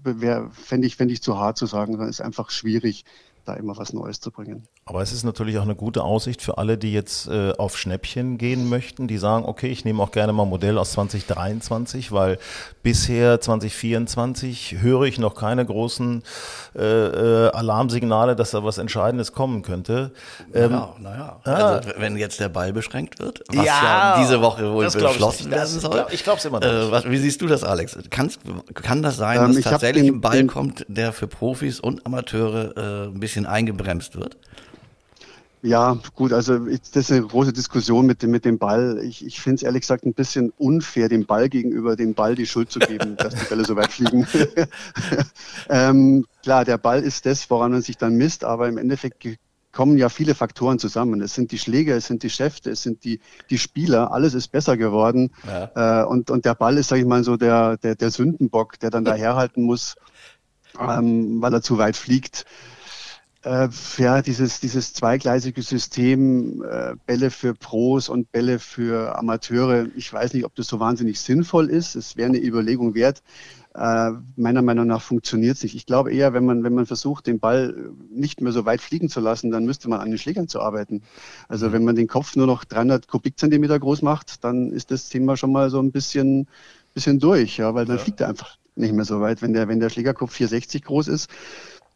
fände 0.52 0.88
ich, 0.88 0.96
fänd 0.96 1.12
ich 1.12 1.22
zu 1.22 1.38
hart 1.38 1.58
zu 1.60 1.68
sagen, 1.68 2.00
dann 2.00 2.10
ist 2.10 2.22
einfach 2.22 2.50
schwierig, 2.50 3.06
da 3.46 3.54
immer 3.54 3.78
was 3.78 3.94
Neues 3.94 4.20
zu 4.20 4.32
bringen. 4.32 4.68
Aber 4.90 5.04
es 5.04 5.12
ist 5.12 5.24
natürlich 5.24 5.60
auch 5.60 5.64
eine 5.64 5.76
gute 5.76 6.04
Aussicht 6.04 6.42
für 6.42 6.58
alle, 6.58 6.76
die 6.76 6.92
jetzt 6.92 7.28
äh, 7.28 7.52
auf 7.60 7.78
Schnäppchen 7.78 8.40
gehen 8.40 8.68
möchten, 8.70 9.08
die 9.08 9.20
sagen, 9.20 9.46
okay, 9.46 9.68
ich 9.68 9.86
nehme 9.86 10.02
auch 10.02 10.10
gerne 10.10 10.34
mal 10.34 10.44
ein 10.44 10.50
Modell 10.50 10.80
aus 10.80 10.94
2023, 10.94 12.12
weil 12.12 12.40
bisher 12.82 13.40
2024 13.40 14.78
höre 14.82 15.04
ich 15.04 15.20
noch 15.20 15.36
keine 15.36 15.64
großen 15.64 16.24
äh, 16.76 16.82
äh, 16.82 17.52
Alarmsignale, 17.52 18.36
dass 18.36 18.50
da 18.50 18.64
was 18.64 18.80
Entscheidendes 18.80 19.32
kommen 19.32 19.62
könnte. 19.62 20.10
Ähm, 20.56 20.72
naja, 20.72 20.96
naja. 20.98 21.40
Ah, 21.44 21.52
also 21.52 21.90
wenn 21.98 22.18
jetzt 22.18 22.40
der 22.40 22.50
Ball 22.50 22.74
beschränkt 22.74 23.20
wird, 23.20 23.44
was 23.48 23.64
ja, 23.64 23.84
ja 23.84 24.18
diese 24.20 24.42
Woche 24.42 24.74
wohl 24.74 24.86
beschlossen 24.86 25.52
werden 25.52 25.80
soll. 25.80 26.08
Ich 26.10 26.24
glaube 26.24 26.40
es 26.40 26.46
immer 26.46 26.62
noch. 26.62 26.68
Äh, 26.68 26.92
was, 26.92 27.08
wie 27.08 27.18
siehst 27.18 27.44
du 27.44 27.46
das, 27.46 27.64
Alex? 27.64 27.96
Kann's, 28.10 28.40
kann 28.74 29.04
das 29.04 29.18
sein, 29.18 29.38
ähm, 29.40 29.54
dass 29.54 29.66
tatsächlich 29.66 30.06
den, 30.06 30.16
ein 30.16 30.22
Ball 30.22 30.38
den, 30.38 30.48
kommt, 30.48 30.84
der 30.88 31.14
für 31.14 31.28
Profis 31.28 31.80
und 31.80 32.08
Amateure 32.08 32.76
äh, 32.76 33.08
ein 33.10 33.20
bisschen 33.20 33.46
eingebremst 33.46 34.16
wird? 34.16 34.36
Ja, 35.62 35.98
gut, 36.16 36.32
also 36.32 36.58
das 36.58 36.96
ist 36.96 37.12
eine 37.12 37.28
große 37.28 37.52
Diskussion 37.52 38.06
mit 38.06 38.24
dem, 38.24 38.32
mit 38.32 38.46
dem 38.46 38.58
Ball. 38.58 39.02
Ich, 39.04 39.26
ich 39.26 39.42
finde 39.42 39.56
es 39.56 39.64
ehrlich 39.64 39.82
gesagt 39.82 40.06
ein 40.06 40.14
bisschen 40.14 40.52
unfair, 40.58 41.10
dem 41.10 41.26
Ball 41.26 41.50
gegenüber 41.50 41.98
dem 41.98 42.14
Ball 42.14 42.36
die 42.36 42.46
Schuld 42.46 42.72
zu 42.72 42.80
geben, 42.80 43.18
dass 43.18 43.36
die 43.36 43.46
Bälle 43.46 43.66
so 43.66 43.76
weit 43.76 43.92
fliegen. 43.92 44.26
ähm, 45.70 46.26
klar, 46.44 46.64
der 46.64 46.78
Ball 46.78 47.04
ist 47.04 47.26
das, 47.26 47.50
woran 47.50 47.72
man 47.72 47.82
sich 47.82 47.98
dann 47.98 48.16
misst, 48.16 48.46
aber 48.46 48.70
im 48.70 48.78
Endeffekt 48.78 49.26
kommen 49.74 49.98
ja 49.98 50.08
viele 50.08 50.34
Faktoren 50.34 50.80
zusammen. 50.80 51.22
Es 51.22 51.36
sind 51.36 51.52
die 51.52 51.60
Schläger, 51.60 51.96
es 51.96 52.08
sind 52.08 52.24
die 52.24 52.30
Schäfte, 52.30 52.72
es 52.72 52.82
sind 52.82 53.04
die, 53.04 53.20
die 53.50 53.58
Spieler, 53.58 54.14
alles 54.14 54.34
ist 54.34 54.48
besser 54.48 54.78
geworden. 54.78 55.32
Ja. 55.46 56.04
Äh, 56.04 56.06
und, 56.06 56.32
und 56.32 56.46
der 56.46 56.56
Ball 56.56 56.78
ist, 56.78 56.88
sage 56.88 57.02
ich 57.02 57.08
mal, 57.08 57.24
so 57.26 57.36
der, 57.36 57.76
der, 57.78 57.96
der 57.96 58.12
Sündenbock, 58.12 58.80
der 58.80 58.92
dann 58.92 59.04
da 59.06 59.14
herhalten 59.14 59.64
muss, 59.64 59.96
ähm, 60.80 61.42
weil 61.42 61.54
er 61.54 61.62
zu 61.62 61.78
weit 61.78 61.98
fliegt 61.98 62.46
äh, 63.44 63.70
ja, 63.98 64.22
dieses, 64.22 64.60
dieses 64.60 64.94
zweigleisige 64.94 65.62
System, 65.62 66.64
äh, 66.64 66.96
Bälle 67.06 67.32
für 67.32 67.54
Pros 67.54 68.10
und 68.10 68.32
Bälle 68.32 68.60
für 68.60 69.18
Amateure, 69.18 69.88
ich 69.96 70.12
weiß 70.12 70.34
nicht, 70.34 70.46
ob 70.46 70.56
das 70.56 70.68
so 70.68 70.80
wahnsinnig 70.80 71.20
sinnvoll 71.22 71.70
ist. 71.70 71.96
Es 71.96 72.18
wäre 72.18 72.30
eine 72.30 72.44
Überlegung 72.44 72.96
wert. 72.96 73.24
Äh, 73.76 74.12
meiner 74.36 74.62
Meinung 74.62 74.88
nach 74.88 75.02
funktioniert 75.02 75.56
es 75.56 75.64
nicht. 75.64 75.76
Ich 75.76 75.86
glaube 75.86 76.12
eher, 76.12 76.34
wenn 76.34 76.44
man, 76.44 76.64
wenn 76.64 76.74
man 76.74 76.86
versucht, 76.86 77.28
den 77.28 77.40
Ball 77.40 77.92
nicht 78.10 78.42
mehr 78.42 78.52
so 78.52 78.66
weit 78.66 78.82
fliegen 78.82 79.08
zu 79.08 79.22
lassen, 79.22 79.52
dann 79.52 79.66
müsste 79.66 79.90
man 79.90 80.02
an 80.02 80.10
den 80.10 80.18
Schlägern 80.18 80.50
zu 80.50 80.60
arbeiten. 80.60 81.02
Also 81.48 81.72
wenn 81.72 81.86
man 81.86 81.96
den 81.96 82.08
Kopf 82.08 82.36
nur 82.36 82.48
noch 82.48 82.66
300 82.66 83.08
Kubikzentimeter 83.08 83.80
groß 83.80 84.02
macht, 84.02 84.44
dann 84.44 84.72
ist 84.72 84.92
das 84.92 85.08
Thema 85.08 85.38
schon 85.38 85.54
mal 85.54 85.70
so 85.70 85.80
ein 85.80 85.92
bisschen, 85.92 86.48
bisschen 86.94 87.20
durch, 87.20 87.58
ja, 87.58 87.74
weil 87.74 87.86
dann 87.86 87.98
ja. 87.98 88.04
fliegt 88.04 88.20
er 88.20 88.28
einfach 88.28 88.58
nicht 88.76 88.94
mehr 88.94 89.06
so 89.06 89.22
weit. 89.22 89.42
Wenn 89.42 89.54
der, 89.54 89.68
wenn 89.70 89.80
der 89.80 89.90
Schlägerkopf 89.90 90.34
460 90.34 90.84
groß 90.84 91.08
ist, 91.08 91.30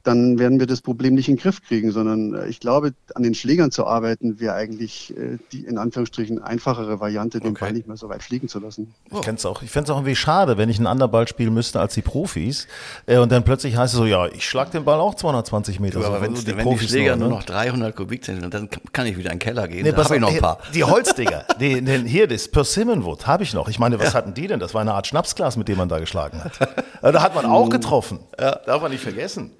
dann 0.03 0.37
werden 0.37 0.59
wir 0.59 0.67
das 0.67 0.81
Problem 0.81 1.15
nicht 1.15 1.29
in 1.29 1.35
den 1.35 1.41
Griff 1.41 1.61
kriegen, 1.61 1.91
sondern 1.91 2.33
äh, 2.33 2.47
ich 2.47 2.59
glaube, 2.59 2.93
an 3.15 3.23
den 3.23 3.33
Schlägern 3.33 3.71
zu 3.71 3.87
arbeiten, 3.87 4.39
wäre 4.39 4.53
eigentlich 4.53 5.15
äh, 5.17 5.37
die 5.51 5.63
in 5.63 5.77
Anführungsstrichen 5.77 6.41
einfachere 6.43 6.99
Variante, 6.99 7.39
den 7.39 7.51
okay. 7.51 7.65
Ball 7.65 7.73
nicht 7.73 7.87
mehr 7.87 7.95
so 7.95 8.09
weit 8.09 8.21
fliegen 8.21 8.49
zu 8.49 8.59
lassen. 8.59 8.93
Ich 9.11 9.21
kenne 9.21 9.37
es 9.37 9.45
auch. 9.45 9.61
Ich 9.61 9.71
fände 9.71 9.85
es 9.85 9.89
auch 9.91 9.97
irgendwie 9.97 10.15
schade, 10.15 10.57
wenn 10.57 10.69
ich 10.69 10.77
einen 10.77 10.87
anderen 10.87 11.11
Ball 11.11 11.27
spielen 11.27 11.53
müsste 11.53 11.79
als 11.79 11.93
die 11.93 12.01
Profis 12.01 12.67
äh, 13.05 13.17
und 13.17 13.31
dann 13.31 13.43
plötzlich 13.43 13.77
heißt 13.77 13.93
es 13.93 13.97
so, 13.97 14.05
ja, 14.05 14.27
ich 14.27 14.47
schlag 14.47 14.71
den 14.71 14.83
Ball 14.83 14.99
auch 14.99 15.15
220 15.15 15.79
Meter. 15.79 16.01
Ja, 16.01 16.07
aber 16.07 16.17
so, 16.17 16.21
wenn, 16.23 16.33
die, 16.33 16.57
wenn 16.57 16.69
die 16.69 16.79
Schläger 16.79 17.15
nur, 17.15 17.29
ne? 17.29 17.35
noch 17.35 17.43
300 17.43 17.95
Kubikzentimeter, 17.95 18.49
dann 18.49 18.69
kann 18.91 19.07
ich 19.07 19.17
wieder 19.17 19.31
in 19.31 19.37
den 19.37 19.39
Keller 19.39 19.67
gehen. 19.69 19.83
Nee, 19.83 19.93
da 19.93 20.03
habe 20.03 20.15
ich 20.15 20.21
noch 20.21 20.33
ein 20.33 20.39
paar. 20.39 20.59
Die 20.73 20.83
Holzdinger, 20.83 21.45
die, 21.59 21.81
den, 21.81 22.05
hier 22.05 22.27
das 22.27 22.49
Persimmonwood 22.49 23.25
habe 23.25 23.43
ich 23.43 23.53
noch. 23.53 23.69
Ich 23.69 23.79
meine, 23.79 23.99
was 23.99 24.07
ja. 24.07 24.13
hatten 24.15 24.33
die 24.33 24.47
denn? 24.47 24.59
Das 24.59 24.73
war 24.73 24.81
eine 24.81 24.93
Art 24.93 25.07
Schnapsglas, 25.07 25.55
mit 25.55 25.69
dem 25.69 25.77
man 25.77 25.87
da 25.87 25.99
geschlagen 25.99 26.43
hat. 26.43 26.59
da 27.01 27.21
hat 27.21 27.35
man 27.35 27.45
auch 27.45 27.69
getroffen. 27.69 28.19
Ja. 28.37 28.59
Darf 28.65 28.81
man 28.81 28.91
nicht 28.91 29.01
vergessen. 29.03 29.51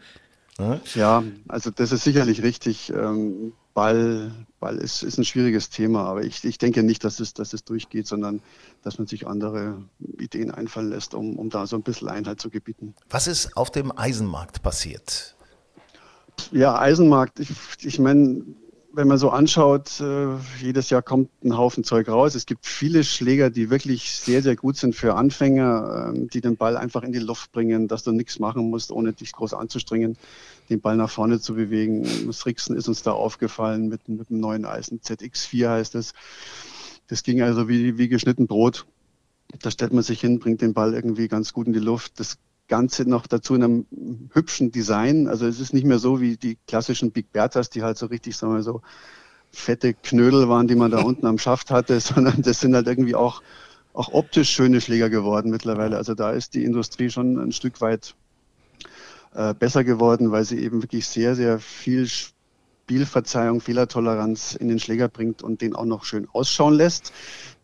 Ja, 0.96 1.24
also 1.48 1.72
das 1.72 1.92
ist 1.92 2.04
sicherlich 2.04 2.44
richtig. 2.44 2.92
Ähm, 2.96 3.54
Ball, 3.74 4.32
Ball 4.60 4.78
ist, 4.78 5.04
ist 5.04 5.18
ein 5.18 5.26
schwieriges 5.26 5.70
Thema, 5.70 6.06
aber 6.06 6.24
ich, 6.24 6.44
ich 6.44 6.58
denke 6.58 6.84
nicht, 6.84 7.04
dass 7.04 7.20
es, 7.20 7.34
dass 7.34 7.54
es 7.54 7.64
durchgeht, 7.64 8.08
sondern 8.08 8.42
dass 8.84 8.98
man 9.00 9.08
sich 9.08 9.26
andere 9.26 9.84
Ideen 10.20 10.52
einfallen 10.52 10.90
lässt, 10.90 11.16
um, 11.16 11.38
um 11.40 11.50
da 11.50 11.66
so 11.66 11.76
ein 11.76 11.82
bisschen 11.82 12.08
Einheit 12.08 12.40
zu 12.40 12.50
gebieten. 12.50 12.94
Was 13.10 13.28
ist 13.28 13.58
auf 13.58 13.72
dem 13.72 13.92
Eisenmarkt 13.98 14.62
passiert? 14.62 15.36
Ja, 16.52 16.78
Eisenmarkt, 16.78 17.40
ich, 17.40 17.50
ich 17.82 18.00
meine, 18.00 18.44
wenn 18.94 19.08
man 19.08 19.18
so 19.18 19.32
anschaut, 19.32 20.00
äh, 20.00 20.36
jedes 20.62 20.92
Jahr 20.92 21.02
kommt 21.02 21.30
ein 21.44 21.58
Haufen 21.58 21.84
Zeug 21.84 22.08
raus. 22.10 22.36
Es 22.36 22.46
gibt 22.46 22.66
viele 22.68 23.04
Schläger, 23.04 23.50
die 23.50 23.72
wirklich 23.72 24.12
sehr, 24.12 24.44
sehr 24.44 24.56
gut 24.56 24.78
sind 24.78 24.96
für 24.96 25.16
Anfänger, 25.16 26.12
ähm, 26.14 26.28
die 26.30 26.42
den 26.42 26.58
Ball 26.58 26.78
einfach 26.78 27.02
in 27.02 27.12
die 27.12 27.20
Luft 27.20 27.52
bringen, 27.52 27.88
dass 27.88 28.04
du 28.04 28.12
nichts 28.12 28.38
machen 28.38 28.70
musst, 28.70 28.92
ohne 28.92 29.14
dich 29.14 29.32
groß 29.32 29.56
anzustrengen, 29.56 30.16
den 30.70 30.82
Ball 30.82 30.96
nach 30.96 31.10
vorne 31.10 31.40
zu 31.40 31.56
bewegen. 31.56 32.08
Das 32.28 32.46
Rixen 32.46 32.76
ist 32.76 32.88
uns 32.88 33.04
da 33.04 33.12
aufgefallen 33.12 33.88
mit, 33.88 34.08
mit 34.10 34.30
dem 34.30 34.40
neuen 34.40 34.66
Eisen. 34.66 35.00
ZX4 35.02 35.70
heißt 35.70 35.96
es. 35.96 36.14
Das 37.08 37.24
ging 37.24 37.42
also 37.42 37.68
wie, 37.68 37.98
wie 37.98 38.08
geschnitten 38.08 38.48
Brot. 38.48 38.86
Da 39.62 39.72
stellt 39.72 39.94
man 39.94 40.04
sich 40.04 40.22
hin, 40.22 40.40
bringt 40.40 40.62
den 40.62 40.74
Ball 40.74 40.94
irgendwie 40.94 41.28
ganz 41.28 41.54
gut 41.54 41.68
in 41.68 41.74
die 41.74 41.80
Luft. 41.80 42.20
Das 42.20 42.38
Ganze 42.68 43.08
noch 43.08 43.28
dazu 43.28 43.56
in 43.56 43.64
einem 43.64 43.86
hübschen 44.34 44.72
Design. 44.72 45.28
Also 45.28 45.46
es 45.46 45.60
ist 45.60 45.74
nicht 45.74 45.86
mehr 45.86 46.00
so 46.00 46.22
wie 46.22 46.38
die 46.38 46.58
klassischen 46.68 47.12
Big 47.12 47.32
Berthas, 47.32 47.70
die 47.70 47.84
halt 47.84 47.98
so 47.98 48.08
richtig, 48.08 48.36
sagen 48.36 48.56
wir 48.56 48.64
so, 48.64 48.82
fette 49.52 49.94
Knödel 49.94 50.50
waren, 50.50 50.68
die 50.68 50.76
man 50.76 50.92
da 50.92 51.02
unten 51.04 51.28
am 51.28 51.38
Schaft 51.38 51.72
hatte, 51.72 52.00
sondern 52.00 52.42
das 52.42 52.60
sind 52.62 52.74
halt 52.74 52.88
irgendwie 52.88 53.16
auch, 53.16 53.42
auch 53.94 54.14
optisch 54.14 54.50
schöne 54.50 54.82
Schläger 54.82 55.10
geworden 55.10 55.52
mittlerweile. 55.52 55.98
Also 55.98 56.16
da 56.16 56.32
ist 56.32 56.56
die 56.56 56.64
Industrie 56.64 57.10
schon 57.10 57.38
ein 57.38 57.52
Stück 57.52 57.82
weit 57.82 58.16
äh, 59.34 59.54
besser 59.54 59.84
geworden, 59.84 60.32
weil 60.32 60.46
sie 60.46 60.60
eben 60.60 60.82
wirklich 60.82 61.08
sehr, 61.08 61.36
sehr 61.36 61.60
viel 61.60 62.08
Spielverzeihung, 62.08 63.62
Fehlertoleranz 63.62 64.56
in 64.56 64.68
den 64.68 64.80
Schläger 64.80 65.08
bringt 65.08 65.42
und 65.42 65.62
den 65.62 65.76
auch 65.76 65.86
noch 65.86 66.04
schön 66.04 66.28
ausschauen 66.34 66.74
lässt. 66.74 67.14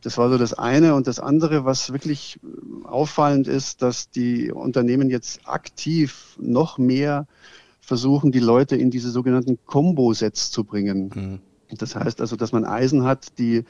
Das 0.02 0.18
war 0.18 0.30
so 0.30 0.38
das 0.38 0.54
eine. 0.54 0.96
Und 0.96 1.08
das 1.08 1.20
andere, 1.20 1.66
was 1.66 1.92
wirklich 1.92 2.40
äh, 2.44 2.88
auffallend 2.88 3.48
ist, 3.48 3.82
dass 3.82 4.10
die 4.10 4.52
Unternehmen 4.52 5.10
jetzt 5.10 5.42
aktiv 5.46 6.36
noch 6.40 6.78
mehr 6.78 7.28
versuchen, 7.82 8.32
die 8.32 8.40
Leute 8.40 8.76
in 8.76 8.92
diese 8.92 9.10
sogenannten 9.10 9.60
Combo-Sets 9.66 10.52
zu 10.52 10.64
bringen. 10.64 11.12
Mhm. 11.14 11.78
Das 11.78 11.96
heißt 11.96 12.22
also, 12.22 12.36
dass 12.36 12.52
man 12.52 12.66
Eisen 12.66 13.04
hat, 13.04 13.38
die 13.38 13.64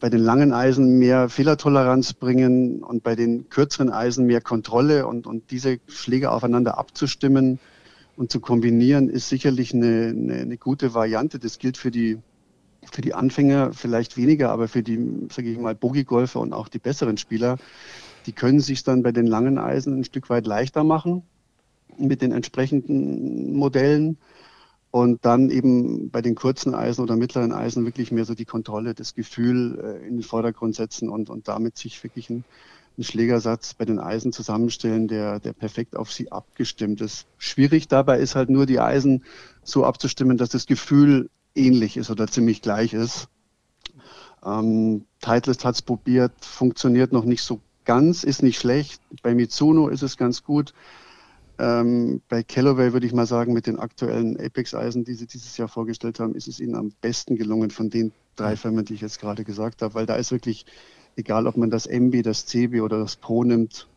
bei 0.00 0.08
den 0.08 0.20
langen 0.20 0.52
Eisen 0.52 0.98
mehr 0.98 1.28
Fehlertoleranz 1.28 2.14
bringen 2.14 2.82
und 2.82 3.02
bei 3.02 3.14
den 3.14 3.50
kürzeren 3.50 3.90
Eisen 3.90 4.26
mehr 4.26 4.40
Kontrolle 4.40 5.06
und, 5.06 5.26
und 5.26 5.50
diese 5.50 5.78
Schläge 5.86 6.32
aufeinander 6.32 6.78
abzustimmen 6.78 7.60
und 8.16 8.32
zu 8.32 8.40
kombinieren, 8.40 9.08
ist 9.08 9.28
sicherlich 9.28 9.74
eine, 9.74 10.08
eine, 10.08 10.34
eine 10.36 10.56
gute 10.56 10.94
Variante. 10.94 11.38
Das 11.38 11.58
gilt 11.58 11.76
für 11.76 11.90
die 11.90 12.18
für 12.90 13.02
die 13.02 13.14
Anfänger 13.14 13.72
vielleicht 13.72 14.16
weniger, 14.16 14.50
aber 14.50 14.66
für 14.66 14.82
die, 14.82 14.98
sage 15.30 15.50
ich 15.50 15.58
mal, 15.58 15.74
Bogey-Golfer 15.74 16.40
und 16.40 16.52
auch 16.52 16.68
die 16.68 16.78
besseren 16.78 17.18
Spieler, 17.18 17.58
die 18.26 18.32
können 18.32 18.60
sich 18.60 18.84
dann 18.84 19.02
bei 19.02 19.12
den 19.12 19.26
langen 19.26 19.58
Eisen 19.58 20.00
ein 20.00 20.04
Stück 20.04 20.30
weit 20.30 20.46
leichter 20.46 20.84
machen 20.84 21.22
mit 21.98 22.22
den 22.22 22.32
entsprechenden 22.32 23.54
Modellen. 23.54 24.16
Und 24.90 25.24
dann 25.24 25.50
eben 25.50 26.10
bei 26.10 26.20
den 26.20 26.34
kurzen 26.34 26.74
Eisen 26.74 27.02
oder 27.02 27.14
mittleren 27.16 27.52
Eisen 27.52 27.84
wirklich 27.84 28.10
mehr 28.10 28.24
so 28.24 28.34
die 28.34 28.44
Kontrolle, 28.44 28.94
das 28.94 29.14
Gefühl 29.14 29.78
äh, 29.78 30.06
in 30.06 30.16
den 30.16 30.22
Vordergrund 30.22 30.74
setzen 30.74 31.08
und, 31.08 31.30
und 31.30 31.46
damit 31.46 31.76
sich 31.76 32.02
wirklich 32.02 32.28
einen, 32.28 32.44
einen 32.96 33.04
Schlägersatz 33.04 33.74
bei 33.74 33.84
den 33.84 34.00
Eisen 34.00 34.32
zusammenstellen, 34.32 35.06
der, 35.06 35.38
der 35.38 35.52
perfekt 35.52 35.94
auf 35.94 36.12
sie 36.12 36.32
abgestimmt 36.32 37.00
ist. 37.00 37.26
Schwierig 37.38 37.86
dabei 37.86 38.18
ist 38.18 38.34
halt 38.34 38.50
nur 38.50 38.66
die 38.66 38.80
Eisen 38.80 39.24
so 39.62 39.84
abzustimmen, 39.84 40.36
dass 40.36 40.48
das 40.48 40.66
Gefühl 40.66 41.30
ähnlich 41.54 41.96
ist 41.96 42.10
oder 42.10 42.26
ziemlich 42.26 42.60
gleich 42.60 42.92
ist. 42.92 43.28
Ähm, 44.44 45.04
Titleist 45.20 45.64
hat 45.64 45.76
es 45.76 45.82
probiert, 45.82 46.32
funktioniert 46.44 47.12
noch 47.12 47.24
nicht 47.24 47.42
so 47.42 47.60
ganz, 47.84 48.24
ist 48.24 48.42
nicht 48.42 48.58
schlecht. 48.58 49.00
Bei 49.22 49.34
Mitsuno 49.34 49.88
ist 49.88 50.02
es 50.02 50.16
ganz 50.16 50.42
gut. 50.42 50.74
Ähm, 51.60 52.22
bei 52.28 52.42
Callaway 52.42 52.94
würde 52.94 53.06
ich 53.06 53.12
mal 53.12 53.26
sagen, 53.26 53.52
mit 53.52 53.66
den 53.66 53.78
aktuellen 53.78 54.40
Apex-Eisen, 54.40 55.04
die 55.04 55.14
sie 55.14 55.26
dieses 55.26 55.58
Jahr 55.58 55.68
vorgestellt 55.68 56.18
haben, 56.18 56.34
ist 56.34 56.48
es 56.48 56.58
ihnen 56.58 56.74
am 56.74 56.92
besten 57.02 57.36
gelungen 57.36 57.70
von 57.70 57.90
den 57.90 58.12
drei 58.36 58.56
Firmen, 58.56 58.86
die 58.86 58.94
ich 58.94 59.02
jetzt 59.02 59.20
gerade 59.20 59.44
gesagt 59.44 59.82
habe, 59.82 59.92
weil 59.94 60.06
da 60.06 60.14
ist 60.14 60.32
wirklich, 60.32 60.64
egal 61.16 61.46
ob 61.46 61.58
man 61.58 61.70
das 61.70 61.86
MB, 61.86 62.22
das 62.22 62.46
CB 62.46 62.80
oder 62.80 62.98
das 62.98 63.16
Pro 63.16 63.44
nimmt, 63.44 63.88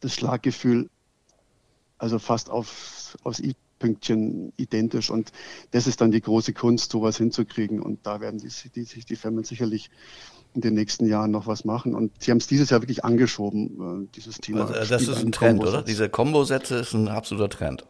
das 0.00 0.14
Schlaggefühl 0.14 0.90
also 2.02 2.18
fast 2.18 2.50
auf, 2.50 3.16
aufs 3.22 3.40
I-Pünktchen 3.82 4.52
identisch 4.56 5.10
und 5.10 5.32
das 5.72 5.86
ist 5.86 6.00
dann 6.00 6.10
die 6.10 6.20
große 6.20 6.52
Kunst, 6.52 6.92
sowas 6.92 7.16
hinzukriegen 7.16 7.80
und 7.80 8.06
da 8.06 8.20
werden 8.20 8.38
die, 8.38 8.48
die, 8.74 8.84
sich 8.84 9.04
die 9.04 9.16
Firmen 9.16 9.44
sicherlich 9.44 9.90
in 10.54 10.60
den 10.60 10.74
nächsten 10.74 11.06
Jahren 11.06 11.30
noch 11.30 11.46
was 11.46 11.64
machen. 11.64 11.94
Und 11.94 12.12
sie 12.22 12.30
haben 12.30 12.38
es 12.38 12.46
dieses 12.46 12.70
Jahr 12.70 12.82
wirklich 12.82 13.04
angeschoben, 13.04 14.04
äh, 14.04 14.14
dieses 14.14 14.36
Thema. 14.38 14.66
Also, 14.66 14.90
das 14.90 15.08
ist 15.08 15.24
ein 15.24 15.32
Trend, 15.32 15.60
oder? 15.60 15.82
Diese 15.82 16.08
Kombosätze 16.10 16.76
ist 16.76 16.92
ein 16.92 17.08
absoluter 17.08 17.48
Trend. 17.48 17.84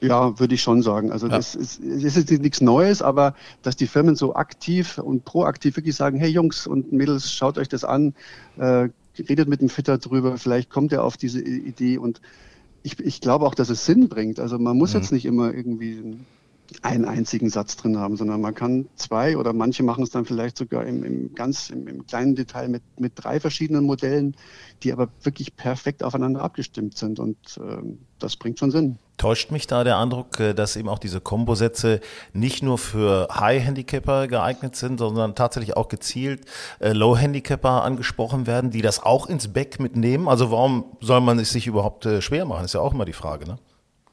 Ja, 0.00 0.38
würde 0.38 0.54
ich 0.54 0.62
schon 0.62 0.82
sagen. 0.82 1.10
Also 1.10 1.26
ja. 1.26 1.36
das, 1.36 1.54
ist, 1.56 1.80
das 1.82 2.16
ist 2.16 2.30
nichts 2.30 2.60
Neues, 2.60 3.02
aber 3.02 3.34
dass 3.62 3.74
die 3.74 3.88
Firmen 3.88 4.14
so 4.14 4.34
aktiv 4.34 4.98
und 4.98 5.24
proaktiv 5.24 5.76
wirklich 5.76 5.96
sagen, 5.96 6.18
hey 6.18 6.28
Jungs 6.28 6.68
und 6.68 6.92
Mädels, 6.92 7.32
schaut 7.32 7.58
euch 7.58 7.68
das 7.68 7.82
an, 7.82 8.14
äh, 8.58 8.90
redet 9.18 9.48
mit 9.48 9.60
dem 9.60 9.68
Fitter 9.68 9.98
drüber, 9.98 10.38
vielleicht 10.38 10.70
kommt 10.70 10.92
er 10.92 11.02
auf 11.02 11.16
diese 11.16 11.40
Idee 11.40 11.98
und 11.98 12.20
ich, 12.88 13.00
ich 13.00 13.20
glaube 13.20 13.46
auch, 13.46 13.54
dass 13.54 13.68
es 13.68 13.84
Sinn 13.84 14.08
bringt. 14.08 14.40
Also 14.40 14.58
man 14.58 14.76
muss 14.76 14.94
mhm. 14.94 15.00
jetzt 15.00 15.12
nicht 15.12 15.26
immer 15.26 15.52
irgendwie 15.52 16.16
einen 16.82 17.04
einzigen 17.04 17.48
Satz 17.48 17.76
drin 17.76 17.98
haben, 17.98 18.16
sondern 18.16 18.40
man 18.40 18.54
kann 18.54 18.88
zwei 18.96 19.36
oder 19.36 19.52
manche 19.52 19.82
machen 19.82 20.04
es 20.04 20.10
dann 20.10 20.24
vielleicht 20.24 20.58
sogar 20.58 20.84
im, 20.84 21.02
im 21.02 21.34
ganz 21.34 21.70
im, 21.70 21.88
im, 21.88 22.06
kleinen 22.06 22.34
Detail 22.34 22.68
mit, 22.68 22.82
mit 22.98 23.12
drei 23.16 23.40
verschiedenen 23.40 23.84
Modellen, 23.84 24.36
die 24.82 24.92
aber 24.92 25.08
wirklich 25.22 25.56
perfekt 25.56 26.02
aufeinander 26.02 26.42
abgestimmt 26.42 26.96
sind 26.96 27.18
und 27.20 27.38
äh, 27.58 27.82
das 28.18 28.36
bringt 28.36 28.58
schon 28.58 28.70
Sinn. 28.70 28.98
Täuscht 29.16 29.50
mich 29.50 29.66
da 29.66 29.82
der 29.82 29.98
Eindruck, 29.98 30.38
äh, 30.40 30.54
dass 30.54 30.76
eben 30.76 30.88
auch 30.88 30.98
diese 30.98 31.20
Kombosätze 31.20 32.00
nicht 32.32 32.62
nur 32.62 32.78
für 32.78 33.28
High-Handicapper 33.32 34.28
geeignet 34.28 34.76
sind, 34.76 34.98
sondern 34.98 35.34
tatsächlich 35.34 35.76
auch 35.76 35.88
gezielt 35.88 36.44
äh, 36.80 36.92
Low-Handicapper 36.92 37.82
angesprochen 37.82 38.46
werden, 38.46 38.70
die 38.70 38.82
das 38.82 39.02
auch 39.02 39.26
ins 39.26 39.48
Back 39.48 39.80
mitnehmen? 39.80 40.28
Also 40.28 40.50
warum 40.50 40.84
soll 41.00 41.20
man 41.20 41.38
es 41.38 41.50
sich 41.50 41.66
überhaupt 41.66 42.06
äh, 42.06 42.20
schwer 42.20 42.44
machen? 42.44 42.64
Ist 42.64 42.74
ja 42.74 42.80
auch 42.80 42.92
immer 42.92 43.06
die 43.06 43.12
Frage, 43.12 43.46
ne? 43.46 43.58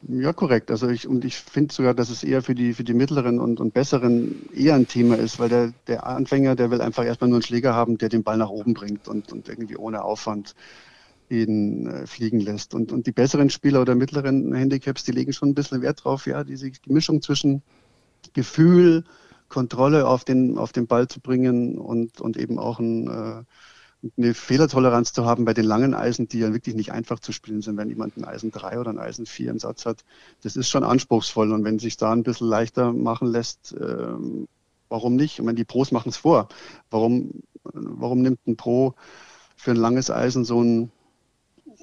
Ja, 0.02 0.34
korrekt. 0.34 0.70
Also 0.72 0.88
ich, 0.90 1.08
und 1.08 1.26
ich 1.26 1.38
finde 1.38 1.74
sogar, 1.74 1.94
dass 1.96 2.10
es 2.10 2.24
eher 2.24 2.44
für 2.44 2.54
die, 2.54 2.74
für 2.74 2.84
die 2.84 2.94
mittleren 2.94 3.40
und, 3.40 3.60
und 3.60 3.74
besseren 3.74 4.48
eher 4.54 4.76
ein 4.76 4.88
Thema 4.88 5.16
ist, 5.18 5.40
weil 5.40 5.50
der, 5.50 5.74
der 5.88 6.06
Anfänger, 6.06 6.56
der 6.56 6.70
will 6.70 6.82
einfach 6.82 7.04
erstmal 7.06 7.30
nur 7.30 7.38
einen 7.38 7.44
Schläger 7.44 7.74
haben, 7.74 7.98
der 7.98 8.10
den 8.10 8.24
Ball 8.24 8.38
nach 8.38 8.50
oben 8.50 8.74
bringt 8.76 9.08
und, 9.08 9.32
und 9.32 9.50
irgendwie 9.50 9.78
ohne 9.78 10.04
Aufwand 10.04 10.54
ihn 11.30 11.88
äh, 11.88 12.08
fliegen 12.08 12.40
lässt. 12.40 12.76
Und, 12.76 12.92
und 12.92 13.08
die 13.08 13.12
besseren 13.14 13.50
Spieler 13.50 13.82
oder 13.82 13.96
mittleren 13.96 14.54
Handicaps, 14.54 15.04
die 15.06 15.12
legen 15.12 15.34
schon 15.34 15.50
ein 15.50 15.56
bisschen 15.56 15.82
Wert 15.82 16.04
drauf, 16.04 16.28
ja, 16.28 16.44
diese 16.44 16.70
die 16.72 16.94
Mischung 16.94 17.22
zwischen 17.22 17.64
Gefühl, 18.34 19.06
Kontrolle 19.50 20.08
auf 20.08 20.26
den, 20.26 20.58
auf 20.58 20.72
den 20.74 20.88
Ball 20.88 21.08
zu 21.08 21.20
bringen 21.22 21.78
und, 21.78 22.22
und 22.22 22.38
eben 22.38 22.60
auch 22.60 22.80
ein, 22.80 23.08
äh, 23.08 23.44
eine 24.18 24.34
Fehlertoleranz 24.34 25.14
zu 25.14 25.26
haben 25.26 25.46
bei 25.46 25.54
den 25.54 25.66
langen 25.66 25.94
Eisen, 25.94 26.28
die 26.28 26.40
ja 26.40 26.54
wirklich 26.54 26.76
nicht 26.76 26.92
einfach 26.92 27.20
zu 27.20 27.32
spielen 27.32 27.62
sind, 27.62 27.78
wenn 27.78 27.90
jemand 27.90 28.18
ein 28.18 28.26
Eisen 28.26 28.52
3 28.52 28.80
oder 28.80 28.92
ein 28.92 29.00
Eisen 29.00 29.26
4 29.26 29.52
im 29.52 29.60
Satz 29.60 29.86
hat. 29.86 30.04
Das 30.44 30.56
ist 30.56 30.70
schon 30.70 30.84
anspruchsvoll 30.84 31.52
und 31.52 31.64
wenn 31.64 31.80
sich 31.80 31.98
da 31.98 32.12
ein 32.12 32.24
bisschen 32.24 32.48
leichter 32.48 32.94
machen 32.94 33.28
lässt, 33.28 33.74
äh, 33.74 34.14
warum 34.90 35.16
nicht? 35.16 35.40
Ich 35.40 35.46
meine, 35.46 35.56
die 35.56 35.66
Pros 35.66 35.92
machen 35.92 36.10
es 36.10 36.18
vor. 36.18 36.50
Warum, 36.92 37.32
warum 37.64 38.22
nimmt 38.22 38.46
ein 38.48 38.58
Pro 38.58 38.94
für 39.56 39.72
ein 39.72 39.78
langes 39.78 40.12
Eisen 40.12 40.46
so 40.46 40.62
ein 40.62 40.92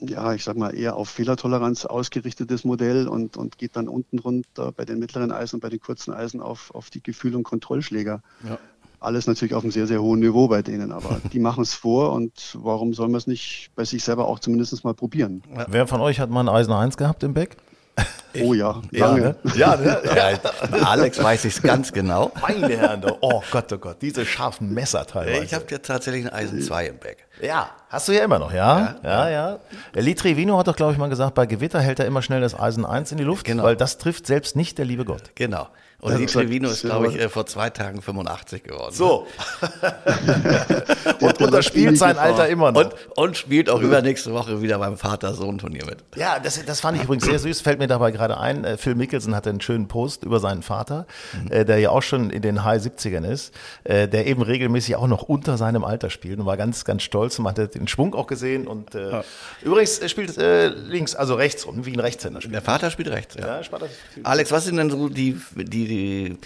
ja, 0.00 0.34
ich 0.34 0.42
sag 0.42 0.56
mal, 0.56 0.74
eher 0.74 0.96
auf 0.96 1.08
Fehlertoleranz 1.10 1.84
ausgerichtetes 1.84 2.64
Modell 2.64 3.06
und, 3.06 3.36
und 3.36 3.56
geht 3.58 3.76
dann 3.76 3.86
unten 3.86 4.18
runter 4.18 4.72
bei 4.72 4.84
den 4.84 4.98
mittleren 4.98 5.30
Eisen 5.30 5.56
und 5.56 5.60
bei 5.60 5.68
den 5.68 5.78
kurzen 5.78 6.12
Eisen 6.12 6.40
auf, 6.40 6.74
auf 6.74 6.90
die 6.90 7.02
Gefühl- 7.02 7.36
und 7.36 7.44
Kontrollschläger. 7.44 8.20
Ja 8.42 8.58
alles 9.02 9.26
natürlich 9.26 9.54
auf 9.54 9.62
einem 9.62 9.72
sehr, 9.72 9.86
sehr 9.86 10.00
hohen 10.00 10.20
Niveau 10.20 10.48
bei 10.48 10.62
denen, 10.62 10.92
aber 10.92 11.20
die 11.32 11.38
machen 11.38 11.62
es 11.62 11.74
vor 11.74 12.12
und 12.12 12.56
warum 12.58 12.94
soll 12.94 13.08
man 13.08 13.18
es 13.18 13.26
nicht 13.26 13.70
bei 13.74 13.84
sich 13.84 14.02
selber 14.04 14.26
auch 14.26 14.38
zumindest 14.38 14.84
mal 14.84 14.94
probieren? 14.94 15.42
Wer 15.68 15.86
von 15.86 16.00
euch 16.00 16.20
hat 16.20 16.30
mal 16.30 16.40
ein 16.40 16.48
Eisen 16.48 16.72
1 16.72 16.96
gehabt 16.96 17.22
im 17.22 17.34
Back? 17.34 17.56
Oh 18.42 18.54
ja, 18.54 18.80
lange. 18.90 19.36
Ja, 19.54 19.76
ne? 19.76 20.00
ja, 20.06 20.16
ne? 20.16 20.38
ja. 20.80 20.82
Alex 20.86 21.22
weiß 21.22 21.44
ich 21.44 21.56
es 21.56 21.62
ganz 21.62 21.92
genau. 21.92 22.32
Meine 22.40 22.74
Herren, 22.78 23.04
oh 23.20 23.42
Gott, 23.50 23.70
oh 23.74 23.76
Gott, 23.76 24.00
diese 24.00 24.24
scharfen 24.24 24.72
Messer 24.72 25.06
teilweise. 25.06 25.44
Ich 25.44 25.52
habe 25.52 25.66
ja 25.68 25.76
tatsächlich 25.76 26.24
ein 26.24 26.32
Eisen 26.32 26.62
2 26.62 26.86
im 26.86 26.98
Back. 26.98 27.26
Ja, 27.42 27.68
hast 27.90 28.08
du 28.08 28.12
ja 28.12 28.24
immer 28.24 28.38
noch, 28.38 28.50
ja? 28.52 28.96
Ja, 29.02 29.28
ja. 29.28 29.30
ja. 29.30 29.58
Der 29.94 30.02
Litrivino 30.02 30.56
hat 30.56 30.66
doch, 30.66 30.76
glaube 30.76 30.92
ich, 30.92 30.98
mal 30.98 31.08
gesagt, 31.08 31.34
bei 31.34 31.44
Gewitter 31.44 31.80
hält 31.80 31.98
er 31.98 32.06
immer 32.06 32.22
schnell 32.22 32.40
das 32.40 32.58
Eisen 32.58 32.86
1 32.86 33.12
in 33.12 33.18
die 33.18 33.24
Luft, 33.24 33.44
genau. 33.44 33.64
weil 33.64 33.76
das 33.76 33.98
trifft 33.98 34.26
selbst 34.26 34.56
nicht 34.56 34.78
der 34.78 34.86
liebe 34.86 35.04
Gott. 35.04 35.32
Genau. 35.34 35.68
Und 36.02 36.18
die 36.18 36.26
Trevino 36.26 36.68
ist, 36.68 36.82
glaube 36.82 37.06
ich, 37.06 37.16
äh, 37.16 37.28
vor 37.28 37.46
zwei 37.46 37.70
Tagen 37.70 38.02
85 38.02 38.64
geworden. 38.64 38.92
So. 38.92 39.28
und, 41.20 41.40
und 41.40 41.54
das 41.54 41.64
spielt 41.64 41.96
sein 41.96 42.18
Alter 42.18 42.48
immer 42.48 42.72
noch. 42.72 42.80
Und, 42.80 42.94
und 43.14 43.36
spielt 43.36 43.70
auch 43.70 43.80
übernächste 43.80 44.32
Woche 44.32 44.60
wieder 44.60 44.80
beim 44.80 44.96
Vater-Sohn-Turnier 44.96 45.86
mit. 45.86 45.98
Ja, 46.16 46.40
das, 46.40 46.64
das 46.64 46.80
fand 46.80 46.98
ich 46.98 47.04
übrigens 47.04 47.24
sehr 47.26 47.38
süß. 47.38 47.60
Fällt 47.60 47.78
mir 47.78 47.86
dabei 47.86 48.10
gerade 48.10 48.36
ein. 48.36 48.64
Äh, 48.64 48.78
Phil 48.78 48.96
Mickelson 48.96 49.36
hatte 49.36 49.50
einen 49.50 49.60
schönen 49.60 49.86
Post 49.86 50.24
über 50.24 50.40
seinen 50.40 50.62
Vater, 50.62 51.06
mhm. 51.40 51.52
äh, 51.52 51.64
der 51.64 51.78
ja 51.78 51.90
auch 51.90 52.02
schon 52.02 52.30
in 52.30 52.42
den 52.42 52.64
High 52.64 52.82
70ern 52.82 53.24
ist, 53.24 53.54
der 53.84 54.26
eben 54.26 54.42
regelmäßig 54.42 54.96
auch 54.96 55.06
noch 55.06 55.22
unter 55.22 55.56
seinem 55.56 55.84
Alter 55.84 56.10
spielt 56.10 56.40
und 56.40 56.46
war 56.46 56.56
ganz, 56.56 56.84
ganz 56.84 57.04
stolz 57.04 57.38
und 57.38 57.46
hatte 57.46 57.68
den 57.68 57.86
Schwung 57.86 58.16
auch 58.16 58.26
gesehen. 58.26 58.66
Und 58.66 58.96
äh, 58.96 59.10
ja. 59.10 59.24
übrigens 59.62 60.00
spielt 60.10 60.36
äh, 60.36 60.68
links, 60.68 61.14
also 61.14 61.34
rechts 61.34 61.64
rum, 61.64 61.86
wie 61.86 61.92
ein 61.92 62.00
Rechtshänder. 62.00 62.40
Spielt. 62.40 62.54
Der 62.54 62.62
Vater 62.62 62.90
spielt 62.90 63.08
rechts, 63.08 63.36
ja. 63.36 63.60
ja 63.60 63.78
Alex, 64.24 64.50
was 64.50 64.64
sind 64.64 64.78
denn 64.78 64.90
so 64.90 65.08
die, 65.08 65.40
die 65.54 65.91
die, 65.92 66.36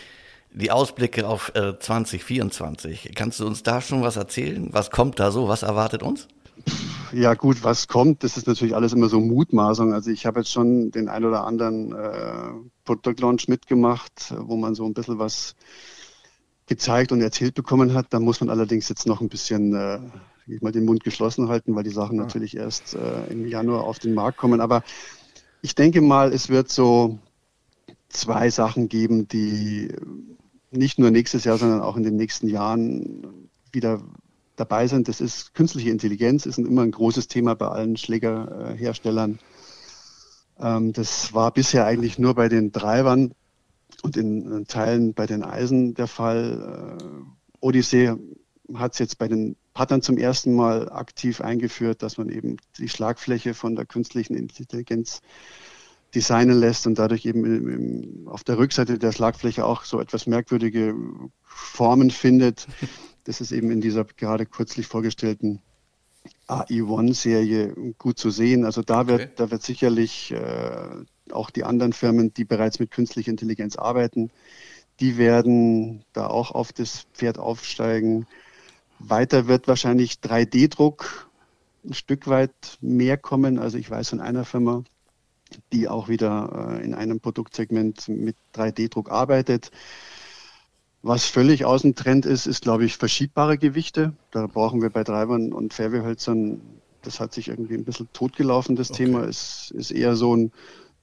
die 0.53 0.71
Ausblicke 0.71 1.27
auf 1.29 1.53
äh, 1.55 1.79
2024. 1.79 3.13
Kannst 3.15 3.41
du 3.41 3.47
uns 3.47 3.63
da 3.63 3.81
schon 3.81 4.03
was 4.03 4.17
erzählen? 4.17 4.69
Was 4.73 4.91
kommt 4.91 5.19
da 5.21 5.31
so? 5.31 5.49
Was 5.49 5.63
erwartet 5.63 6.03
uns? 6.03 6.29
Ja 7.13 7.35
gut, 7.35 7.63
was 7.63 7.87
kommt, 7.87 8.25
das 8.25 8.37
ist 8.37 8.49
natürlich 8.49 8.75
alles 8.75 8.93
immer 8.93 9.09
so 9.09 9.21
Mutmaßung. 9.21 9.93
Also 9.93 10.11
ich 10.11 10.27
habe 10.27 10.41
jetzt 10.41 10.51
schon 10.51 10.91
den 10.91 11.09
ein 11.09 11.25
oder 11.25 11.45
anderen 11.45 11.93
äh, 11.93 12.51
Produktlaunch 12.85 13.47
mitgemacht, 13.47 14.35
wo 14.37 14.57
man 14.57 14.75
so 14.75 14.85
ein 14.85 14.95
bisschen 14.95 15.19
was 15.19 15.55
gezeigt 16.67 17.13
und 17.13 17.21
erzählt 17.21 17.55
bekommen 17.55 17.95
hat. 17.95 18.07
Da 18.11 18.19
muss 18.19 18.41
man 18.41 18.51
allerdings 18.51 18.89
jetzt 18.89 19.07
noch 19.07 19.21
ein 19.21 19.29
bisschen 19.29 19.75
äh, 19.75 20.01
mal 20.61 20.73
den 20.73 20.85
Mund 20.85 21.05
geschlossen 21.05 21.49
halten, 21.49 21.77
weil 21.77 21.85
die 21.85 21.91
Sachen 21.91 22.17
natürlich 22.17 22.57
erst 22.57 22.95
äh, 22.95 23.27
im 23.31 23.47
Januar 23.47 23.85
auf 23.85 24.01
den 24.01 24.15
Markt 24.15 24.39
kommen. 24.39 24.61
Aber 24.61 24.83
ich 25.63 25.75
denke 25.75 26.01
mal, 26.01 26.33
es 26.33 26.49
wird 26.49 26.71
so 26.71 27.19
zwei 28.17 28.51
Sachen 28.51 28.89
geben, 28.89 29.29
die 29.29 29.93
nicht 30.71 30.99
nur 30.99 31.11
nächstes 31.11 31.45
Jahr, 31.45 31.59
sondern 31.59 31.81
auch 31.81 31.97
in 31.97 32.03
den 32.03 32.17
nächsten 32.17 32.49
Jahren 32.49 33.49
wieder 33.73 34.03
dabei 34.57 34.87
sind. 34.87 35.09
Das 35.09 35.21
ist 35.21 35.55
künstliche 35.55 35.91
Intelligenz, 35.91 36.47
ist 36.47 36.59
immer 36.59 36.83
ein 36.83 36.91
großes 36.91 37.29
Thema 37.29 37.55
bei 37.55 37.69
allen 37.69 37.97
Schlägerherstellern. 37.97 39.39
Ähm, 40.59 40.93
das 40.93 41.35
war 41.35 41.53
bisher 41.53 41.87
eigentlich 41.87 42.19
nur 42.19 42.35
bei 42.35 42.49
den 42.49 42.73
Treibern 42.73 43.33
und 44.03 44.17
in 44.17 44.67
Teilen 44.67 45.15
bei 45.15 45.27
den 45.27 45.43
Eisen 45.43 45.95
der 45.95 46.07
Fall. 46.07 46.99
Äh, 47.01 47.05
Odyssey 47.61 48.13
hat 48.75 48.95
es 48.95 48.99
jetzt 48.99 49.19
bei 49.19 49.29
den 49.29 49.57
Partnern 49.75 50.03
zum 50.03 50.19
ersten 50.19 50.55
Mal 50.55 50.91
aktiv 50.91 51.41
eingeführt, 51.41 52.03
dass 52.03 52.19
man 52.19 52.29
eben 52.29 52.57
die 52.79 52.89
Schlagfläche 52.89 53.55
von 53.55 53.77
der 53.77 53.87
künstlichen 53.87 54.35
Intelligenz 54.35 55.21
designen 56.17 56.59
lässt 56.59 56.87
und 56.87 56.99
dadurch 56.99 57.27
eben 57.27 57.45
im, 57.45 57.69
im, 57.69 58.29
auf 58.29 58.43
der 58.43 58.57
Rückseite 58.57 58.99
der 58.99 59.13
Schlagfläche 59.13 59.67
auch 59.67 59.85
so 59.85 60.01
etwas 60.01 60.27
merkwürdige 60.27 60.95
Formen 61.45 62.11
findet. 62.11 62.67
Das 63.25 63.41
ist 63.41 63.51
eben 63.51 63.73
in 63.73 63.81
dieser 63.81 64.05
gerade 64.05 64.47
kürzlich 64.47 64.87
vorgestellten 64.87 65.61
AI-One-Serie 66.47 67.75
gut 67.99 68.21
zu 68.21 68.31
sehen. 68.31 68.65
Also 68.65 68.83
da 68.83 69.09
wird, 69.09 69.21
okay. 69.21 69.33
da 69.35 69.51
wird 69.51 69.65
sicherlich 69.65 70.31
äh, 70.31 71.33
auch 71.33 71.51
die 71.51 71.65
anderen 71.65 71.93
Firmen, 71.93 72.33
die 72.35 72.45
bereits 72.45 72.79
mit 72.79 72.93
künstlicher 72.93 73.33
Intelligenz 73.33 73.75
arbeiten, 73.75 74.31
die 75.01 75.19
werden 75.19 76.05
da 76.13 76.29
auch 76.29 76.53
auf 76.53 76.73
das 76.73 77.09
Pferd 77.15 77.39
aufsteigen. 77.39 78.29
Weiter 79.01 79.49
wird 79.49 79.67
wahrscheinlich 79.67 80.21
3D-Druck 80.23 81.29
ein 81.85 81.95
Stück 81.95 82.29
weit 82.29 82.79
mehr 82.81 83.17
kommen. 83.17 83.59
Also 83.59 83.77
ich 83.77 83.91
weiß 83.91 84.11
von 84.11 84.21
einer 84.21 84.45
Firma, 84.45 84.85
die 85.73 85.89
auch 85.89 86.09
wieder 86.09 86.79
äh, 86.79 86.85
in 86.85 86.95
einem 86.95 87.21
Produktsegment 87.21 88.09
mit 88.09 88.37
3D-Druck 88.55 89.11
arbeitet. 89.11 89.71
Was 91.03 91.27
völlig 91.27 91.65
außen 91.65 91.95
Trend 91.95 92.27
ist, 92.27 92.47
ist, 92.47 92.63
glaube 92.63 92.85
ich, 92.85 92.97
verschiebbare 92.97 93.59
Gewichte. 93.59 94.13
Da 94.33 94.47
brauchen 94.47 94.83
wir 94.83 94.91
bei 94.91 95.05
Treibern 95.05 95.53
und 95.53 95.73
Fairway-Hölzern, 95.73 96.61
das 97.03 97.21
hat 97.21 97.33
sich 97.33 97.49
irgendwie 97.49 97.75
ein 97.75 97.85
bisschen 97.85 98.09
totgelaufen, 98.13 98.75
das 98.75 98.91
okay. 98.91 99.05
Thema. 99.05 99.25
Es 99.25 99.71
ist 99.71 99.93
eher 99.93 100.17
so 100.17 100.35
ein, 100.35 100.53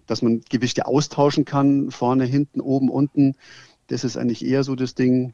dass 0.06 0.22
man 0.22 0.42
Gewichte 0.50 0.86
austauschen 0.86 1.46
kann, 1.46 1.92
vorne, 1.92 2.26
hinten, 2.26 2.60
oben, 2.60 2.90
unten. 2.90 3.36
Das 3.88 4.04
ist 4.04 4.18
eigentlich 4.18 4.46
eher 4.46 4.64
so 4.64 4.76
das 4.76 4.96
Ding. 4.96 5.34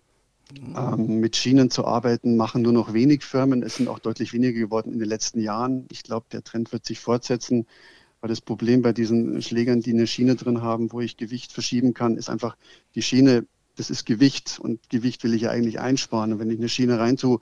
Ähm, 0.76 1.20
mit 1.20 1.36
Schienen 1.36 1.70
zu 1.70 1.86
arbeiten, 1.86 2.36
machen 2.36 2.64
nur 2.64 2.74
noch 2.74 2.92
wenig 2.92 3.24
Firmen. 3.24 3.62
Es 3.62 3.76
sind 3.76 3.88
auch 3.88 4.00
deutlich 4.00 4.34
weniger 4.34 4.60
geworden 4.60 4.92
in 4.92 4.98
den 4.98 5.08
letzten 5.08 5.40
Jahren. 5.40 5.86
Ich 5.92 6.02
glaube, 6.02 6.26
der 6.32 6.44
Trend 6.44 6.72
wird 6.72 6.86
sich 6.86 7.00
fortsetzen. 7.00 7.68
Weil 8.22 8.30
das 8.30 8.42
Problem 8.42 8.82
bei 8.82 8.92
diesen 8.92 9.42
Schlägern, 9.42 9.82
die 9.82 9.94
eine 9.94 10.08
Schiene 10.08 10.36
drin 10.36 10.62
haben, 10.62 10.92
wo 10.92 11.00
ich 11.00 11.18
Gewicht 11.18 11.54
verschieben 11.54 11.94
kann, 11.94 12.18
ist 12.18 12.30
einfach, 12.30 12.58
die 12.96 13.02
Schiene, 13.02 13.46
das 13.76 13.90
ist 13.90 14.06
Gewicht 14.06 14.60
und 14.60 14.90
Gewicht 14.90 15.24
will 15.24 15.34
ich 15.34 15.44
ja 15.44 15.52
eigentlich 15.52 15.80
einsparen. 15.80 16.34
Und 16.34 16.40
wenn 16.40 16.50
ich 16.50 16.58
eine 16.58 16.70
Schiene 16.70 17.00
reintue, 17.00 17.40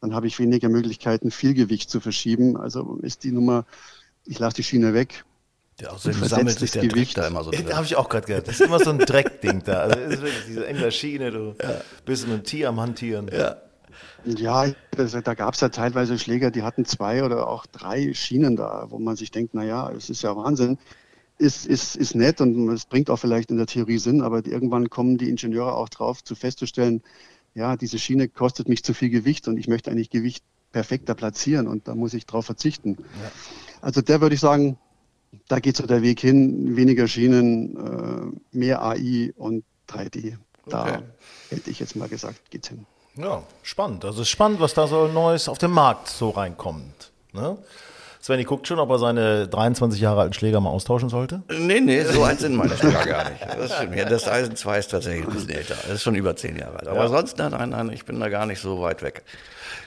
dann 0.00 0.14
habe 0.14 0.26
ich 0.28 0.38
weniger 0.38 0.68
Möglichkeiten, 0.68 1.30
viel 1.30 1.54
Gewicht 1.54 1.90
zu 1.90 2.00
verschieben. 2.00 2.56
Also 2.56 2.98
ist 3.02 3.24
die 3.24 3.32
Nummer, 3.32 3.66
ich 4.24 4.38
lasse 4.38 4.56
die 4.56 4.62
Schiene 4.62 4.94
weg. 4.94 5.24
Ja, 5.80 5.90
außerdem 5.90 6.24
sammelt 6.28 6.58
sich 6.58 6.70
der 6.72 6.86
Gewicht. 6.86 7.16
Dreck 7.16 7.22
da 7.22 7.28
immer 7.28 7.42
so 7.42 7.50
drin. 7.50 7.66
Da 7.66 7.76
habe 7.76 7.86
ich 7.86 7.96
auch 7.96 8.08
gerade 8.08 8.26
gehört. 8.26 8.48
Das 8.48 8.60
ist 8.60 8.66
immer 8.66 8.78
so 8.78 8.90
ein 8.90 8.98
Dreckding 8.98 9.62
da. 9.64 9.80
Also 9.80 9.98
ist 9.98 10.22
wirklich 10.22 10.44
diese 10.46 10.66
enge 10.66 10.92
Schiene, 10.92 11.30
du 11.30 11.54
ja. 11.60 11.80
bist 12.04 12.28
mit 12.28 12.36
dem 12.36 12.44
Tier 12.44 12.68
am 12.68 12.80
Hantieren. 12.80 13.30
Ja. 13.32 13.56
Ja, 14.24 14.66
das, 14.92 15.12
da 15.12 15.34
gab 15.34 15.54
es 15.54 15.60
ja 15.60 15.68
teilweise 15.68 16.18
Schläger, 16.18 16.50
die 16.50 16.62
hatten 16.62 16.84
zwei 16.84 17.24
oder 17.24 17.48
auch 17.48 17.66
drei 17.66 18.12
Schienen 18.14 18.56
da, 18.56 18.86
wo 18.90 18.98
man 18.98 19.16
sich 19.16 19.30
denkt, 19.30 19.54
naja, 19.54 19.90
es 19.90 20.10
ist 20.10 20.22
ja 20.22 20.36
Wahnsinn. 20.36 20.78
Ist, 21.38 21.66
ist, 21.66 21.96
ist 21.96 22.14
nett 22.14 22.40
und 22.42 22.68
es 22.68 22.84
bringt 22.84 23.08
auch 23.08 23.16
vielleicht 23.16 23.50
in 23.50 23.56
der 23.56 23.66
Theorie 23.66 23.98
Sinn, 23.98 24.20
aber 24.20 24.44
irgendwann 24.44 24.90
kommen 24.90 25.16
die 25.16 25.30
Ingenieure 25.30 25.74
auch 25.74 25.88
drauf, 25.88 26.22
zu 26.22 26.34
festzustellen, 26.34 27.02
ja, 27.54 27.76
diese 27.76 27.98
Schiene 27.98 28.28
kostet 28.28 28.68
mich 28.68 28.84
zu 28.84 28.94
viel 28.94 29.10
Gewicht 29.10 29.48
und 29.48 29.56
ich 29.56 29.66
möchte 29.66 29.90
eigentlich 29.90 30.10
Gewicht 30.10 30.44
perfekter 30.70 31.14
platzieren 31.14 31.66
und 31.66 31.88
da 31.88 31.94
muss 31.94 32.14
ich 32.14 32.26
drauf 32.26 32.46
verzichten. 32.46 32.96
Ja. 32.98 33.30
Also 33.80 34.02
der 34.02 34.20
würde 34.20 34.34
ich 34.34 34.40
sagen, 34.40 34.78
da 35.48 35.60
geht 35.60 35.76
so 35.76 35.86
der 35.86 36.02
Weg 36.02 36.20
hin, 36.20 36.76
weniger 36.76 37.08
Schienen, 37.08 37.76
äh, 37.76 38.56
mehr 38.56 38.82
AI 38.82 39.32
und 39.36 39.64
3D. 39.88 40.36
Da 40.66 40.82
okay. 40.82 41.02
hätte 41.48 41.70
ich 41.70 41.80
jetzt 41.80 41.96
mal 41.96 42.08
gesagt, 42.08 42.50
geht's 42.50 42.68
hin. 42.68 42.86
Ja, 43.16 43.42
spannend. 43.62 44.04
Also 44.04 44.22
es 44.22 44.28
ist 44.28 44.30
spannend, 44.30 44.60
was 44.60 44.74
da 44.74 44.86
so 44.86 45.08
Neues 45.08 45.48
auf 45.48 45.58
dem 45.58 45.72
Markt 45.72 46.08
so 46.08 46.30
reinkommt. 46.30 47.10
Ne? 47.32 47.58
Svenny 48.22 48.44
guckt 48.44 48.68
schon, 48.68 48.78
ob 48.78 48.90
er 48.90 48.98
seine 48.98 49.48
23 49.48 50.00
Jahre 50.00 50.20
alten 50.20 50.34
Schläger 50.34 50.60
mal 50.60 50.68
austauschen 50.68 51.08
sollte? 51.08 51.42
Nee, 51.48 51.80
nee, 51.80 52.02
so 52.04 52.22
alt 52.22 52.40
sind 52.40 52.54
meine 52.54 52.76
Schläger 52.76 53.06
gar 53.06 53.30
nicht. 53.30 53.42
Das, 53.42 53.74
stimmt. 53.74 53.96
Ja, 53.96 54.04
das 54.04 54.28
Eisen 54.28 54.56
2 54.56 54.78
ist 54.78 54.90
tatsächlich 54.90 55.26
ein 55.26 55.32
bisschen 55.32 55.50
älter. 55.50 55.74
Das 55.74 55.92
ist 55.92 56.02
schon 56.02 56.14
über 56.14 56.36
10 56.36 56.58
Jahre 56.58 56.80
alt. 56.80 56.88
Aber 56.88 57.00
ja. 57.00 57.08
sonst, 57.08 57.38
nein, 57.38 57.52
nein, 57.52 57.70
nein, 57.70 57.90
ich 57.90 58.04
bin 58.04 58.20
da 58.20 58.28
gar 58.28 58.44
nicht 58.44 58.60
so 58.60 58.82
weit 58.82 59.02
weg. 59.02 59.22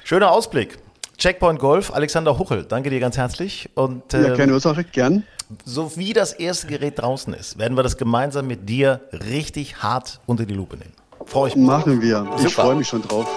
Schöner 0.03 0.31
Ausblick. 0.31 0.79
Checkpoint 1.17 1.59
Golf, 1.59 1.93
Alexander 1.93 2.39
Huchel, 2.39 2.65
danke 2.65 2.89
dir 2.89 2.99
ganz 2.99 3.17
herzlich. 3.17 3.69
Und, 3.75 4.15
ähm, 4.15 4.23
ja, 4.23 4.35
keine 4.35 4.53
Ursache, 4.53 4.83
gern. 4.83 5.23
So 5.63 5.95
wie 5.95 6.13
das 6.13 6.33
erste 6.33 6.65
Gerät 6.65 6.99
draußen 6.99 7.33
ist, 7.35 7.59
werden 7.59 7.77
wir 7.77 7.83
das 7.83 7.97
gemeinsam 7.97 8.47
mit 8.47 8.67
dir 8.67 9.01
richtig 9.11 9.83
hart 9.83 10.19
unter 10.25 10.47
die 10.47 10.55
Lupe 10.55 10.75
nehmen. 10.77 10.93
Freue 11.25 11.49
ich 11.49 11.55
mich. 11.55 11.65
Machen 11.65 12.01
wir. 12.01 12.27
Ich 12.45 12.53
freue 12.53 12.75
mich 12.75 12.87
schon 12.87 13.01
drauf. 13.01 13.27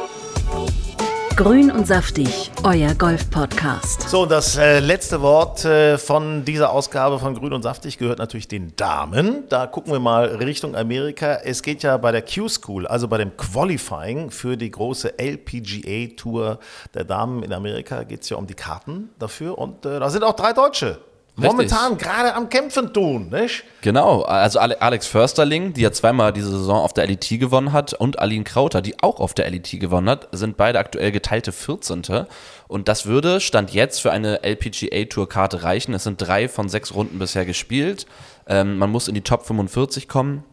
Grün 1.37 1.71
und 1.71 1.87
saftig, 1.87 2.51
euer 2.65 2.95
Golf-Podcast. 2.95 4.09
So, 4.09 4.25
das 4.25 4.57
äh, 4.57 4.81
letzte 4.81 5.21
Wort 5.21 5.67
äh, 5.67 5.99
von 5.99 6.47
dieser 6.47 6.71
Ausgabe 6.71 7.19
von 7.19 7.35
Grün 7.35 7.53
und 7.53 7.61
saftig 7.61 7.99
gehört 7.99 8.19
natürlich 8.19 8.49
den 8.49 8.75
Damen. 8.77 9.47
Da 9.51 9.67
gucken 9.67 9.93
wir 9.93 10.01
mal 10.01 10.25
Richtung 10.25 10.75
Amerika. 10.75 11.41
Es 11.45 11.63
geht 11.63 11.83
ja 11.83 11.99
bei 11.99 12.11
der 12.11 12.23
Q-School, 12.23 12.87
also 12.87 13.07
bei 13.07 13.19
dem 13.19 13.37
Qualifying 13.37 14.31
für 14.31 14.57
die 14.57 14.71
große 14.71 15.19
LPGA-Tour 15.19 16.59
der 16.95 17.05
Damen 17.05 17.43
in 17.43 17.53
Amerika, 17.53 18.05
geht 18.05 18.23
es 18.23 18.31
ja 18.31 18.39
um 18.39 18.47
die 18.47 18.55
Karten 18.55 19.11
dafür. 19.19 19.59
Und 19.59 19.85
äh, 19.85 20.01
da 20.01 20.09
sind 20.09 20.25
auch 20.25 20.37
drei 20.37 20.55
Deutsche 20.55 20.99
momentan 21.37 21.99
gerade 21.99 22.35
am 22.35 22.49
Kämpfen 22.49 22.93
tun, 22.93 23.29
nicht? 23.29 23.65
Genau, 23.83 24.23
also 24.23 24.59
Alex 24.59 25.07
Försterling, 25.07 25.73
die 25.73 25.83
ja 25.83 25.93
zweimal 25.93 26.33
diese 26.33 26.51
Saison 26.51 26.79
auf 26.79 26.93
der 26.93 27.07
LET 27.07 27.29
gewonnen 27.29 27.73
hat, 27.73 27.93
und 27.95 28.19
Aline 28.19 28.45
Krauter, 28.45 28.83
die 28.83 28.95
auch 29.03 29.21
auf 29.21 29.35
der 29.35 29.51
LET 29.51 29.79
gewonnen 29.79 30.09
hat, 30.09 30.29
sind 30.33 30.57
beide 30.57 30.79
aktuell 30.79 31.13
geteilte 31.13 31.53
14. 31.53 32.27
Und 32.69 32.89
das 32.89 33.07
würde, 33.07 33.41
Stand 33.41 33.73
jetzt, 33.73 34.01
für 34.01 34.11
eine 34.11 34.43
LPGA-Tour-Karte 34.43 35.63
reichen. 35.63 35.95
Es 35.95 36.05
sind 36.05 36.21
drei 36.21 36.49
von 36.49 36.69
sechs 36.69 36.95
Runden 36.95 37.19
bisher 37.19 37.45
gespielt. 37.45 38.07
Ähm, 38.47 38.79
man 38.79 38.91
muss 38.91 39.09
in 39.09 39.15
die 39.15 39.21
Top 39.21 39.47
45 39.47 40.09
kommen. 40.09 40.45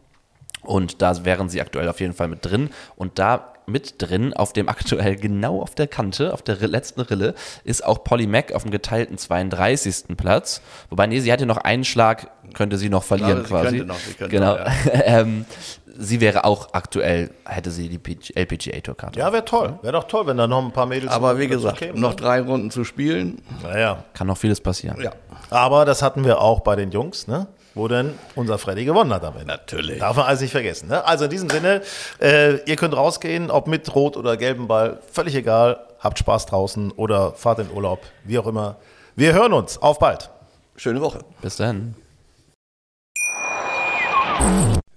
Und 0.61 1.01
da 1.01 1.25
wären 1.25 1.49
sie 1.49 1.61
aktuell 1.61 1.89
auf 1.89 1.99
jeden 1.99 2.13
Fall 2.13 2.27
mit 2.27 2.45
drin. 2.45 2.69
Und 2.95 3.19
da 3.19 3.52
mit 3.65 4.01
drin, 4.01 4.33
auf 4.33 4.53
dem 4.53 4.69
aktuell 4.69 5.15
genau 5.15 5.61
auf 5.61 5.75
der 5.75 5.87
Kante, 5.87 6.33
auf 6.33 6.41
der 6.41 6.55
letzten 6.67 7.01
Rille, 7.01 7.33
ist 7.63 7.85
auch 7.85 8.03
Polly 8.03 8.27
Mac 8.27 8.53
auf 8.53 8.63
dem 8.63 8.71
geteilten 8.71 9.17
32. 9.17 10.15
Platz. 10.17 10.61
Wobei, 10.89 11.07
nee, 11.07 11.19
sie 11.19 11.31
hatte 11.31 11.45
noch 11.45 11.57
einen 11.57 11.83
Schlag, 11.83 12.29
könnte 12.53 12.77
sie 12.77 12.89
noch 12.89 13.03
verlieren 13.03 13.43
Klar, 13.43 13.63
quasi. 13.63 13.79
Noch, 13.83 13.97
genau. 14.29 14.57
Noch, 14.57 14.65
ja. 14.65 14.71
ähm, 15.05 15.45
sie 15.97 16.21
wäre 16.21 16.45
auch 16.45 16.73
aktuell, 16.73 17.31
hätte 17.45 17.71
sie 17.71 17.89
die 17.89 17.99
LPGA-Tour-Karte. 18.35 19.19
Ja, 19.19 19.31
wäre 19.31 19.45
toll. 19.45 19.79
Wäre 19.81 19.93
doch 19.93 20.05
toll, 20.05 20.27
wenn 20.27 20.37
da 20.37 20.47
noch 20.47 20.63
ein 20.63 20.71
paar 20.71 20.85
Mädels. 20.85 21.11
Aber 21.11 21.37
wie 21.39 21.47
gesagt, 21.47 21.77
kämen, 21.77 21.99
noch 21.99 22.15
drei 22.15 22.41
Runden 22.41 22.71
zu 22.71 22.83
spielen. 22.83 23.41
Naja. 23.61 24.03
Kann 24.13 24.27
noch 24.27 24.37
vieles 24.37 24.61
passieren. 24.61 24.99
Ja. 25.01 25.11
Aber 25.49 25.85
das 25.85 26.01
hatten 26.01 26.25
wir 26.25 26.41
auch 26.41 26.61
bei 26.61 26.75
den 26.75 26.91
Jungs, 26.91 27.27
ne? 27.27 27.47
Wo 27.75 27.87
denn 27.87 28.13
unser 28.35 28.57
Freddy 28.57 28.85
gewonnen 28.85 29.13
hat 29.13 29.23
am 29.23 29.33
Ende. 29.35 29.47
Natürlich. 29.47 29.99
Darf 29.99 30.17
man 30.17 30.25
also 30.25 30.43
nicht 30.43 30.51
vergessen. 30.51 30.89
Ne? 30.89 31.05
Also 31.05 31.25
in 31.25 31.31
diesem 31.31 31.49
Sinne, 31.49 31.81
äh, 32.21 32.57
ihr 32.69 32.75
könnt 32.75 32.95
rausgehen, 32.95 33.49
ob 33.49 33.67
mit 33.67 33.93
rot 33.95 34.17
oder 34.17 34.37
gelbem 34.37 34.67
Ball, 34.67 34.99
völlig 35.11 35.35
egal. 35.35 35.79
Habt 35.99 36.19
Spaß 36.19 36.47
draußen 36.47 36.91
oder 36.91 37.33
fahrt 37.33 37.59
in 37.59 37.71
Urlaub, 37.71 38.01
wie 38.25 38.37
auch 38.37 38.47
immer. 38.47 38.77
Wir 39.15 39.33
hören 39.33 39.53
uns. 39.53 39.81
Auf 39.81 39.99
bald. 39.99 40.29
Schöne 40.75 41.01
Woche. 41.01 41.19
Bis 41.41 41.55
dann. 41.57 41.95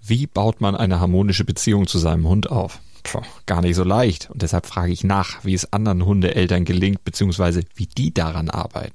Wie 0.03 0.27
baut 0.27 0.61
man 0.61 0.75
eine 0.75 1.01
harmonische 1.01 1.45
Beziehung 1.45 1.87
zu 1.87 1.99
seinem 1.99 2.29
Hund 2.29 2.51
auf? 2.51 2.81
Puh, 3.03 3.23
gar 3.47 3.63
nicht 3.63 3.77
so 3.77 3.85
leicht. 3.85 4.31
Und 4.31 4.43
deshalb 4.43 4.67
frage 4.67 4.93
ich 4.93 5.05
nach, 5.05 5.45
wie 5.45 5.55
es 5.55 5.73
anderen 5.73 6.05
Hundeeltern 6.05 6.65
gelingt, 6.65 7.05
beziehungsweise 7.05 7.63
wie 7.75 7.87
die 7.87 8.13
daran 8.13 8.51
arbeiten. 8.51 8.95